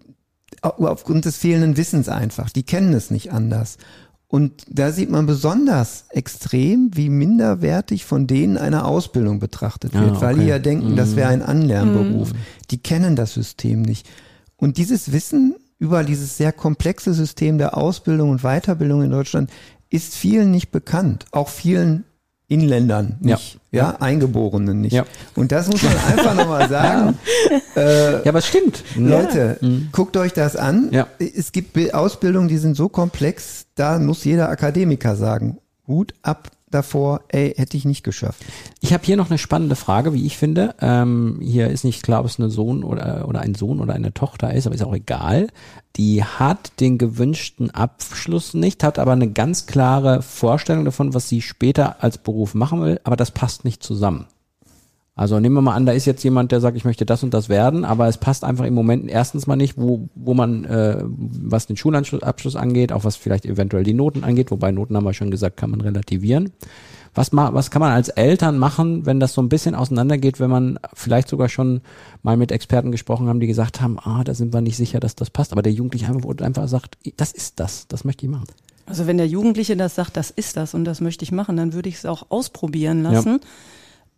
au- 0.62 0.86
aufgrund 0.86 1.24
des 1.24 1.36
fehlenden 1.36 1.76
Wissens 1.76 2.08
einfach. 2.08 2.50
Die 2.50 2.64
kennen 2.64 2.92
es 2.94 3.10
nicht 3.12 3.32
anders. 3.32 3.78
Und 4.30 4.64
da 4.68 4.92
sieht 4.92 5.10
man 5.10 5.24
besonders 5.24 6.04
extrem, 6.10 6.90
wie 6.92 7.08
minderwertig 7.08 8.04
von 8.04 8.26
denen 8.26 8.58
eine 8.58 8.84
Ausbildung 8.84 9.38
betrachtet 9.40 9.94
Ah, 9.94 10.00
wird, 10.02 10.20
weil 10.20 10.34
die 10.34 10.40
okay. 10.42 10.50
ja 10.50 10.58
denken, 10.58 10.96
das 10.96 11.16
wäre 11.16 11.30
ein 11.30 11.42
Anlernberuf. 11.42 12.32
Die 12.70 12.78
kennen 12.78 13.16
das 13.16 13.32
System 13.32 13.80
nicht. 13.80 14.06
Und 14.56 14.76
dieses 14.76 15.12
Wissen 15.12 15.56
über 15.78 16.04
dieses 16.04 16.36
sehr 16.36 16.52
komplexe 16.52 17.14
System 17.14 17.56
der 17.56 17.76
Ausbildung 17.76 18.30
und 18.30 18.42
Weiterbildung 18.42 19.02
in 19.02 19.10
Deutschland 19.10 19.50
ist 19.88 20.14
vielen 20.14 20.50
nicht 20.50 20.70
bekannt. 20.72 21.24
Auch 21.30 21.48
vielen 21.48 22.04
Inländern 22.48 23.16
nicht, 23.20 23.58
ja, 23.72 23.96
Eingeborenen 24.00 24.80
nicht. 24.80 24.94
Ja. 24.94 25.04
Und 25.36 25.52
das 25.52 25.68
muss 25.68 25.82
man 25.82 25.92
einfach 26.18 26.34
nochmal 26.34 26.68
sagen. 26.68 27.18
Äh, 27.76 28.12
Ja, 28.24 28.30
aber 28.30 28.38
es 28.38 28.46
stimmt. 28.46 28.82
Leute, 28.96 29.58
guckt 29.92 30.16
euch 30.16 30.32
das 30.32 30.56
an. 30.56 30.88
Ja. 30.90 31.06
Es 31.18 31.52
gibt 31.52 31.74
Bi- 31.74 31.92
Ausbildungen, 31.92 32.48
die 32.48 32.56
sind 32.58 32.74
so 32.76 32.88
komplex, 32.88 33.66
da 33.74 33.98
muss 33.98 34.24
jeder 34.24 34.48
Akademiker 34.48 35.14
sagen, 35.16 35.58
Hut 35.86 36.14
ab 36.22 36.48
davor, 36.70 37.22
ey, 37.28 37.54
hätte 37.56 37.76
ich 37.76 37.84
nicht 37.84 38.02
geschafft. 38.02 38.44
Ich 38.80 38.92
habe 38.92 39.04
hier 39.04 39.16
noch 39.16 39.30
eine 39.30 39.38
spannende 39.38 39.76
Frage, 39.76 40.12
wie 40.12 40.26
ich 40.26 40.36
finde. 40.36 40.74
Ähm, 40.80 41.38
hier 41.42 41.68
ist 41.68 41.84
nicht 41.84 42.02
klar, 42.02 42.20
ob 42.20 42.26
es 42.26 42.38
eine 42.38 42.50
Sohn 42.50 42.84
oder, 42.84 43.26
oder 43.28 43.40
ein 43.40 43.54
Sohn 43.54 43.80
oder 43.80 43.94
eine 43.94 44.14
Tochter 44.14 44.52
ist, 44.52 44.66
aber 44.66 44.74
ist 44.74 44.84
auch 44.84 44.94
egal. 44.94 45.48
Die 45.96 46.22
hat 46.22 46.72
den 46.80 46.98
gewünschten 46.98 47.70
Abschluss 47.70 48.54
nicht, 48.54 48.84
hat 48.84 48.98
aber 48.98 49.12
eine 49.12 49.30
ganz 49.30 49.66
klare 49.66 50.22
Vorstellung 50.22 50.84
davon, 50.84 51.14
was 51.14 51.28
sie 51.28 51.42
später 51.42 52.02
als 52.02 52.18
Beruf 52.18 52.54
machen 52.54 52.82
will, 52.82 53.00
aber 53.04 53.16
das 53.16 53.30
passt 53.30 53.64
nicht 53.64 53.82
zusammen. 53.82 54.26
Also 55.18 55.40
nehmen 55.40 55.56
wir 55.56 55.62
mal 55.62 55.74
an, 55.74 55.84
da 55.84 55.90
ist 55.90 56.06
jetzt 56.06 56.22
jemand, 56.22 56.52
der 56.52 56.60
sagt, 56.60 56.76
ich 56.76 56.84
möchte 56.84 57.04
das 57.04 57.24
und 57.24 57.34
das 57.34 57.48
werden, 57.48 57.84
aber 57.84 58.06
es 58.06 58.18
passt 58.18 58.44
einfach 58.44 58.64
im 58.64 58.74
Moment 58.74 59.10
erstens 59.10 59.48
mal 59.48 59.56
nicht, 59.56 59.76
wo, 59.76 60.08
wo 60.14 60.32
man, 60.32 60.64
äh, 60.64 61.02
was 61.02 61.66
den 61.66 61.76
Schulabschluss 61.76 62.54
angeht, 62.54 62.92
auch 62.92 63.02
was 63.02 63.16
vielleicht 63.16 63.44
eventuell 63.44 63.82
die 63.82 63.94
Noten 63.94 64.22
angeht, 64.22 64.52
wobei 64.52 64.70
Noten 64.70 64.96
haben 64.96 65.02
wir 65.02 65.14
schon 65.14 65.32
gesagt, 65.32 65.56
kann 65.56 65.70
man 65.70 65.80
relativieren. 65.80 66.52
Was, 67.16 67.32
ma 67.32 67.52
was 67.52 67.72
kann 67.72 67.80
man 67.80 67.90
als 67.90 68.10
Eltern 68.10 68.58
machen, 68.58 69.06
wenn 69.06 69.18
das 69.18 69.34
so 69.34 69.42
ein 69.42 69.48
bisschen 69.48 69.74
auseinandergeht, 69.74 70.38
wenn 70.38 70.50
man 70.50 70.78
vielleicht 70.94 71.26
sogar 71.26 71.48
schon 71.48 71.80
mal 72.22 72.36
mit 72.36 72.52
Experten 72.52 72.92
gesprochen 72.92 73.26
haben, 73.26 73.40
die 73.40 73.48
gesagt 73.48 73.80
haben, 73.80 73.98
ah, 73.98 74.22
da 74.22 74.34
sind 74.34 74.54
wir 74.54 74.60
nicht 74.60 74.76
sicher, 74.76 75.00
dass 75.00 75.16
das 75.16 75.30
passt, 75.30 75.50
aber 75.50 75.62
der 75.62 75.72
Jugendliche 75.72 76.06
einfach, 76.06 76.30
einfach 76.46 76.68
sagt, 76.68 76.96
das 77.16 77.32
ist 77.32 77.58
das, 77.58 77.88
das 77.88 78.04
möchte 78.04 78.24
ich 78.24 78.30
machen. 78.30 78.46
Also 78.86 79.08
wenn 79.08 79.16
der 79.16 79.26
Jugendliche 79.26 79.76
das 79.76 79.96
sagt, 79.96 80.16
das 80.16 80.30
ist 80.30 80.56
das 80.56 80.74
und 80.74 80.84
das 80.84 81.00
möchte 81.00 81.24
ich 81.24 81.32
machen, 81.32 81.56
dann 81.56 81.72
würde 81.72 81.88
ich 81.88 81.96
es 81.96 82.06
auch 82.06 82.26
ausprobieren 82.28 83.02
lassen. 83.02 83.40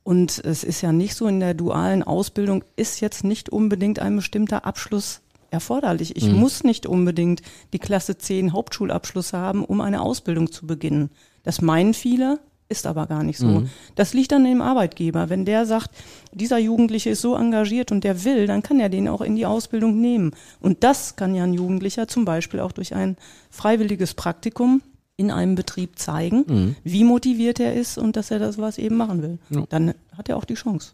Und 0.03 0.43
es 0.45 0.65
ist 0.65 0.81
ja 0.81 0.93
nicht 0.93 1.15
so, 1.15 1.27
in 1.27 1.41
der 1.41 1.55
dualen 1.55 2.03
Ausbildung 2.03 2.65
ist 2.77 3.01
jetzt 3.01 3.23
nicht 3.25 3.51
unbedingt 3.51 3.99
ein 3.99 4.17
bestimmter 4.17 4.65
Abschluss 4.65 5.21
erforderlich. 5.51 6.17
Ich 6.17 6.29
muss 6.29 6.65
nicht 6.65 6.87
unbedingt 6.87 7.43
die 7.73 7.79
Klasse 7.79 8.17
10 8.17 8.53
Hauptschulabschluss 8.53 9.33
haben, 9.33 9.65
um 9.65 9.81
eine 9.81 10.01
Ausbildung 10.01 10.53
zu 10.53 10.67
beginnen. 10.67 11.11
Das 11.43 11.61
meinen 11.61 11.95
viele, 11.95 12.39
ist 12.71 12.87
aber 12.87 13.07
gar 13.09 13.25
nicht 13.25 13.39
so. 13.39 13.65
Das 13.97 14.15
liegt 14.15 14.33
an 14.33 14.45
dem 14.45 14.63
Arbeitgeber. 14.63 15.29
Wenn 15.29 15.45
der 15.45 15.67
sagt, 15.67 15.91
dieser 16.33 16.59
Jugendliche 16.59 17.11
ist 17.11 17.21
so 17.21 17.35
engagiert 17.35 17.91
und 17.91 18.05
der 18.05 18.25
will, 18.25 18.47
dann 18.47 18.63
kann 18.63 18.79
er 18.79 18.89
den 18.89 19.09
auch 19.09 19.23
in 19.23 19.35
die 19.35 19.45
Ausbildung 19.45 20.01
nehmen. 20.01 20.31
Und 20.61 20.85
das 20.85 21.17
kann 21.17 21.35
ja 21.35 21.43
ein 21.43 21.53
Jugendlicher 21.53 22.07
zum 22.07 22.25
Beispiel 22.25 22.61
auch 22.61 22.71
durch 22.71 22.95
ein 22.95 23.17
freiwilliges 23.51 24.15
Praktikum 24.15 24.83
in 25.21 25.31
einem 25.31 25.55
Betrieb 25.55 25.99
zeigen, 25.99 26.77
wie 26.83 27.05
motiviert 27.05 27.61
er 27.61 27.75
ist 27.75 27.99
und 27.99 28.17
dass 28.17 28.31
er 28.31 28.39
das 28.39 28.57
was 28.57 28.79
eben 28.79 28.97
machen 28.97 29.23
will. 29.23 29.39
Ja. 29.51 29.65
Dann 29.69 29.95
hat 30.17 30.31
er 30.31 30.39
auch 30.39 30.47
die 30.47 30.55
Chance. 30.55 30.93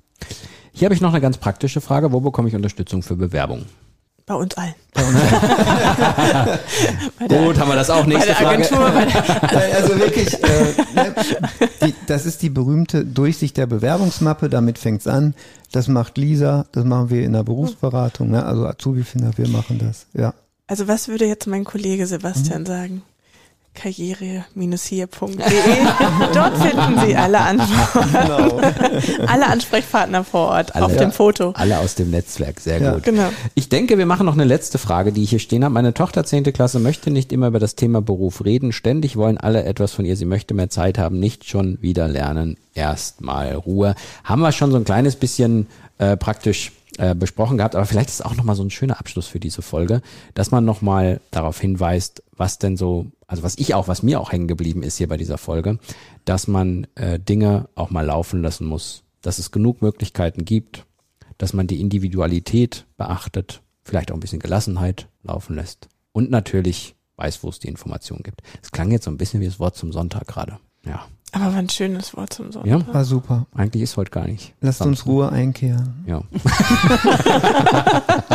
Hier 0.73 0.87
habe 0.87 0.95
ich 0.95 1.01
noch 1.01 1.13
eine 1.13 1.21
ganz 1.21 1.39
praktische 1.39 1.81
Frage. 1.81 2.11
Wo 2.13 2.21
bekomme 2.21 2.49
ich 2.49 2.57
Unterstützung 2.57 3.03
für 3.03 3.15
Bewerbung? 3.15 3.65
Bei 4.27 4.35
uns 4.35 4.57
allen. 4.57 4.75
Gut, 7.29 7.59
haben 7.61 7.69
wir 7.69 7.77
das 7.77 7.89
auch. 7.91 8.03
Bei 8.03 8.09
Nächste 8.09 8.27
der 8.27 8.37
Frage. 8.37 8.65
Agentur, 8.65 8.91
bei 8.91 9.05
der, 9.05 9.77
Also 9.77 9.97
wirklich, 10.01 10.35
äh, 10.35 10.75
ne, 10.97 11.15
die, 11.85 11.95
das 12.09 12.27
ist 12.27 12.43
die 12.43 12.51
berühmte 12.51 13.05
Durchsicht 13.05 13.57
der 13.57 13.67
Bewerbungsmappe, 13.67 14.49
damit 14.49 14.81
fängt's 14.81 15.07
an. 15.07 15.35
Das 15.71 15.87
macht 15.87 16.19
Lisa, 16.19 16.67
das 16.73 16.85
machen 16.85 17.11
wir 17.11 17.23
in 17.23 17.35
der 17.35 17.45
Berufsberatung, 17.45 18.31
ne? 18.31 18.45
also 18.45 18.67
Azubi-Finder, 18.67 19.31
wir 19.37 19.47
machen 19.49 19.79
das, 19.79 20.07
ja. 20.13 20.35
also 20.67 20.89
was 20.89 21.07
würde 21.07 21.27
jetzt 21.27 21.47
mein 21.47 21.65
Kollege 21.65 22.07
Sebastian 22.07 22.67
sagen? 22.67 23.03
karriere-hier.de. 23.77 25.05
Dort 26.35 26.57
finden 26.59 27.01
Sie 27.07 27.15
alle 27.17 27.41
Antworten. 27.41 28.17
Alle 29.29 29.47
Ansprechpartner 29.47 30.25
vor 30.25 30.49
Ort 30.49 30.75
Alle. 30.75 30.87
auf 30.87 30.93
Ja. 30.93 30.99
dem 30.99 31.13
Foto. 31.13 31.53
Alle 31.57 31.79
aus 31.79 31.95
dem 31.95 32.11
Netzwerk, 32.11 32.61
sehr 32.61 32.81
Ja. 32.81 32.95
gut. 32.95 33.03
Genau. 33.05 33.29
Ich 33.55 33.69
denke, 33.69 33.99
wir 33.99 34.07
machen 34.07 34.27
noch 34.27 34.35
eine 34.35 34.45
letzte 34.45 34.79
Frage, 34.79 35.13
die 35.13 35.23
ich 35.23 35.31
hier 35.31 35.39
stehen 35.39 35.65
habe. 35.65 35.75
Meine 35.75 35.95
Tochter 35.95 36.25
10. 36.25 36.45
Klasse 36.53 36.79
möchte 36.79 37.11
nicht 37.11 37.33
immer 37.33 37.49
über 37.49 37.59
das 37.59 37.75
Thema 37.75 38.01
Beruf 38.03 38.45
reden. 38.45 38.73
Ständig 38.73 39.17
wollen 39.17 39.39
alle 39.39 39.65
etwas 39.65 39.93
von 39.93 40.05
ihr. 40.05 40.17
Sie 40.17 40.25
möchte 40.25 40.55
mehr 40.55 40.71
Zeit 40.71 40.99
haben, 40.99 41.19
nicht 41.21 41.49
schon 41.49 41.79
wieder 41.81 42.09
lernen. 42.09 42.57
Erstmal 42.75 43.55
Ruhe. 43.55 43.95
Haben 44.25 44.41
wir 44.43 44.53
schon 44.53 44.71
so 44.71 44.77
ein 44.77 44.85
kleines 44.85 45.17
bisschen 45.17 45.67
äh, 45.99 46.17
praktisch 46.17 46.73
äh, 46.99 47.15
besprochen 47.15 47.59
gehabt, 47.59 47.75
aber 47.75 47.85
vielleicht 47.87 48.09
ist 48.09 48.17
es 48.17 48.23
auch 48.23 48.37
nochmal 48.37 48.57
so 48.57 48.63
ein 48.63 48.71
schöner 48.71 48.99
Abschluss 48.99 49.27
für 49.27 49.41
diese 49.41 49.61
Folge, 49.63 50.01
dass 50.35 50.51
man 50.51 50.65
nochmal 50.65 51.21
darauf 51.31 51.61
hinweist, 51.61 52.23
was 52.37 52.59
denn 52.59 52.77
so, 52.77 53.07
also 53.27 53.43
was 53.43 53.59
ich 53.59 53.75
auch, 53.75 53.89
was 53.89 54.03
mir 54.03 54.21
auch 54.21 54.33
hängen 54.33 54.49
geblieben 54.49 54.83
ist 54.83 54.99
hier 54.99 55.09
bei 55.09 55.17
dieser 55.17 55.39
Folge, 55.39 55.79
dass 56.25 56.47
man 56.47 56.87
äh, 56.95 57.19
Dinge 57.19 57.69
auch 57.75 57.91
mal 57.91 58.07
laufen 58.07 58.43
lassen 58.43 58.67
muss, 58.67 59.03
dass 59.21 59.39
es 59.39 59.51
genug 59.51 59.83
Möglichkeiten 59.83 60.45
gibt, 60.45 60.87
dass 61.39 61.53
man 61.53 61.67
die 61.67 61.81
Individualität 61.81 62.87
beachtet, 62.97 63.63
vielleicht 63.83 64.11
auch 64.11 64.17
ein 64.17 64.21
bisschen 64.21 64.41
Gelassenheit 64.41 65.09
laufen 65.23 65.57
lässt 65.57 65.89
und 66.13 66.31
natürlich 66.31 66.95
weiß, 67.17 67.43
wo 67.43 67.49
es 67.49 67.59
die 67.59 67.69
Information 67.69 68.23
gibt. 68.23 68.43
Es 68.63 68.71
klang 68.71 68.91
jetzt 68.91 69.05
so 69.05 69.11
ein 69.11 69.17
bisschen 69.17 69.41
wie 69.41 69.47
das 69.47 69.59
Wort 69.59 69.77
zum 69.77 69.93
Sonntag 69.93 70.27
gerade. 70.27 70.59
Ja. 70.85 71.07
Aber 71.33 71.47
war 71.47 71.57
ein 71.57 71.69
schönes 71.69 72.17
Wort 72.17 72.33
zum 72.33 72.51
Sonntag. 72.53 72.71
Ja, 72.71 72.95
War 72.95 73.05
super. 73.05 73.47
eigentlich 73.55 73.83
ist 73.83 73.97
heute 73.99 74.11
gar 74.11 74.27
nicht. 74.27 74.55
Lasst 74.63 74.81
uns 74.81 75.01
Samstag. 75.01 75.07
Ruhe 75.07 75.31
einkehren. 75.33 76.03
Ja. 76.07 76.23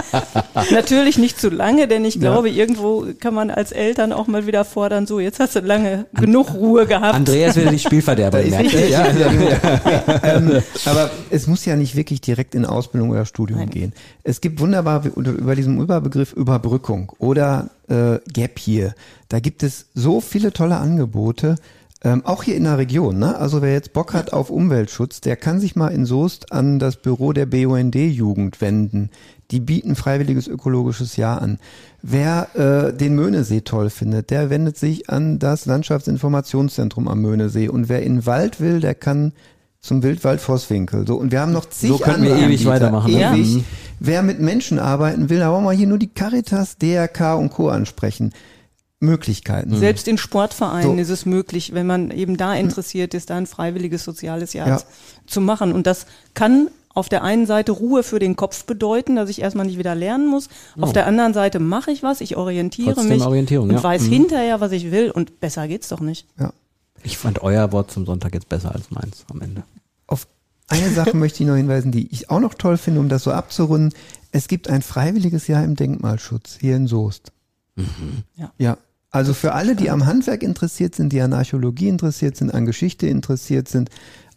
Natürlich 0.72 1.18
nicht 1.18 1.40
zu 1.40 1.50
lange, 1.50 1.88
denn 1.88 2.06
ich 2.06 2.16
Ja. 2.16 2.22
glaube, 2.22 2.50
irgendwo 2.50 3.06
kann 3.20 3.34
man 3.34 3.50
als 3.50 3.72
Eltern 3.72 4.14
auch 4.14 4.28
mal 4.28 4.46
wieder 4.46 4.66
fordern, 4.66 5.08
so, 5.08 5.20
jetzt 5.20 5.40
hast 5.40 5.56
du 5.56 5.60
lange 5.62 6.06
genug 6.14 6.54
Ruhe 6.54 6.86
gehabt. 6.86 7.16
Andreas 7.16 7.56
wieder 7.56 7.72
die 7.72 7.80
Spielverderber. 7.80 8.42
Ihr? 8.44 8.90
ja, 8.90 9.06
ähm, 10.24 10.62
aber 10.86 11.10
es 11.30 11.48
muss 11.48 11.66
ja 11.66 11.76
nicht 11.76 11.96
wirklich 11.96 12.22
direkt 12.22 12.56
in 12.56 12.66
Ausbildung 12.66 13.10
oder 13.12 13.26
Studium 13.26 13.60
Nein. 13.60 13.70
gehen. 13.70 13.94
Es 14.24 14.42
gibt 14.42 14.60
wunderbar 14.60 15.04
unter- 15.16 15.32
über 15.32 15.56
diesen 15.56 15.80
Überbegriff 15.80 16.34
Überbrückung 16.34 17.12
oder 17.18 17.70
äh, 17.90 18.20
Gap 18.32 18.60
Year. 18.68 18.94
Da 19.30 19.40
gibt 19.40 19.64
es 19.64 19.88
so 19.96 20.22
viele 20.22 20.52
tolle 20.54 20.78
Angebote. 20.78 21.56
Ähm, 22.04 22.26
auch 22.26 22.42
hier 22.42 22.56
in 22.56 22.64
der 22.64 22.80
Region, 22.80 23.20
ne? 23.20 23.36
Also 23.38 23.62
wer 23.62 23.74
jetzt 23.74 23.94
Bock 23.94 24.16
hat 24.16 24.34
auf 24.34 24.50
Umweltschutz, 24.50 25.22
der 25.22 25.36
kann 25.36 25.60
sich 25.60 25.76
mal 25.76 25.90
in 25.90 26.06
Soest 26.06 26.52
an 26.52 26.80
das 26.80 26.96
Büro 26.96 27.32
der 27.32 27.46
BUND-Jugend 27.46 28.60
wenden. 28.60 29.12
Die 29.52 29.60
bieten 29.60 29.96
freiwilliges 29.96 30.48
ökologisches 30.48 31.16
Jahr 31.16 31.42
an. 31.42 31.60
Wer 32.02 32.48
äh, 32.56 32.98
den 32.98 33.14
Möhnesee 33.14 33.62
toll 33.62 33.92
findet, 33.92 34.32
der 34.32 34.50
wendet 34.50 34.78
sich 34.78 35.12
an 35.12 35.38
das 35.38 35.68
Landschaftsinformationszentrum 35.68 37.08
am 37.08 37.22
Möhnesee. 37.22 37.68
Und 37.68 37.88
wer 37.88 38.02
in 38.02 38.16
den 38.16 38.26
Wald 38.26 38.60
will, 38.60 38.80
der 38.80 38.96
kann 38.96 39.34
zum 39.80 40.02
Wildwald 40.02 40.42
Vosswinkel. 40.42 41.06
So, 41.06 41.18
und 41.18 41.32
wir 41.32 41.42
haben 41.42 41.52
noch 41.52 41.70
zig 41.70 41.90
So 41.90 41.98
könnten 42.00 42.24
wir 42.24 42.32
andere 42.32 42.48
ewig 42.48 42.60
Anbieter. 42.62 42.70
weitermachen, 42.72 43.14
ne? 43.14 43.32
Ewig. 43.34 43.56
Mhm. 43.58 43.64
Wer 44.00 44.24
mit 44.24 44.40
Menschen 44.40 44.80
arbeiten 44.80 45.30
will, 45.30 45.40
da 45.40 45.52
wollen 45.52 45.64
wir 45.66 45.72
hier 45.74 45.88
nur 45.88 46.00
die 46.00 46.08
Caritas, 46.12 46.78
DRK 46.78 47.36
und 47.36 47.52
Co. 47.52 47.70
ansprechen. 47.70 48.32
Möglichkeiten. 49.02 49.76
Selbst 49.78 50.08
in 50.08 50.18
Sportvereinen 50.18 50.96
So. 50.96 51.02
ist 51.02 51.10
es 51.10 51.26
möglich, 51.26 51.74
wenn 51.74 51.88
man 51.88 52.12
eben 52.12 52.38
da 52.38 52.54
interessiert 52.56 53.14
ist, 53.14 53.30
da 53.30 53.36
ein 53.38 53.48
freiwilliges 53.48 54.04
soziales 54.04 54.54
Jahr 54.54 54.68
Ja. 54.68 54.82
zu 55.28 55.42
machen. 55.42 55.74
Und 55.74 55.88
das 55.88 56.06
kann 56.34 56.70
auf 56.94 57.10
der 57.10 57.24
einen 57.24 57.46
Seite 57.46 57.72
Ruhe 57.72 58.04
für 58.04 58.20
den 58.20 58.36
Kopf 58.36 58.66
bedeuten, 58.66 59.16
dass 59.16 59.30
ich 59.30 59.42
erstmal 59.42 59.66
nicht 59.66 59.78
wieder 59.80 59.96
lernen 59.96 60.28
muss. 60.28 60.50
Auf 60.80 60.94
der 60.94 61.08
anderen 61.08 61.34
Seite 61.34 61.60
mache 61.60 61.90
ich 61.92 62.04
was, 62.04 62.22
ich 62.22 62.36
orientiere 62.38 62.94
Trotzdem 62.94 63.10
mich 63.18 63.22
Orientierung, 63.24 63.70
und 63.70 63.76
ja. 63.76 63.84
weiß 63.84 64.04
Mhm. 64.04 64.10
hinterher, 64.10 64.62
was 64.62 64.72
ich 64.72 64.92
will 64.92 65.10
und 65.10 65.40
besser 65.40 65.68
geht's 65.68 65.88
doch 65.90 66.02
nicht. 66.02 66.28
Ja. 66.40 66.52
Ich 67.04 67.18
fand 67.18 67.42
euer 67.42 67.72
Wort 67.72 67.90
zum 67.92 68.06
Sonntag 68.06 68.34
jetzt 68.36 68.50
besser 68.50 68.76
als 68.76 68.92
meins 68.92 69.26
am 69.32 69.42
Ende. 69.42 69.64
Auf 70.06 70.28
eine 70.68 70.90
Sache 70.92 71.16
möchte 71.18 71.42
ich 71.42 71.50
noch 71.50 71.56
hinweisen, 71.56 71.92
die 71.92 72.08
ich 72.12 72.30
auch 72.30 72.40
noch 72.42 72.54
toll 72.54 72.78
finde, 72.78 73.00
um 73.00 73.10
das 73.10 73.24
so 73.24 73.32
abzurunden. 73.32 73.94
Es 74.34 74.48
gibt 74.48 74.70
ein 74.70 74.82
freiwilliges 74.82 75.48
Jahr 75.48 75.64
im 75.64 75.76
Denkmalschutz 75.76 76.58
hier 76.60 76.76
in 76.76 76.88
Soest. 76.88 77.32
Ja. 78.36 78.52
Ja. 78.58 78.78
Also 79.12 79.34
für 79.34 79.54
alle, 79.54 79.76
die 79.76 79.90
am 79.90 80.06
Handwerk 80.06 80.42
interessiert 80.42 80.96
sind, 80.96 81.12
die 81.12 81.22
an 81.22 81.34
Archäologie 81.34 81.90
interessiert 81.90 82.38
sind, 82.38 82.54
an 82.54 82.66
Geschichte 82.66 83.08
interessiert 83.08 83.68
sind, 83.68 83.90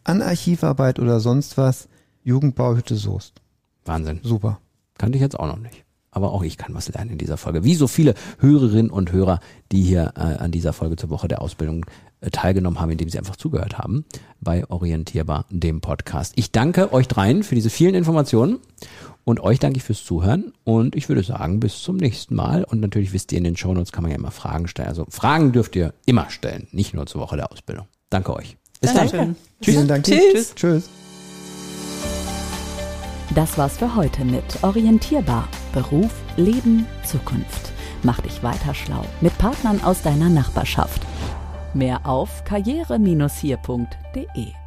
an 0.03 0.21
Archivarbeit 0.21 0.99
oder 0.99 1.21
sonst 1.21 1.57
was, 1.57 1.89
Jugendbauhütte 2.25 2.97
Soest. 2.97 3.41
Wahnsinn. 3.85 4.21
Super. 4.23 4.59
Kannte 4.99 5.17
ich 5.17 5.23
jetzt 5.23 5.39
auch 5.39 5.47
noch 5.47 5.59
nicht. 5.59 5.85
Aber 6.11 6.33
auch 6.33 6.43
ich 6.43 6.59
kann 6.59 6.75
was 6.75 6.89
lernen 6.89 7.11
in 7.11 7.19
dieser 7.19 7.37
Folge. 7.37 7.65
Wie 7.65 7.75
so 7.75 7.87
viele 7.87 8.15
Hörerinnen 8.39 8.91
und 8.91 9.13
Hörer, 9.13 9.41
die 9.73 9.83
hier 9.83 10.13
äh, 10.17 10.21
an 10.21 10.51
dieser 10.51 10.73
Folge 10.73 10.97
zur 10.97 11.11
Woche 11.11 11.29
der 11.29 11.43
Ausbildung 11.43 11.87
äh, 12.21 12.31
teilgenommen 12.31 12.81
haben, 12.81 12.91
indem 12.91 13.09
sie 13.09 13.19
einfach 13.19 13.37
zugehört 13.37 13.79
haben 13.79 14.05
bei 14.41 14.69
Orientierbar, 14.69 15.47
dem 15.51 15.81
Podcast. 15.81 16.33
Ich 16.37 16.53
danke 16.53 16.93
euch 16.93 17.09
dreien 17.09 17.43
für 17.43 17.55
diese 17.55 17.71
vielen 17.71 17.95
Informationen 17.95 18.59
und 19.25 19.41
euch 19.41 19.59
danke 19.59 19.79
ich 19.79 19.85
fürs 19.85 20.05
Zuhören 20.05 20.53
und 20.65 20.97
ich 20.97 21.09
würde 21.09 21.23
sagen, 21.23 21.61
bis 21.61 21.83
zum 21.83 21.97
nächsten 21.97 22.35
Mal. 22.35 22.65
Und 22.65 22.81
natürlich 22.81 23.13
wisst 23.13 23.33
ihr, 23.33 23.39
in 23.39 23.45
den 23.45 23.57
Shownotes 23.57 23.93
kann 23.93 24.03
man 24.03 24.11
ja 24.11 24.19
immer 24.19 24.31
Fragen 24.31 24.69
stellen. 24.69 24.89
Also 24.89 25.07
Fragen 25.09 25.53
dürft 25.53 25.77
ihr 25.77 25.95
immer 26.07 26.31
stellen, 26.31 26.69
nicht 26.73 26.95
nur 26.95 27.07
zur 27.07 27.23
Woche 27.23 27.37
der 27.37 27.51
Ausbildung. 27.51 27.87
Danke 28.11 28.35
euch. 28.35 28.57
Bis 28.81 28.93
dann. 28.93 29.09
Dankeschön. 29.09 29.37
Vielen 29.63 29.89
Dank. 29.89 30.05
Tschüss. 30.05 30.55
Tschüss. 30.55 30.91
Das 33.35 33.59
war's 33.59 33.79
für 33.79 33.97
heute 33.97 34.25
mit 34.25 34.63
Orientierbar. 34.63 35.49
Beruf, 35.73 36.13
Leben, 36.37 36.87
Zukunft. 37.05 37.73
Mach 38.03 38.21
dich 38.21 38.43
weiter 38.43 38.75
schlau 38.75 39.05
mit 39.21 39.37
Partnern 39.39 39.83
aus 39.83 40.03
deiner 40.03 40.29
Nachbarschaft. 40.29 41.03
Mehr 41.73 42.07
auf 42.07 42.45
karriere-hier.de. 42.45 44.64